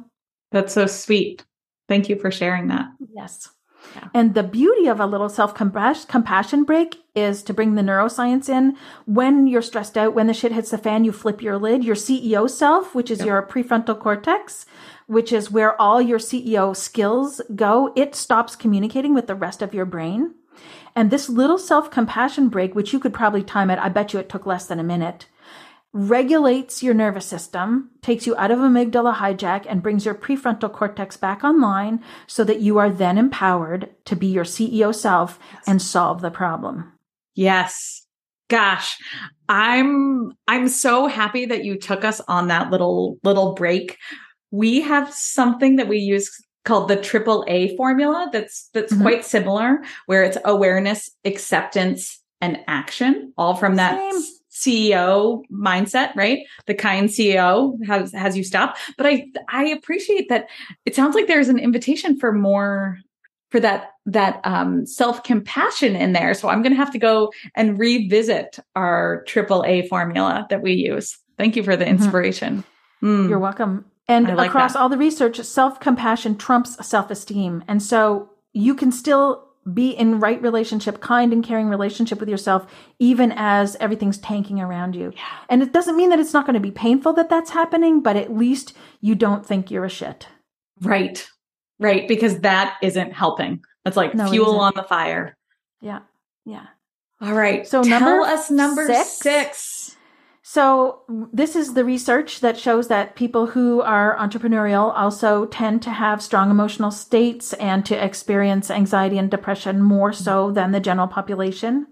That's 0.52 0.72
so 0.74 0.86
sweet. 0.86 1.44
Thank 1.88 2.08
you 2.08 2.16
for 2.16 2.30
sharing 2.30 2.68
that. 2.68 2.86
Yes. 3.14 3.48
Yeah. 3.94 4.08
And 4.12 4.34
the 4.34 4.42
beauty 4.42 4.86
of 4.88 5.00
a 5.00 5.06
little 5.06 5.28
self 5.28 5.54
compassion 5.54 6.64
break 6.64 6.96
is 7.14 7.42
to 7.44 7.54
bring 7.54 7.74
the 7.74 7.82
neuroscience 7.82 8.48
in. 8.48 8.76
When 9.06 9.46
you're 9.46 9.62
stressed 9.62 9.96
out, 9.96 10.14
when 10.14 10.26
the 10.26 10.34
shit 10.34 10.52
hits 10.52 10.70
the 10.70 10.78
fan, 10.78 11.04
you 11.04 11.12
flip 11.12 11.40
your 11.42 11.56
lid. 11.56 11.84
Your 11.84 11.94
CEO 11.94 12.46
self, 12.50 12.94
which 12.94 13.10
is 13.10 13.20
Yep. 13.20 13.26
your 13.26 13.42
prefrontal 13.42 13.98
cortex, 13.98 14.66
which 15.06 15.32
is 15.32 15.50
where 15.50 15.80
all 15.80 16.02
your 16.02 16.18
CEO 16.18 16.74
skills 16.74 17.40
go, 17.54 17.92
it 17.96 18.14
stops 18.14 18.56
communicating 18.56 19.14
with 19.14 19.26
the 19.26 19.34
rest 19.34 19.62
of 19.62 19.72
your 19.72 19.86
brain. 19.86 20.34
And 20.94 21.10
this 21.10 21.28
little 21.28 21.58
self 21.58 21.90
compassion 21.90 22.48
break, 22.48 22.74
which 22.74 22.92
you 22.92 23.00
could 23.00 23.14
probably 23.14 23.42
time 23.42 23.70
it, 23.70 23.78
I 23.78 23.88
bet 23.88 24.12
you 24.12 24.18
it 24.18 24.28
took 24.28 24.46
less 24.46 24.66
than 24.66 24.80
a 24.80 24.84
minute, 24.84 25.26
regulates 25.92 26.82
your 26.82 26.94
nervous 26.94 27.26
system, 27.26 27.90
takes 28.02 28.26
you 28.26 28.36
out 28.36 28.50
of 28.50 28.58
amygdala 28.58 29.16
hijack, 29.16 29.66
and 29.68 29.82
brings 29.82 30.04
your 30.04 30.14
prefrontal 30.14 30.72
cortex 30.72 31.16
back 31.16 31.42
online 31.42 32.02
so 32.26 32.44
that 32.44 32.60
you 32.60 32.78
are 32.78 32.90
then 32.90 33.18
empowered 33.18 33.88
to 34.04 34.14
be 34.14 34.26
your 34.26 34.44
CEO 34.44 34.94
self 34.94 35.38
and 35.66 35.80
solve 35.80 36.20
the 36.20 36.30
problem. 36.30 36.92
Yes. 37.34 38.04
Gosh, 38.48 38.96
I'm 39.48 40.32
I'm 40.46 40.68
so 40.68 41.06
happy 41.06 41.46
that 41.46 41.64
you 41.64 41.78
took 41.78 42.02
us 42.02 42.20
on 42.28 42.48
that 42.48 42.70
little 42.70 43.18
little 43.22 43.54
break. 43.54 43.98
We 44.50 44.80
have 44.80 45.12
something 45.12 45.76
that 45.76 45.88
we 45.88 45.98
use 45.98 46.30
called 46.64 46.88
the 46.88 46.96
triple 46.96 47.44
A 47.48 47.74
formula 47.76 48.28
that's 48.32 48.68
that's 48.74 48.92
Mhm. 48.92 49.02
quite 49.02 49.24
similar 49.24 49.80
where 50.06 50.22
it's 50.22 50.38
awareness, 50.44 51.10
acceptance 51.24 52.20
and 52.40 52.58
action 52.68 53.32
all 53.38 53.54
from 53.56 53.76
that 53.76 53.98
Same. 54.12 54.22
CEO 54.50 55.42
mindset, 55.52 56.14
right? 56.16 56.40
The 56.66 56.74
kind 56.74 57.08
CEO 57.08 57.78
has 57.86 58.12
has 58.12 58.36
you 58.36 58.44
stop. 58.44 58.76
But 58.96 59.06
I 59.06 59.26
I 59.48 59.64
appreciate 59.68 60.28
that 60.28 60.48
it 60.84 60.94
sounds 60.94 61.14
like 61.14 61.26
there's 61.26 61.48
an 61.48 61.58
invitation 61.58 62.18
for 62.18 62.32
more 62.32 62.98
for 63.50 63.60
that 63.60 63.90
that 64.06 64.40
um 64.44 64.84
self-compassion 64.84 65.96
in 65.96 66.12
there. 66.12 66.34
So 66.34 66.48
I'm 66.48 66.60
going 66.62 66.72
to 66.72 66.76
have 66.76 66.92
to 66.92 66.98
go 66.98 67.32
and 67.54 67.78
revisit 67.78 68.58
our 68.76 69.22
triple 69.26 69.64
A 69.66 69.86
formula 69.88 70.46
that 70.50 70.60
we 70.60 70.72
use. 70.74 71.16
Thank 71.38 71.56
you 71.56 71.62
for 71.62 71.76
the 71.76 71.84
Mhm. 71.84 71.88
inspiration. 71.90 72.64
Mm. 73.02 73.28
You're 73.28 73.38
welcome. 73.38 73.84
And 74.08 74.34
like 74.36 74.48
across 74.48 74.72
that. 74.72 74.78
all 74.78 74.88
the 74.88 74.96
research, 74.96 75.38
self 75.40 75.80
compassion 75.80 76.36
trumps 76.36 76.84
self 76.86 77.10
esteem. 77.10 77.62
And 77.68 77.82
so 77.82 78.30
you 78.52 78.74
can 78.74 78.90
still 78.90 79.48
be 79.72 79.90
in 79.90 80.18
right 80.18 80.40
relationship, 80.40 81.00
kind 81.00 81.32
and 81.32 81.44
caring 81.44 81.68
relationship 81.68 82.20
with 82.20 82.28
yourself, 82.28 82.66
even 82.98 83.32
as 83.36 83.76
everything's 83.80 84.18
tanking 84.18 84.60
around 84.60 84.96
you. 84.96 85.12
Yeah. 85.14 85.22
And 85.48 85.62
it 85.62 85.72
doesn't 85.72 85.96
mean 85.96 86.10
that 86.10 86.18
it's 86.18 86.32
not 86.32 86.46
going 86.46 86.54
to 86.54 86.60
be 86.60 86.70
painful 86.70 87.12
that 87.14 87.28
that's 87.28 87.50
happening, 87.50 88.00
but 88.00 88.16
at 88.16 88.34
least 88.34 88.74
you 89.00 89.14
don't 89.14 89.44
think 89.44 89.70
you're 89.70 89.84
a 89.84 89.90
shit. 89.90 90.26
Right. 90.80 91.28
Right. 91.78 92.08
Because 92.08 92.40
that 92.40 92.76
isn't 92.82 93.12
helping. 93.12 93.62
That's 93.84 93.96
like 93.96 94.14
No, 94.14 94.30
fuel 94.30 94.58
on 94.60 94.72
the 94.74 94.82
fire. 94.82 95.36
Yeah. 95.80 96.00
Yeah. 96.44 96.66
All 97.20 97.34
right. 97.34 97.66
So 97.66 97.82
tell 97.82 98.00
number 98.00 98.20
us 98.22 98.50
number 98.50 98.86
six? 98.86 99.08
six. 99.08 99.77
So 100.50 101.02
this 101.30 101.54
is 101.54 101.74
the 101.74 101.84
research 101.84 102.40
that 102.40 102.58
shows 102.58 102.88
that 102.88 103.16
people 103.16 103.48
who 103.48 103.82
are 103.82 104.16
entrepreneurial 104.16 104.96
also 104.96 105.44
tend 105.44 105.82
to 105.82 105.90
have 105.90 106.22
strong 106.22 106.50
emotional 106.50 106.90
states 106.90 107.52
and 107.52 107.84
to 107.84 108.02
experience 108.02 108.70
anxiety 108.70 109.18
and 109.18 109.30
depression 109.30 109.82
more 109.82 110.10
so 110.14 110.50
than 110.50 110.72
the 110.72 110.80
general 110.80 111.06
population. 111.06 111.86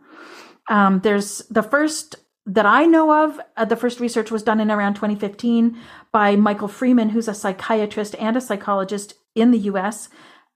Um, 0.70 1.00
there's 1.00 1.42
the 1.50 1.62
first 1.62 2.16
that 2.46 2.64
I 2.64 2.86
know 2.86 3.24
of. 3.24 3.38
Uh, 3.58 3.66
the 3.66 3.76
first 3.76 4.00
research 4.00 4.30
was 4.30 4.42
done 4.42 4.58
in 4.58 4.70
around 4.70 4.94
2015 4.94 5.78
by 6.10 6.34
Michael 6.34 6.68
Freeman, 6.68 7.10
who's 7.10 7.28
a 7.28 7.34
psychiatrist 7.34 8.14
and 8.18 8.38
a 8.38 8.40
psychologist 8.40 9.16
in 9.34 9.50
the 9.50 9.58
U.S. 9.70 10.08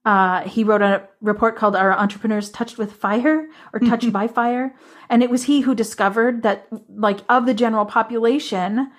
Uh, 0.04 0.42
he 0.48 0.64
wrote 0.64 0.82
a 0.82 1.08
report 1.20 1.56
called 1.56 1.76
"Are 1.76 1.92
Entrepreneurs 1.92 2.50
Touched 2.50 2.78
with 2.78 2.92
Fire 2.92 3.48
or 3.72 3.80
Touched 3.80 4.12
by 4.12 4.26
Fire?" 4.26 4.74
And 5.10 5.22
it 5.22 5.30
was 5.30 5.44
he 5.44 5.60
who 5.60 5.74
discovered 5.74 6.42
that, 6.42 6.66
like, 6.88 7.20
of 7.28 7.44
the 7.44 7.54
general 7.54 7.84
population, 7.84 8.90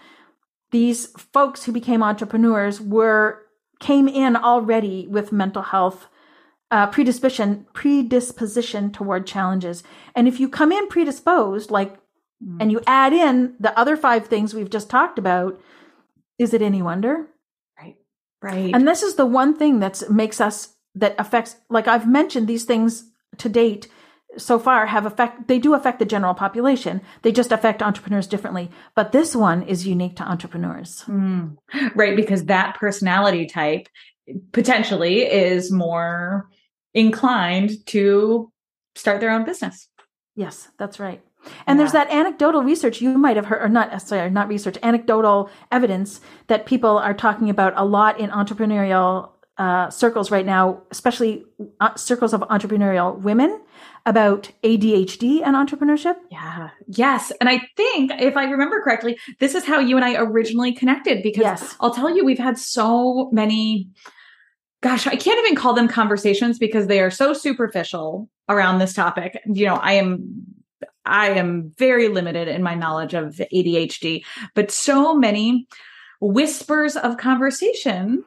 these 0.71 1.07
folks 1.17 1.63
who 1.63 1.71
became 1.71 2.03
entrepreneurs 2.03 2.79
were 2.79 3.43
came 3.79 4.07
in 4.07 4.35
already 4.35 5.07
with 5.07 5.31
mental 5.31 5.63
health 5.63 6.07
uh, 6.69 6.87
predisposition 6.87 7.65
predisposition 7.73 8.91
toward 8.91 9.25
challenges. 9.25 9.83
And 10.15 10.27
if 10.27 10.39
you 10.39 10.47
come 10.47 10.71
in 10.71 10.87
predisposed, 10.87 11.71
like, 11.71 11.97
and 12.59 12.71
you 12.71 12.81
add 12.87 13.13
in 13.13 13.55
the 13.59 13.77
other 13.77 13.95
five 13.95 14.27
things 14.27 14.53
we've 14.53 14.69
just 14.69 14.89
talked 14.89 15.19
about, 15.19 15.59
is 16.39 16.53
it 16.53 16.61
any 16.61 16.81
wonder? 16.81 17.27
Right. 17.77 17.97
Right. 18.41 18.73
And 18.73 18.87
this 18.87 19.03
is 19.03 19.15
the 19.15 19.27
one 19.27 19.55
thing 19.55 19.79
that 19.79 20.09
makes 20.09 20.41
us 20.41 20.75
that 20.95 21.15
affects 21.17 21.55
like 21.69 21.87
I've 21.87 22.07
mentioned 22.07 22.47
these 22.47 22.65
things 22.65 23.05
to 23.37 23.49
date 23.49 23.87
so 24.37 24.57
far 24.57 24.85
have 24.85 25.05
affect 25.05 25.47
they 25.47 25.59
do 25.59 25.73
affect 25.73 25.99
the 25.99 26.05
general 26.05 26.33
population. 26.33 27.01
They 27.21 27.31
just 27.31 27.51
affect 27.51 27.81
entrepreneurs 27.81 28.27
differently. 28.27 28.69
But 28.95 29.11
this 29.11 29.35
one 29.35 29.63
is 29.63 29.87
unique 29.87 30.15
to 30.17 30.23
entrepreneurs. 30.23 31.03
Mm. 31.07 31.57
Right. 31.95 32.15
Because 32.15 32.45
that 32.45 32.75
personality 32.75 33.45
type 33.45 33.87
potentially 34.51 35.21
is 35.23 35.71
more 35.71 36.49
inclined 36.93 37.85
to 37.87 38.51
start 38.95 39.19
their 39.19 39.31
own 39.31 39.45
business. 39.45 39.89
Yes, 40.35 40.69
that's 40.77 40.99
right. 40.99 41.21
And 41.65 41.79
there's 41.79 41.93
that 41.93 42.11
anecdotal 42.11 42.61
research 42.61 43.01
you 43.01 43.17
might 43.17 43.35
have 43.35 43.47
heard, 43.47 43.63
or 43.63 43.69
not, 43.69 43.99
sorry, 44.01 44.29
not 44.29 44.47
research, 44.47 44.77
anecdotal 44.83 45.49
evidence 45.71 46.21
that 46.47 46.67
people 46.67 46.99
are 46.99 47.15
talking 47.15 47.49
about 47.49 47.73
a 47.75 47.83
lot 47.83 48.19
in 48.19 48.29
entrepreneurial 48.29 49.30
uh, 49.57 49.89
circles 49.89 50.31
right 50.31 50.45
now, 50.45 50.81
especially 50.91 51.43
uh, 51.79 51.95
circles 51.95 52.33
of 52.33 52.41
entrepreneurial 52.41 53.19
women, 53.19 53.61
about 54.05 54.49
ADHD 54.63 55.41
and 55.45 55.55
entrepreneurship. 55.55 56.15
Yeah. 56.31 56.69
Yes. 56.87 57.31
And 57.39 57.47
I 57.47 57.61
think 57.77 58.11
if 58.19 58.35
I 58.35 58.45
remember 58.45 58.81
correctly, 58.81 59.19
this 59.39 59.53
is 59.53 59.63
how 59.65 59.79
you 59.79 59.95
and 59.95 60.03
I 60.03 60.15
originally 60.15 60.73
connected 60.73 61.21
because 61.21 61.43
Yes. 61.43 61.75
I'll 61.79 61.93
tell 61.93 62.09
you, 62.15 62.25
we've 62.25 62.39
had 62.39 62.57
so 62.57 63.29
many, 63.31 63.89
gosh, 64.81 65.05
I 65.05 65.15
can't 65.15 65.37
even 65.45 65.55
call 65.55 65.73
them 65.73 65.87
conversations 65.87 66.57
because 66.57 66.87
they 66.87 66.99
are 66.99 67.11
so 67.11 67.33
superficial 67.33 68.27
around 68.49 68.79
this 68.79 68.93
topic. 68.93 69.39
You 69.45 69.67
know, 69.67 69.75
I 69.75 69.93
am. 69.93 70.45
I 71.03 71.31
am 71.31 71.71
very 71.79 72.09
limited 72.09 72.47
in 72.47 72.61
my 72.61 72.75
knowledge 72.75 73.15
of 73.15 73.41
ADHD, 73.51 74.23
but 74.53 74.69
so 74.69 75.15
many 75.15 75.67
whispers 76.19 76.95
of 76.95 77.17
conversation 77.17 78.23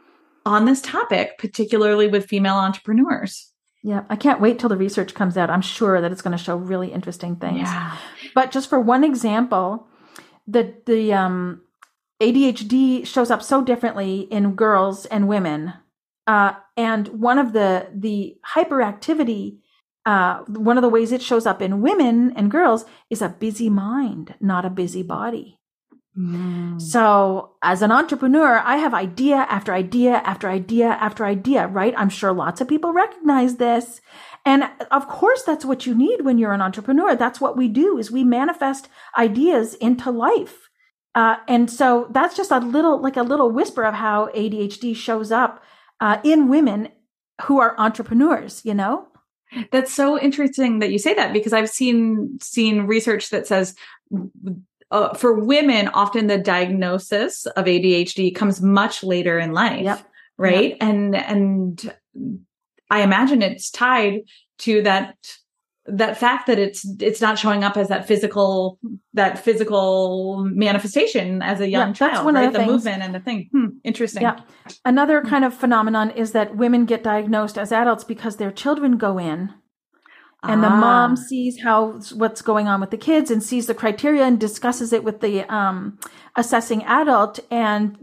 on 0.46 0.64
this 0.64 0.80
topic, 0.80 1.38
particularly 1.38 2.06
with 2.06 2.26
female 2.26 2.56
entrepreneurs. 2.56 3.50
Yeah, 3.82 4.04
I 4.08 4.16
can't 4.16 4.40
wait 4.40 4.58
till 4.58 4.70
the 4.70 4.76
research 4.76 5.14
comes 5.14 5.36
out. 5.36 5.50
I'm 5.50 5.60
sure 5.60 6.00
that 6.00 6.10
it's 6.10 6.22
going 6.22 6.36
to 6.36 6.42
show 6.42 6.56
really 6.56 6.92
interesting 6.92 7.36
things. 7.36 7.68
Yeah. 7.68 7.96
But 8.34 8.50
just 8.50 8.70
for 8.70 8.80
one 8.80 9.04
example, 9.04 9.86
the 10.46 10.74
the 10.86 11.12
um, 11.12 11.62
ADHD 12.20 13.06
shows 13.06 13.30
up 13.30 13.42
so 13.42 13.62
differently 13.62 14.20
in 14.20 14.54
girls 14.54 15.04
and 15.06 15.28
women, 15.28 15.74
uh, 16.26 16.54
and 16.76 17.08
one 17.08 17.38
of 17.38 17.52
the 17.52 17.88
the 17.94 18.38
hyperactivity, 18.54 19.58
uh, 20.06 20.38
one 20.46 20.78
of 20.78 20.82
the 20.82 20.88
ways 20.88 21.12
it 21.12 21.20
shows 21.20 21.44
up 21.44 21.60
in 21.60 21.82
women 21.82 22.32
and 22.36 22.50
girls 22.50 22.86
is 23.10 23.20
a 23.20 23.28
busy 23.28 23.68
mind, 23.68 24.34
not 24.40 24.64
a 24.64 24.70
busy 24.70 25.02
body. 25.02 25.58
Mm. 26.18 26.80
So, 26.80 27.54
as 27.62 27.82
an 27.82 27.90
entrepreneur, 27.90 28.58
I 28.58 28.76
have 28.76 28.94
idea 28.94 29.36
after 29.36 29.72
idea 29.72 30.12
after 30.24 30.48
idea 30.48 30.86
after 30.86 31.24
idea, 31.24 31.66
right? 31.66 31.94
I'm 31.96 32.08
sure 32.08 32.32
lots 32.32 32.60
of 32.60 32.68
people 32.68 32.92
recognize 32.92 33.56
this. 33.56 34.00
And 34.44 34.64
of 34.90 35.08
course, 35.08 35.42
that's 35.42 35.64
what 35.64 35.86
you 35.86 35.94
need 35.94 36.20
when 36.20 36.38
you're 36.38 36.52
an 36.52 36.60
entrepreneur. 36.60 37.16
That's 37.16 37.40
what 37.40 37.56
we 37.56 37.68
do 37.68 37.98
is 37.98 38.10
we 38.10 38.24
manifest 38.24 38.88
ideas 39.18 39.74
into 39.74 40.10
life. 40.10 40.68
Uh, 41.14 41.36
and 41.48 41.70
so 41.70 42.08
that's 42.10 42.36
just 42.36 42.50
a 42.50 42.58
little, 42.58 43.00
like 43.00 43.16
a 43.16 43.22
little 43.22 43.50
whisper 43.50 43.84
of 43.84 43.94
how 43.94 44.26
ADHD 44.28 44.94
shows 44.94 45.32
up 45.32 45.62
uh, 46.00 46.18
in 46.24 46.48
women 46.48 46.88
who 47.42 47.58
are 47.58 47.78
entrepreneurs, 47.78 48.60
you 48.64 48.74
know? 48.74 49.08
That's 49.70 49.92
so 49.92 50.18
interesting 50.18 50.80
that 50.80 50.90
you 50.90 50.98
say 50.98 51.14
that 51.14 51.32
because 51.32 51.52
I've 51.52 51.70
seen 51.70 52.38
seen 52.42 52.82
research 52.82 53.30
that 53.30 53.46
says 53.46 53.76
uh, 54.94 55.12
for 55.14 55.30
women, 55.54 55.88
often 55.88 56.26
the 56.28 56.38
diagnosis 56.38 57.46
of 57.58 57.64
ADHD 57.66 58.34
comes 58.34 58.60
much 58.62 59.02
later 59.02 59.38
in 59.44 59.50
life, 59.52 59.84
Yep. 59.84 59.98
right? 60.38 60.76
And 60.80 61.14
and 61.16 61.94
I 62.96 62.98
imagine 63.02 63.42
it's 63.42 63.70
tied 63.70 64.20
to 64.64 64.82
that 64.82 65.16
that 65.86 66.16
fact 66.16 66.46
that 66.46 66.58
it's 66.58 66.80
it's 67.08 67.20
not 67.20 67.38
showing 67.38 67.62
up 67.64 67.76
as 67.76 67.88
that 67.88 68.06
physical 68.08 68.78
that 69.20 69.38
physical 69.46 70.44
manifestation 70.66 71.42
as 71.42 71.60
a 71.60 71.68
young 71.68 71.88
Yeah, 71.88 71.92
that's 71.92 71.98
child, 71.98 72.24
one 72.24 72.36
of 72.36 72.52
the 72.52 72.60
The, 72.60 72.66
movement 72.66 73.02
and 73.02 73.14
the 73.14 73.20
thing. 73.20 73.48
Hmm, 73.52 73.66
interesting. 73.90 74.22
Yeah. 74.22 74.36
Another 74.84 75.20
kind 75.22 75.44
of 75.44 75.52
phenomenon 75.52 76.10
is 76.22 76.32
that 76.32 76.56
women 76.56 76.86
get 76.86 77.02
diagnosed 77.02 77.58
as 77.58 77.70
adults 77.72 78.04
because 78.04 78.36
their 78.36 78.52
children 78.52 78.96
go 78.96 79.18
in 79.18 79.52
and 80.48 80.62
the 80.62 80.68
Ah. 80.68 80.76
mom 80.76 81.16
sees 81.16 81.60
how 81.62 82.00
what's 82.14 82.42
going 82.42 82.68
on 82.68 82.80
with 82.80 82.90
the 82.90 82.96
kids 82.98 83.30
and 83.30 83.42
sees 83.42 83.66
the 83.66 83.74
criteria 83.74 84.24
and 84.24 84.38
discusses 84.38 84.92
it 84.92 85.02
with 85.04 85.20
the 85.20 85.42
um, 85.52 85.98
assessing 86.36 86.82
adult 86.84 87.40
and 87.50 87.96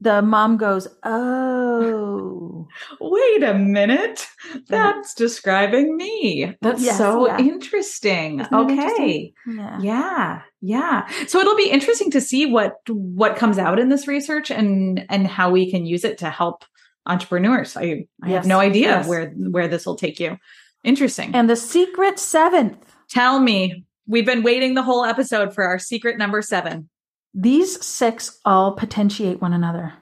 the 0.00 0.20
mom 0.22 0.56
goes 0.56 0.88
oh 1.04 2.66
Wait 3.00 3.42
a 3.42 3.54
minute. 3.54 4.26
That's 4.68 5.14
describing 5.14 5.96
me. 5.96 6.54
That's 6.62 6.82
Yes, 6.82 6.98
so 6.98 7.26
yeah. 7.26 7.38
interesting. 7.38 8.40
Isn't 8.40 8.54
okay. 8.54 8.72
interesting? 8.72 9.32
yeah 9.46 9.78
Yeah. 9.80 10.40
Yeah. 10.60 11.26
So 11.26 11.38
it'll 11.40 11.56
be 11.56 11.70
interesting 11.70 12.10
to 12.12 12.20
see 12.20 12.46
what 12.46 12.76
what 12.88 13.36
comes 13.36 13.58
out 13.58 13.78
in 13.78 13.88
this 13.90 14.06
research 14.08 14.50
and 14.50 15.04
and 15.08 15.26
how 15.26 15.50
we 15.50 15.70
can 15.70 15.84
use 15.86 16.04
it 16.04 16.18
to 16.18 16.30
help 16.30 16.64
entrepreneurs. 17.06 17.76
I, 17.76 18.06
I 18.22 18.28
Yes, 18.28 18.34
have 18.38 18.46
no 18.46 18.60
idea 18.60 18.88
yes. 18.88 19.08
where 19.08 19.30
where 19.30 19.68
this 19.68 19.84
will 19.86 19.96
take 19.96 20.18
you. 20.20 20.38
Interesting. 20.84 21.34
and 21.34 21.48
the 21.48 21.56
secret 21.56 22.18
seventh 22.18 22.78
Tell 23.10 23.38
me. 23.40 23.84
We've 24.06 24.26
been 24.26 24.42
waiting 24.42 24.74
the 24.74 24.82
whole 24.82 25.04
episode 25.04 25.54
for 25.54 25.64
our 25.64 25.78
secret 25.78 26.18
number 26.18 26.42
7. 26.42 26.88
these 27.34 27.84
six 27.84 28.40
all 28.44 28.72
potentiate 28.72 29.40
one 29.40 29.52
another 29.52 29.94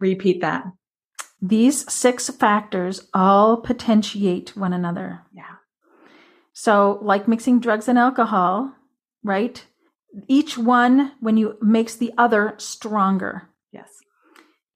Repeat 0.00 0.40
that. 0.42 0.64
these 1.42 1.90
six 1.92 2.28
factors 2.30 3.08
all 3.14 3.56
potentiate 3.58 4.56
one 4.56 4.72
another 4.72 5.20
Yeah. 5.32 5.56
So, 6.52 6.98
like 7.02 7.28
mixing 7.28 7.60
drugs 7.60 7.86
and 7.86 7.96
alcohol, 7.98 8.74
right? 9.22 9.64
Each 10.26 10.58
one, 10.58 11.12
when 11.20 11.36
you 11.36 11.56
makes 11.62 11.94
the 11.94 12.12
other 12.18 12.54
stronger. 12.58 13.48
Yes. 13.72 13.88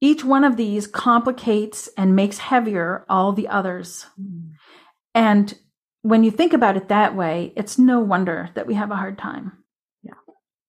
Each 0.00 0.22
one 0.24 0.44
of 0.44 0.56
these 0.56 0.86
complicates 0.86 1.88
and 1.96 2.14
makes 2.14 2.38
heavier 2.38 3.04
all 3.08 3.32
the 3.32 3.48
others. 3.48 4.06
Hmm. 4.16 4.50
And 5.14 5.54
when 6.02 6.24
you 6.24 6.30
think 6.30 6.52
about 6.52 6.76
it 6.76 6.88
that 6.88 7.14
way, 7.14 7.52
it's 7.56 7.78
no 7.78 8.00
wonder 8.00 8.50
that 8.54 8.66
we 8.66 8.74
have 8.74 8.90
a 8.90 8.96
hard 8.96 9.18
time. 9.18 9.52
Yeah. 10.02 10.14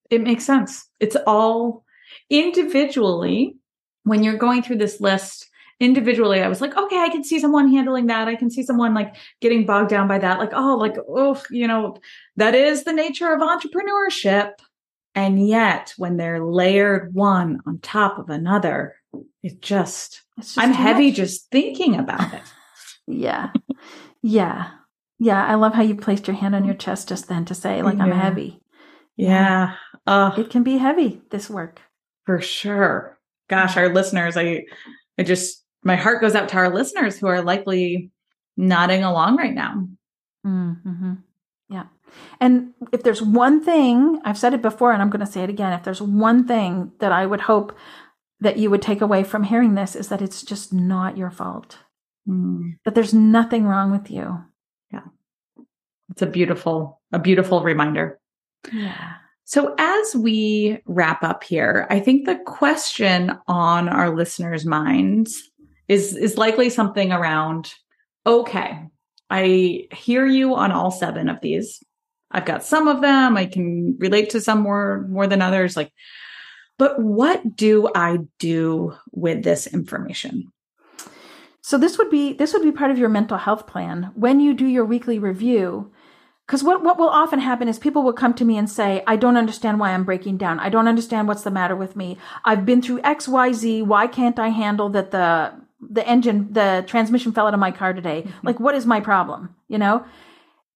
It 0.10 0.22
makes 0.22 0.46
sense. 0.46 0.88
It's 1.00 1.18
all 1.28 1.84
individually 2.30 3.58
when 4.04 4.24
you're 4.24 4.38
going 4.38 4.62
through 4.62 4.78
this 4.78 5.02
list 5.02 5.50
individually 5.80 6.40
I 6.42 6.48
was 6.48 6.62
like 6.62 6.78
okay 6.78 7.00
I 7.00 7.10
can 7.10 7.24
see 7.24 7.40
someone 7.40 7.68
handling 7.70 8.06
that 8.06 8.28
I 8.28 8.36
can 8.36 8.52
see 8.52 8.64
someone 8.64 8.94
like 8.94 9.16
getting 9.42 9.66
bogged 9.66 9.90
down 9.90 10.08
by 10.08 10.20
that 10.20 10.38
like 10.38 10.52
oh 10.54 10.76
like 10.76 10.96
oh 11.10 11.42
you 11.50 11.68
know 11.68 11.98
that 12.36 12.54
is 12.54 12.84
the 12.84 12.94
nature 12.94 13.34
of 13.34 13.42
entrepreneurship 13.42 14.52
and 15.16 15.46
yet 15.46 15.94
when 15.98 16.18
they're 16.18 16.46
layered 16.46 17.14
one 17.14 17.60
on 17.66 17.80
top 17.80 18.20
of 18.20 18.30
another 18.30 18.96
it 19.42 19.62
just 19.62 20.22
just 20.40 20.58
I'm 20.60 20.72
heavy 20.72 21.08
much. 21.08 21.16
just 21.16 21.50
thinking 21.50 21.96
about 21.96 22.34
it 22.34 22.44
Yeah. 23.08 23.50
Yeah. 24.24 24.72
Yeah, 25.20 25.46
I 25.46 25.54
love 25.56 25.74
how 25.74 25.84
you 25.84 25.96
placed 25.96 26.28
your 26.28 26.36
hand 26.36 26.56
on 26.56 26.66
your 26.66 26.74
chest 26.74 27.08
just 27.08 27.28
then 27.28 27.46
to 27.46 27.54
say, 27.56 27.82
like, 27.82 28.00
I'm 28.00 28.10
Yeah. 28.10 28.20
heavy. 28.22 28.60
Yeah. 29.16 29.76
Uh, 30.08 30.32
It 30.38 30.50
can 30.50 30.64
be 30.64 30.78
heavy, 30.78 31.22
this 31.30 31.50
work. 31.50 31.80
for 32.26 32.42
sure. 32.42 33.20
Gosh, 33.50 33.78
our 33.78 33.90
listeners, 33.90 34.36
I, 34.38 34.66
I 35.20 35.24
just, 35.24 35.64
my 35.84 35.96
heart 35.98 36.20
goes 36.22 36.36
out 36.36 36.50
to 36.50 36.56
our 36.58 36.74
listeners 36.74 37.18
who 37.20 37.28
are 37.28 37.42
likely 37.42 38.12
nodding 38.58 39.04
along 39.04 39.36
right 39.38 39.54
now. 39.54 39.88
Mm-hmm. 40.46 41.14
Yeah. 41.70 41.86
And 42.40 42.74
if 42.92 43.04
there's 43.04 43.22
one 43.22 43.64
thing, 43.64 44.20
I've 44.26 44.38
said 44.38 44.54
it 44.54 44.62
before 44.62 44.92
and 44.94 45.02
I'm 45.02 45.10
going 45.10 45.26
to 45.26 45.32
say 45.32 45.44
it 45.44 45.50
again. 45.50 45.74
If 45.74 45.84
there's 45.84 46.02
one 46.02 46.48
thing 46.48 46.92
that 47.00 47.12
I 47.12 47.26
would 47.26 47.42
hope 47.42 47.78
that 48.40 48.58
you 48.58 48.70
would 48.70 48.82
take 48.82 49.02
away 49.02 49.24
from 49.24 49.44
hearing 49.44 49.76
this 49.76 49.96
is 49.96 50.08
that 50.10 50.22
it's 50.22 50.42
just 50.44 50.74
not 50.74 51.18
your 51.18 51.30
fault, 51.32 51.78
Mm. 52.28 52.78
that 52.86 52.96
there's 52.96 53.14
nothing 53.14 53.66
wrong 53.66 53.92
with 53.92 54.10
you. 54.10 54.42
Yeah. 54.92 55.04
It's 56.10 56.22
a 56.22 56.26
beautiful, 56.28 57.02
a 57.12 57.20
beautiful 57.20 57.62
reminder. 57.62 58.18
Yeah. 58.72 59.16
So 59.44 59.76
as 59.78 60.16
we 60.16 60.80
wrap 60.86 61.22
up 61.24 61.44
here, 61.44 61.86
I 61.90 62.00
think 62.00 62.26
the 62.26 62.38
question 62.46 63.38
on 63.48 63.90
our 63.90 64.16
listeners' 64.16 64.66
minds 64.66 65.44
is 65.90 66.16
is 66.16 66.38
likely 66.38 66.70
something 66.70 67.12
around 67.12 67.74
okay, 68.26 68.80
I 69.30 69.88
hear 69.92 70.26
you 70.26 70.56
on 70.56 70.72
all 70.72 70.92
seven 70.92 71.28
of 71.28 71.42
these. 71.42 71.84
I've 72.32 72.46
got 72.46 72.64
some 72.64 72.88
of 72.88 73.02
them, 73.02 73.36
I 73.36 73.46
can 73.46 73.98
relate 74.00 74.30
to 74.30 74.40
some 74.40 74.62
more 74.62 75.06
more 75.10 75.28
than 75.28 75.42
others 75.42 75.76
like 75.76 75.92
but 76.80 77.00
what 77.00 77.56
do 77.56 77.90
I 77.94 78.20
do 78.40 78.96
with 79.12 79.44
this 79.44 79.68
information? 79.68 80.53
So 81.66 81.78
this 81.78 81.98
would 81.98 82.10
be 82.10 82.34
this 82.34 82.52
would 82.52 82.62
be 82.62 82.74
part 82.74 82.92
of 82.92 82.98
your 82.98 83.08
mental 83.08 83.38
health 83.38 83.68
plan 83.68 84.12
when 84.16 84.42
you 84.42 84.54
do 84.54 84.68
your 84.68 84.84
weekly 84.84 85.18
review. 85.18 85.92
Because 86.46 86.62
what, 86.62 86.84
what 86.84 87.00
will 87.00 87.08
often 87.08 87.40
happen 87.40 87.70
is 87.70 87.80
people 87.80 88.04
will 88.04 88.12
come 88.12 88.34
to 88.34 88.44
me 88.44 88.58
and 88.58 88.70
say, 88.70 89.02
I 89.08 89.16
don't 89.16 89.38
understand 89.38 89.80
why 89.80 89.92
I'm 89.92 90.04
breaking 90.04 90.36
down. 90.36 90.60
I 90.60 90.68
don't 90.68 90.90
understand 90.90 91.30
what's 91.30 91.44
the 91.44 91.52
matter 91.52 91.74
with 91.74 91.96
me. 91.96 92.18
I've 92.44 92.66
been 92.66 92.82
through 92.82 93.00
X, 93.02 93.30
Y, 93.30 93.54
Z. 93.54 93.82
Why 93.84 94.08
can't 94.08 94.38
I 94.38 94.50
handle 94.50 94.90
that 94.90 95.12
the 95.12 95.54
the 95.80 96.06
engine, 96.06 96.52
the 96.52 96.84
transmission 96.86 97.32
fell 97.32 97.48
out 97.48 97.54
of 97.54 97.62
my 97.62 97.72
car 97.72 97.94
today? 97.94 98.24
Mm-hmm. 98.24 98.48
Like, 98.48 98.60
what 98.60 98.76
is 98.76 98.86
my 98.86 99.00
problem? 99.00 99.56
You 99.70 99.78
know? 99.78 100.06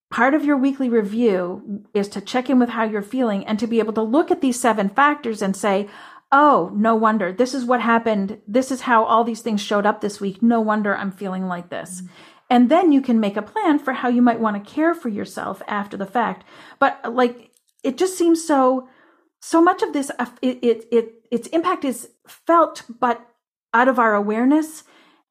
Part 0.10 0.34
of 0.34 0.46
your 0.46 0.56
weekly 0.56 0.88
review 0.88 1.84
is 1.94 2.08
to 2.10 2.22
check 2.22 2.50
in 2.50 2.60
with 2.60 2.70
how 2.70 2.86
you're 2.86 3.02
feeling 3.02 3.46
and 3.46 3.60
to 3.60 3.68
be 3.68 3.80
able 3.80 3.92
to 3.92 4.02
look 4.02 4.32
at 4.32 4.40
these 4.40 4.58
seven 4.58 4.88
factors 4.88 5.42
and 5.42 5.54
say, 5.54 5.90
oh, 6.32 6.72
no 6.76 6.96
wonder. 6.96 7.32
This 7.32 7.54
is 7.54 7.66
what 7.66 7.82
happened. 7.82 8.42
This 8.48 8.72
is 8.72 8.82
how 8.82 9.04
all 9.04 9.24
these 9.24 9.42
things 9.42 9.62
showed 9.62 9.86
up 9.86 10.02
this 10.02 10.20
week. 10.20 10.42
No 10.42 10.60
wonder 10.60 10.96
I'm 10.96 11.12
feeling 11.12 11.48
like 11.48 11.70
this. 11.70 12.02
Mm-hmm. 12.02 12.14
And 12.50 12.70
then 12.70 12.92
you 12.92 13.02
can 13.02 13.20
make 13.20 13.36
a 13.36 13.42
plan 13.42 13.80
for 13.80 13.94
how 13.94 14.08
you 14.08 14.22
might 14.22 14.40
want 14.40 14.64
to 14.64 14.72
care 14.72 14.94
for 14.94 15.10
yourself 15.10 15.62
after 15.68 15.98
the 15.98 16.06
fact. 16.06 16.46
But 16.80 17.14
like, 17.14 17.52
it 17.84 17.98
just 17.98 18.18
seems 18.18 18.46
so, 18.46 18.88
so 19.42 19.62
much 19.62 19.82
of 19.84 19.94
this, 19.94 20.12
it, 20.42 20.60
it, 20.64 20.88
it 20.92 21.14
its 21.30 21.48
impact 21.50 21.84
is 21.84 22.10
felt, 22.26 22.84
but 23.00 23.28
out 23.74 23.88
of 23.88 24.00
our 24.00 24.16
awareness 24.16 24.84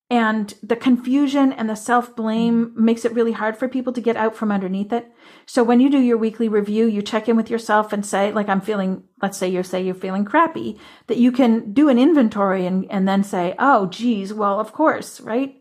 and 0.09 0.55
the 0.63 0.77
confusion 0.77 1.53
and 1.53 1.69
the 1.69 1.75
self 1.75 2.15
blame 2.15 2.73
makes 2.77 3.05
it 3.05 3.13
really 3.13 3.33
hard 3.33 3.57
for 3.57 3.69
people 3.69 3.93
to 3.93 4.01
get 4.01 4.17
out 4.17 4.37
from 4.37 4.53
underneath 4.53 4.93
it. 4.93 5.11
So 5.47 5.65
when 5.65 5.81
you 5.81 5.91
do 5.91 5.99
your 5.99 6.17
weekly 6.17 6.49
review, 6.49 6.87
you 6.87 7.03
check 7.03 7.29
in 7.29 7.37
with 7.37 7.51
yourself 7.51 7.93
and 7.93 8.07
say, 8.07 8.33
like, 8.33 8.49
I'm 8.49 8.61
feeling, 8.61 9.03
let's 9.21 9.37
say 9.37 9.49
you 9.49 9.65
say 9.65 9.83
you're 9.83 9.95
feeling 9.97 10.25
crappy, 10.25 10.79
that 11.09 11.17
you 11.17 11.33
can 11.33 11.73
do 11.73 11.89
an 11.89 11.99
inventory 11.99 12.67
and, 12.67 12.89
and 12.91 13.09
then 13.09 13.25
say, 13.25 13.57
oh, 13.59 13.87
geez, 13.87 14.33
well, 14.33 14.61
of 14.61 14.73
course, 14.73 15.21
right? 15.21 15.57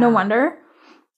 No 0.00 0.08
wonder. 0.08 0.58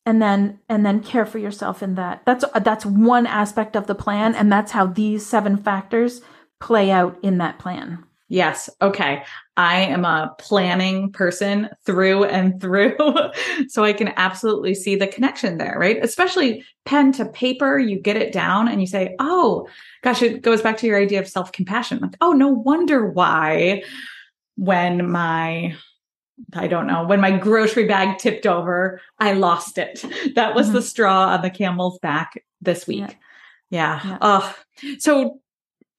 And 0.04 0.20
then, 0.20 0.60
and 0.68 0.84
then 0.84 1.02
care 1.02 1.24
for 1.26 1.38
yourself 1.38 1.82
in 1.82 1.94
that. 1.94 2.22
That's, 2.26 2.44
that's 2.62 2.84
one 2.84 3.26
aspect 3.26 3.74
of 3.74 3.86
the 3.86 3.94
plan. 3.94 4.34
And 4.34 4.52
that's 4.52 4.72
how 4.72 4.86
these 4.86 5.24
seven 5.24 5.56
factors 5.56 6.20
play 6.60 6.90
out 6.90 7.18
in 7.22 7.38
that 7.38 7.58
plan. 7.58 8.04
Yes. 8.28 8.68
Okay. 8.82 9.22
I 9.56 9.80
am 9.82 10.04
a 10.04 10.34
planning 10.38 11.12
person 11.12 11.68
through 11.84 12.24
and 12.24 12.60
through. 12.60 12.96
so 13.68 13.84
I 13.84 13.92
can 13.92 14.12
absolutely 14.16 14.74
see 14.74 14.96
the 14.96 15.06
connection 15.06 15.58
there, 15.58 15.76
right? 15.78 16.02
Especially 16.02 16.64
pen 16.84 17.12
to 17.12 17.26
paper, 17.26 17.78
you 17.78 18.00
get 18.00 18.16
it 18.16 18.32
down 18.32 18.68
and 18.68 18.80
you 18.80 18.86
say, 18.86 19.14
oh, 19.20 19.68
gosh, 20.02 20.22
it 20.22 20.42
goes 20.42 20.60
back 20.60 20.76
to 20.78 20.86
your 20.86 21.00
idea 21.00 21.20
of 21.20 21.28
self 21.28 21.52
compassion. 21.52 22.00
Like, 22.00 22.16
oh, 22.20 22.32
no 22.32 22.48
wonder 22.48 23.06
why 23.06 23.84
when 24.56 25.10
my 25.10 25.76
I 26.52 26.66
don't 26.66 26.86
know, 26.86 27.04
when 27.06 27.20
my 27.20 27.30
grocery 27.30 27.86
bag 27.86 28.18
tipped 28.18 28.46
over, 28.46 29.00
I 29.18 29.32
lost 29.32 29.78
it. 29.78 30.04
That 30.34 30.54
was 30.54 30.70
the 30.70 30.80
mm-hmm. 30.80 30.86
straw 30.86 31.28
on 31.28 31.40
the 31.40 31.48
camel's 31.48 31.98
back 32.00 32.42
this 32.60 32.86
week. 32.86 33.16
Yeah. 33.70 34.00
Yeah. 34.04 34.18
Oh, 34.20 34.54
so 34.98 35.40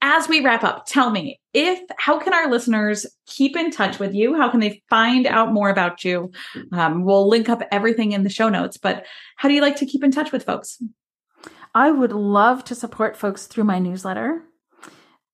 as 0.02 0.28
we 0.28 0.42
wrap 0.42 0.64
up, 0.64 0.86
tell 0.86 1.10
me 1.10 1.40
if 1.54 1.80
how 1.98 2.20
can 2.20 2.34
our 2.34 2.50
listeners 2.50 3.06
keep 3.26 3.56
in 3.58 3.72
touch 3.72 4.00
with 4.00 4.14
you? 4.14 4.36
How 4.36 4.50
can 4.50 4.60
they 4.60 4.84
find 4.90 5.26
out 5.26 5.54
more 5.54 5.70
about 5.70 6.04
you? 6.04 6.32
Um, 6.72 7.04
we'll 7.04 7.28
link 7.28 7.50
up 7.50 7.62
everything 7.72 8.12
in 8.12 8.24
the 8.24 8.30
show 8.30 8.50
notes, 8.50 8.78
but 8.78 9.06
how 9.38 9.50
do 9.50 9.56
you 9.56 9.62
like 9.62 9.78
to 9.78 9.86
keep 9.86 10.04
in 10.04 10.12
touch 10.12 10.32
with 10.32 10.44
folks? 10.44 10.82
I 11.74 11.92
would 11.92 12.12
love 12.12 12.64
to 12.66 12.76
support 12.76 13.18
folks 13.18 13.48
through 13.48 13.64
my 13.64 13.80
newsletter. 13.80 14.44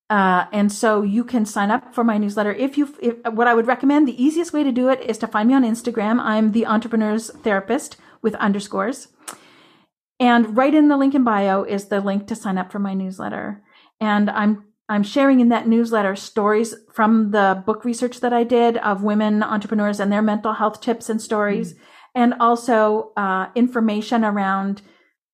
Uh, 0.09 0.45
and 0.51 0.71
so 0.71 1.01
you 1.01 1.23
can 1.23 1.45
sign 1.45 1.71
up 1.71 1.95
for 1.95 2.03
my 2.03 2.17
newsletter. 2.17 2.53
If 2.53 2.77
you, 2.77 2.93
if, 3.01 3.15
what 3.33 3.47
I 3.47 3.53
would 3.53 3.67
recommend, 3.67 4.07
the 4.07 4.23
easiest 4.23 4.53
way 4.53 4.63
to 4.63 4.71
do 4.71 4.89
it 4.89 5.01
is 5.01 5.17
to 5.19 5.27
find 5.27 5.47
me 5.49 5.55
on 5.55 5.63
Instagram. 5.63 6.19
I'm 6.19 6.51
the 6.51 6.65
entrepreneur's 6.65 7.31
therapist 7.31 7.97
with 8.21 8.35
underscores. 8.35 9.07
And 10.19 10.55
right 10.55 10.73
in 10.73 10.87
the 10.87 10.97
link 10.97 11.15
in 11.15 11.23
bio 11.23 11.63
is 11.63 11.85
the 11.85 11.99
link 11.99 12.27
to 12.27 12.35
sign 12.35 12.57
up 12.57 12.71
for 12.71 12.79
my 12.79 12.93
newsletter. 12.93 13.62
And 14.03 14.29
I'm, 14.29 14.65
I'm 14.89 15.01
sharing 15.01 15.39
in 15.39 15.47
that 15.47 15.65
newsletter 15.65 16.17
stories 16.17 16.75
from 16.91 17.31
the 17.31 17.63
book 17.65 17.85
research 17.85 18.19
that 18.19 18.33
I 18.33 18.43
did 18.43 18.75
of 18.77 19.01
women 19.01 19.41
entrepreneurs 19.41 20.01
and 20.01 20.11
their 20.11 20.21
mental 20.21 20.51
health 20.51 20.81
tips 20.81 21.07
and 21.09 21.21
stories, 21.21 21.75
and 22.13 22.33
also 22.41 23.13
uh, 23.15 23.47
information 23.55 24.25
around 24.25 24.81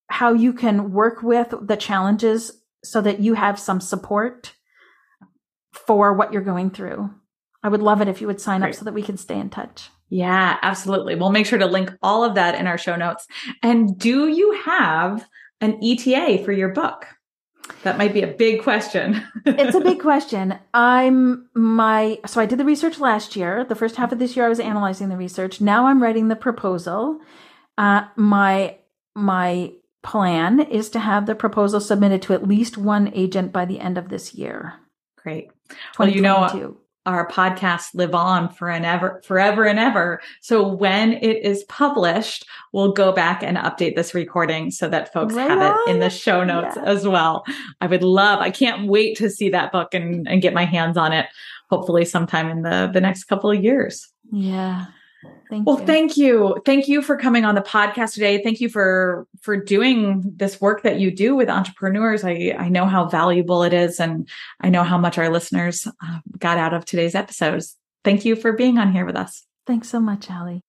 how 0.07 0.34
you 0.34 0.53
can 0.53 0.93
work 0.93 1.24
with 1.24 1.51
the 1.59 1.76
challenges 1.76 2.61
so 2.84 3.01
that 3.01 3.20
you 3.20 3.34
have 3.34 3.57
some 3.57 3.82
support 3.82 4.53
for 5.74 6.13
what 6.13 6.32
you're 6.32 6.43
going 6.43 6.70
through. 6.70 7.09
I 7.63 7.70
would 7.70 7.82
love 7.82 8.01
it 8.01 8.07
if 8.07 8.22
you 8.22 8.28
would 8.28 8.39
sign 8.39 8.61
up 8.61 8.76
so 8.76 8.86
that 8.86 8.93
we 8.93 9.01
can 9.01 9.17
stay 9.17 9.39
in 9.39 9.49
touch. 9.49 9.89
Yeah, 10.09 10.57
absolutely. 10.61 11.15
We'll 11.15 11.32
make 11.32 11.47
sure 11.47 11.59
to 11.59 11.65
link 11.65 11.91
all 12.03 12.24
of 12.24 12.36
that 12.36 12.53
in 12.53 12.67
our 12.67 12.78
show 12.78 12.95
notes. 12.95 13.26
And 13.63 13.97
do 13.97 14.28
you 14.28 14.51
have 14.63 15.28
an 15.59 15.80
ETA 15.84 16.43
for 16.45 16.51
your 16.51 16.70
book? 16.70 17.07
That 17.84 17.97
might 17.97 18.13
be 18.13 18.22
a 18.22 18.28
big 18.28 18.63
question. 18.63 19.24
It's 19.45 19.76
a 19.76 19.82
big 19.82 19.99
question. 19.99 20.57
I'm 20.74 21.47
my 21.53 22.20
so 22.26 22.41
I 22.41 22.45
did 22.45 22.59
the 22.59 22.65
research 22.65 22.99
last 22.99 23.36
year. 23.36 23.65
The 23.65 23.76
first 23.76 23.95
half 23.95 24.11
of 24.11 24.20
this 24.20 24.36
year 24.36 24.45
I 24.45 24.49
was 24.49 24.59
analyzing 24.59 25.09
the 25.09 25.17
research. 25.17 25.61
Now 25.61 25.88
I'm 25.88 26.01
writing 26.01 26.28
the 26.28 26.36
proposal. 26.36 27.20
Uh, 27.78 28.03
my 28.15 28.78
my 29.15 29.72
plan 30.03 30.59
is 30.59 30.89
to 30.91 30.99
have 30.99 31.26
the 31.26 31.36
proposal 31.36 31.80
submitted 31.80 32.22
to 32.24 32.34
at 32.34 32.47
least 32.47 32.78
one 32.78 33.11
agent 33.13 33.51
by 33.51 33.65
the 33.65 33.80
end 33.80 33.97
of 33.97 34.09
this 34.09 34.34
year. 34.34 34.76
Great. 35.17 35.49
Well, 35.97 36.09
you 36.09 36.22
know, 36.22 36.47
2022. 36.47 36.78
Our 37.14 37.28
podcasts 37.28 37.93
live 37.93 38.14
on 38.16 38.49
for 38.49 38.70
an 38.70 38.86
ever, 38.86 39.22
forever 39.26 39.66
and 39.66 39.80
ever. 39.80 40.22
So 40.41 40.68
when 40.68 41.14
it 41.14 41.43
is 41.43 41.64
published, 41.66 42.45
we'll 42.74 42.91
go 42.93 43.12
back 43.12 43.43
and 43.43 43.57
update 43.57 43.95
this 43.95 44.14
recording 44.14 44.72
so 44.72 44.88
that 44.89 45.12
folks 45.14 45.34
Right 45.34 45.49
have 45.49 45.62
it 45.88 45.91
in 45.91 45.99
the 45.99 46.10
show 46.10 46.43
notes 46.43 46.76
Yes. 46.76 46.86
as 46.86 47.07
well. 47.07 47.43
I 47.82 47.88
would 47.88 48.03
love, 48.03 48.39
I 48.39 48.51
can't 48.51 48.88
wait 48.88 49.18
to 49.18 49.30
see 49.30 49.49
that 49.49 49.72
book 49.72 49.93
and, 49.93 50.28
and 50.28 50.41
get 50.41 50.53
my 50.53 50.66
hands 50.66 50.97
on 50.97 51.12
it, 51.14 51.28
hopefully 51.70 52.05
sometime 52.05 52.49
in 52.49 52.62
the, 52.64 52.89
the 52.93 53.01
next 53.01 53.26
couple 53.26 53.51
of 53.51 53.64
years. 53.64 54.07
yeah. 54.32 54.86
Thank 55.49 55.67
Well, 55.67 55.80
you. 55.80 55.86
thank 55.86 56.17
you. 56.17 56.57
Thank 56.65 56.88
you 56.88 57.01
for 57.01 57.17
coming 57.17 57.43
on 57.43 57.55
the 57.55 57.61
podcast 57.61 58.13
today. 58.13 58.41
Thank 58.41 58.61
you 58.61 58.70
for 58.70 59.28
for 59.41 59.57
doing 59.57 60.24
this 60.36 60.61
work 60.61 60.84
that 60.84 60.99
you 60.99 61.11
do 61.11 61.36
with 61.36 61.49
entrepreneurs. 61.49 62.24
I 62.24 62.55
I 62.57 62.70
know 62.70 62.86
how 62.86 63.07
valuable 63.07 63.63
it 63.63 63.74
is 63.74 63.99
and 63.99 64.30
I 64.61 64.70
know 64.70 64.84
how 64.84 64.97
much 64.97 65.17
our 65.17 65.30
listeners 65.30 65.86
uh, 65.88 66.20
got 66.38 66.57
out 66.57 66.74
of 66.74 66.86
today's 66.86 67.15
episodes. 67.15 67.76
Thank 68.03 68.24
you 68.24 68.36
for 68.36 68.53
being 68.53 68.78
on 68.78 68.93
here 68.93 69.05
with 69.05 69.15
us. 69.17 69.45
Thanks 69.67 69.89
so 69.89 69.99
much, 69.99 70.30
Allie. 70.30 70.61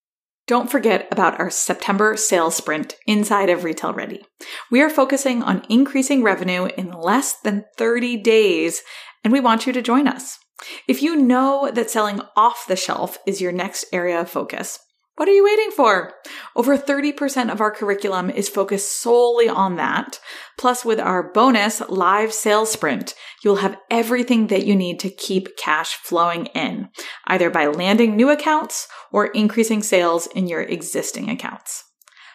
Don't 0.48 0.68
forget 0.70 1.06
about 1.12 1.38
our 1.38 1.48
September 1.48 2.16
sales 2.16 2.56
sprint 2.56 2.96
inside 3.06 3.50
of 3.50 3.62
Retail 3.62 3.92
Ready. 3.92 4.24
We 4.68 4.82
are 4.82 4.90
focusing 4.90 5.44
on 5.44 5.62
increasing 5.68 6.24
revenue 6.24 6.64
in 6.76 6.90
less 6.90 7.34
than 7.44 7.66
30 7.78 8.16
days, 8.16 8.82
and 9.22 9.32
we 9.32 9.38
want 9.38 9.64
you 9.68 9.72
to 9.72 9.80
join 9.80 10.08
us. 10.08 10.39
If 10.86 11.02
you 11.02 11.16
know 11.16 11.70
that 11.72 11.90
selling 11.90 12.20
off 12.36 12.66
the 12.68 12.76
shelf 12.76 13.18
is 13.26 13.40
your 13.40 13.52
next 13.52 13.86
area 13.92 14.20
of 14.20 14.30
focus, 14.30 14.78
what 15.20 15.28
are 15.28 15.32
you 15.32 15.44
waiting 15.44 15.70
for? 15.70 16.14
Over 16.56 16.78
30% 16.78 17.52
of 17.52 17.60
our 17.60 17.70
curriculum 17.70 18.30
is 18.30 18.48
focused 18.48 19.02
solely 19.02 19.50
on 19.50 19.76
that. 19.76 20.18
Plus, 20.56 20.82
with 20.82 20.98
our 20.98 21.30
bonus 21.30 21.82
live 21.90 22.32
sales 22.32 22.72
sprint, 22.72 23.14
you'll 23.44 23.56
have 23.56 23.76
everything 23.90 24.46
that 24.46 24.64
you 24.64 24.74
need 24.74 24.98
to 25.00 25.10
keep 25.10 25.58
cash 25.58 25.96
flowing 25.96 26.46
in, 26.46 26.88
either 27.26 27.50
by 27.50 27.66
landing 27.66 28.16
new 28.16 28.30
accounts 28.30 28.88
or 29.12 29.26
increasing 29.26 29.82
sales 29.82 30.26
in 30.28 30.46
your 30.46 30.62
existing 30.62 31.28
accounts. 31.28 31.89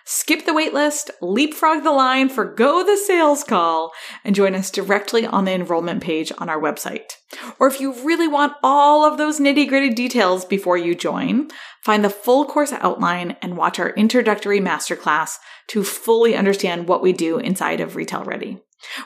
Skip 0.08 0.46
the 0.46 0.52
waitlist, 0.52 1.10
leapfrog 1.20 1.84
the 1.84 1.92
line, 1.92 2.30
forgo 2.30 2.84
the 2.84 2.96
sales 2.96 3.44
call, 3.44 3.92
and 4.24 4.36
join 4.36 4.54
us 4.54 4.70
directly 4.70 5.26
on 5.26 5.46
the 5.46 5.52
enrollment 5.52 6.04
page 6.04 6.32
on 6.38 6.48
our 6.48 6.62
website. 6.62 7.14
Or 7.60 7.68
if 7.68 7.82
you 7.82 7.92
really 8.06 8.28
want 8.28 8.54
all 8.62 9.04
of 9.04 9.18
those 9.18 9.40
nitty 9.40 9.68
gritty 9.68 9.90
details 9.90 10.46
before 10.46 10.78
you 10.78 10.94
join, 10.94 11.48
find 11.82 12.06
the 12.06 12.12
full 12.12 12.46
course 12.46 12.72
outline 12.74 13.36
and 13.42 13.58
watch 13.58 13.80
our 13.80 13.90
introductory 13.92 14.60
masterclass 14.60 15.38
to 15.70 15.84
fully 15.84 16.36
understand 16.36 16.88
what 16.88 17.02
we 17.02 17.12
do 17.12 17.40
inside 17.40 17.80
of 17.80 17.96
Retail 17.96 18.24
Ready. 18.24 18.60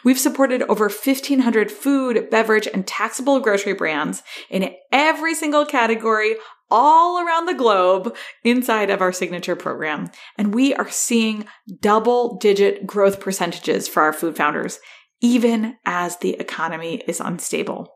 We've 0.03 0.19
supported 0.19 0.63
over 0.63 0.89
1,500 0.89 1.71
food, 1.71 2.29
beverage, 2.29 2.67
and 2.73 2.85
taxable 2.85 3.39
grocery 3.39 3.73
brands 3.73 4.21
in 4.49 4.75
every 4.91 5.33
single 5.33 5.65
category 5.65 6.35
all 6.71 7.19
around 7.19 7.45
the 7.45 7.53
globe 7.53 8.15
inside 8.43 8.89
of 8.89 9.01
our 9.01 9.11
signature 9.11 9.55
program. 9.55 10.09
And 10.37 10.53
we 10.53 10.73
are 10.75 10.89
seeing 10.89 11.45
double 11.81 12.37
digit 12.37 12.85
growth 12.85 13.19
percentages 13.19 13.87
for 13.87 14.03
our 14.03 14.13
food 14.13 14.35
founders, 14.35 14.79
even 15.21 15.75
as 15.85 16.17
the 16.17 16.35
economy 16.35 17.03
is 17.07 17.19
unstable. 17.19 17.93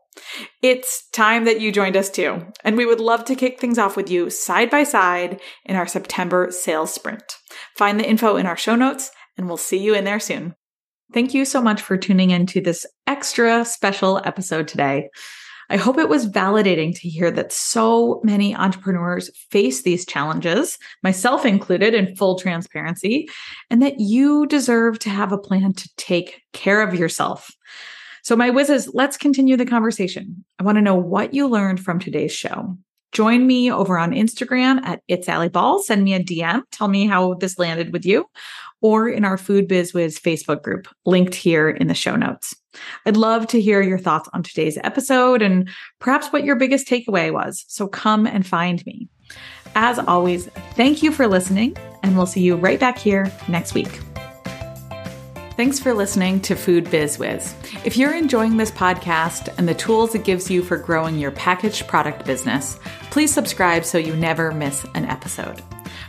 It's 0.62 1.08
time 1.10 1.44
that 1.44 1.60
you 1.60 1.72
joined 1.72 1.96
us 1.96 2.10
too. 2.10 2.46
And 2.62 2.76
we 2.76 2.86
would 2.86 3.00
love 3.00 3.24
to 3.26 3.34
kick 3.34 3.60
things 3.60 3.78
off 3.78 3.96
with 3.96 4.10
you 4.10 4.30
side 4.30 4.70
by 4.70 4.84
side 4.84 5.40
in 5.64 5.76
our 5.76 5.86
September 5.86 6.48
sales 6.50 6.92
sprint. 6.92 7.24
Find 7.76 7.98
the 7.98 8.08
info 8.08 8.36
in 8.36 8.46
our 8.46 8.56
show 8.56 8.76
notes 8.76 9.10
and 9.36 9.46
we'll 9.46 9.56
see 9.56 9.78
you 9.78 9.94
in 9.94 10.04
there 10.04 10.20
soon. 10.20 10.54
Thank 11.12 11.34
you 11.34 11.44
so 11.44 11.60
much 11.60 11.80
for 11.80 11.96
tuning 11.96 12.30
in 12.30 12.46
to 12.46 12.60
this 12.60 12.86
extra 13.06 13.64
special 13.64 14.20
episode 14.24 14.68
today. 14.68 15.10
I 15.70 15.76
hope 15.76 15.98
it 15.98 16.08
was 16.08 16.28
validating 16.28 16.94
to 17.00 17.08
hear 17.08 17.30
that 17.30 17.52
so 17.52 18.20
many 18.22 18.54
entrepreneurs 18.54 19.30
face 19.50 19.82
these 19.82 20.06
challenges, 20.06 20.78
myself 21.02 21.44
included, 21.44 21.94
in 21.94 22.14
full 22.16 22.38
transparency, 22.38 23.28
and 23.70 23.82
that 23.82 24.00
you 24.00 24.46
deserve 24.46 24.98
to 25.00 25.10
have 25.10 25.32
a 25.32 25.38
plan 25.38 25.72
to 25.72 25.90
take 25.96 26.42
care 26.52 26.82
of 26.82 26.94
yourself. 26.94 27.50
So, 28.22 28.36
my 28.36 28.50
whizzes, 28.50 28.90
let's 28.94 29.16
continue 29.16 29.56
the 29.56 29.66
conversation. 29.66 30.44
I 30.58 30.62
want 30.64 30.76
to 30.76 30.82
know 30.82 30.94
what 30.94 31.34
you 31.34 31.46
learned 31.46 31.80
from 31.80 31.98
today's 31.98 32.32
show. 32.32 32.76
Join 33.12 33.46
me 33.46 33.70
over 33.70 33.96
on 33.96 34.10
Instagram 34.10 34.84
at 34.84 35.00
It's 35.06 35.28
Allie 35.28 35.48
Ball. 35.48 35.80
Send 35.80 36.02
me 36.02 36.14
a 36.14 36.20
DM. 36.20 36.62
Tell 36.72 36.88
me 36.88 37.06
how 37.06 37.34
this 37.34 37.58
landed 37.58 37.92
with 37.92 38.04
you 38.04 38.26
or 38.80 39.08
in 39.08 39.24
our 39.24 39.38
Food 39.38 39.68
Biz 39.68 39.94
Wiz 39.94 40.18
Facebook 40.18 40.62
group, 40.62 40.88
linked 41.06 41.34
here 41.34 41.68
in 41.68 41.86
the 41.86 41.94
show 41.94 42.16
notes. 42.16 42.54
I'd 43.06 43.16
love 43.16 43.46
to 43.48 43.60
hear 43.60 43.80
your 43.80 43.98
thoughts 43.98 44.28
on 44.32 44.42
today's 44.42 44.78
episode 44.84 45.42
and 45.42 45.68
perhaps 46.00 46.28
what 46.28 46.44
your 46.44 46.56
biggest 46.56 46.86
takeaway 46.86 47.32
was. 47.32 47.64
So 47.68 47.86
come 47.86 48.26
and 48.26 48.46
find 48.46 48.84
me. 48.86 49.08
As 49.74 49.98
always, 49.98 50.48
thank 50.74 51.02
you 51.02 51.10
for 51.10 51.26
listening, 51.26 51.76
and 52.02 52.16
we'll 52.16 52.26
see 52.26 52.42
you 52.42 52.56
right 52.56 52.78
back 52.78 52.98
here 52.98 53.32
next 53.48 53.74
week. 53.74 54.00
Thanks 55.56 55.78
for 55.78 55.94
listening 55.94 56.40
to 56.40 56.56
Food 56.56 56.90
Biz 56.90 57.18
Wiz. 57.18 57.54
If 57.84 57.96
you're 57.96 58.14
enjoying 58.14 58.56
this 58.56 58.72
podcast 58.72 59.54
and 59.56 59.68
the 59.68 59.74
tools 59.74 60.14
it 60.14 60.24
gives 60.24 60.50
you 60.50 60.62
for 60.62 60.76
growing 60.76 61.16
your 61.16 61.30
packaged 61.30 61.86
product 61.86 62.24
business, 62.24 62.78
please 63.10 63.32
subscribe 63.32 63.84
so 63.84 63.96
you 63.96 64.16
never 64.16 64.50
miss 64.50 64.84
an 64.94 65.04
episode. 65.04 65.62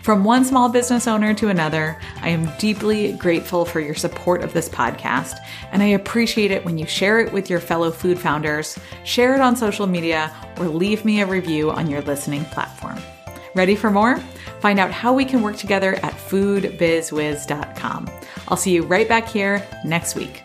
From 0.06 0.24
one 0.24 0.46
small 0.46 0.70
business 0.70 1.08
owner 1.08 1.34
to 1.34 1.48
another, 1.48 1.98
I 2.22 2.30
am 2.30 2.48
deeply 2.60 3.14
grateful 3.14 3.66
for 3.66 3.80
your 3.80 3.96
support 3.96 4.44
of 4.44 4.54
this 4.54 4.70
podcast, 4.70 5.40
and 5.72 5.82
I 5.82 5.88
appreciate 5.88 6.52
it 6.52 6.64
when 6.64 6.78
you 6.78 6.86
share 6.86 7.20
it 7.22 7.34
with 7.34 7.50
your 7.50 7.60
fellow 7.60 7.90
food 7.90 8.20
founders, 8.20 8.78
share 9.04 9.34
it 9.34 9.42
on 9.42 9.56
social 9.56 9.88
media, 9.88 10.32
or 10.60 10.68
leave 10.68 11.06
me 11.06 11.22
a 11.22 11.26
review 11.26 11.72
on 11.72 11.90
your 11.90 12.04
listening 12.04 12.46
platform. 12.46 13.00
Ready 13.56 13.76
for 13.76 13.90
more? 13.90 14.18
Find 14.60 14.78
out 14.78 14.92
how 14.92 15.12
we 15.12 15.26
can 15.26 15.42
work 15.42 15.58
together 15.58 15.96
at 15.96 16.14
foodbizwiz.com. 16.14 18.08
I'll 18.48 18.58
see 18.58 18.74
you 18.76 18.84
right 18.84 19.10
back 19.10 19.28
here 19.28 19.68
next 19.84 20.14
week. 20.14 20.44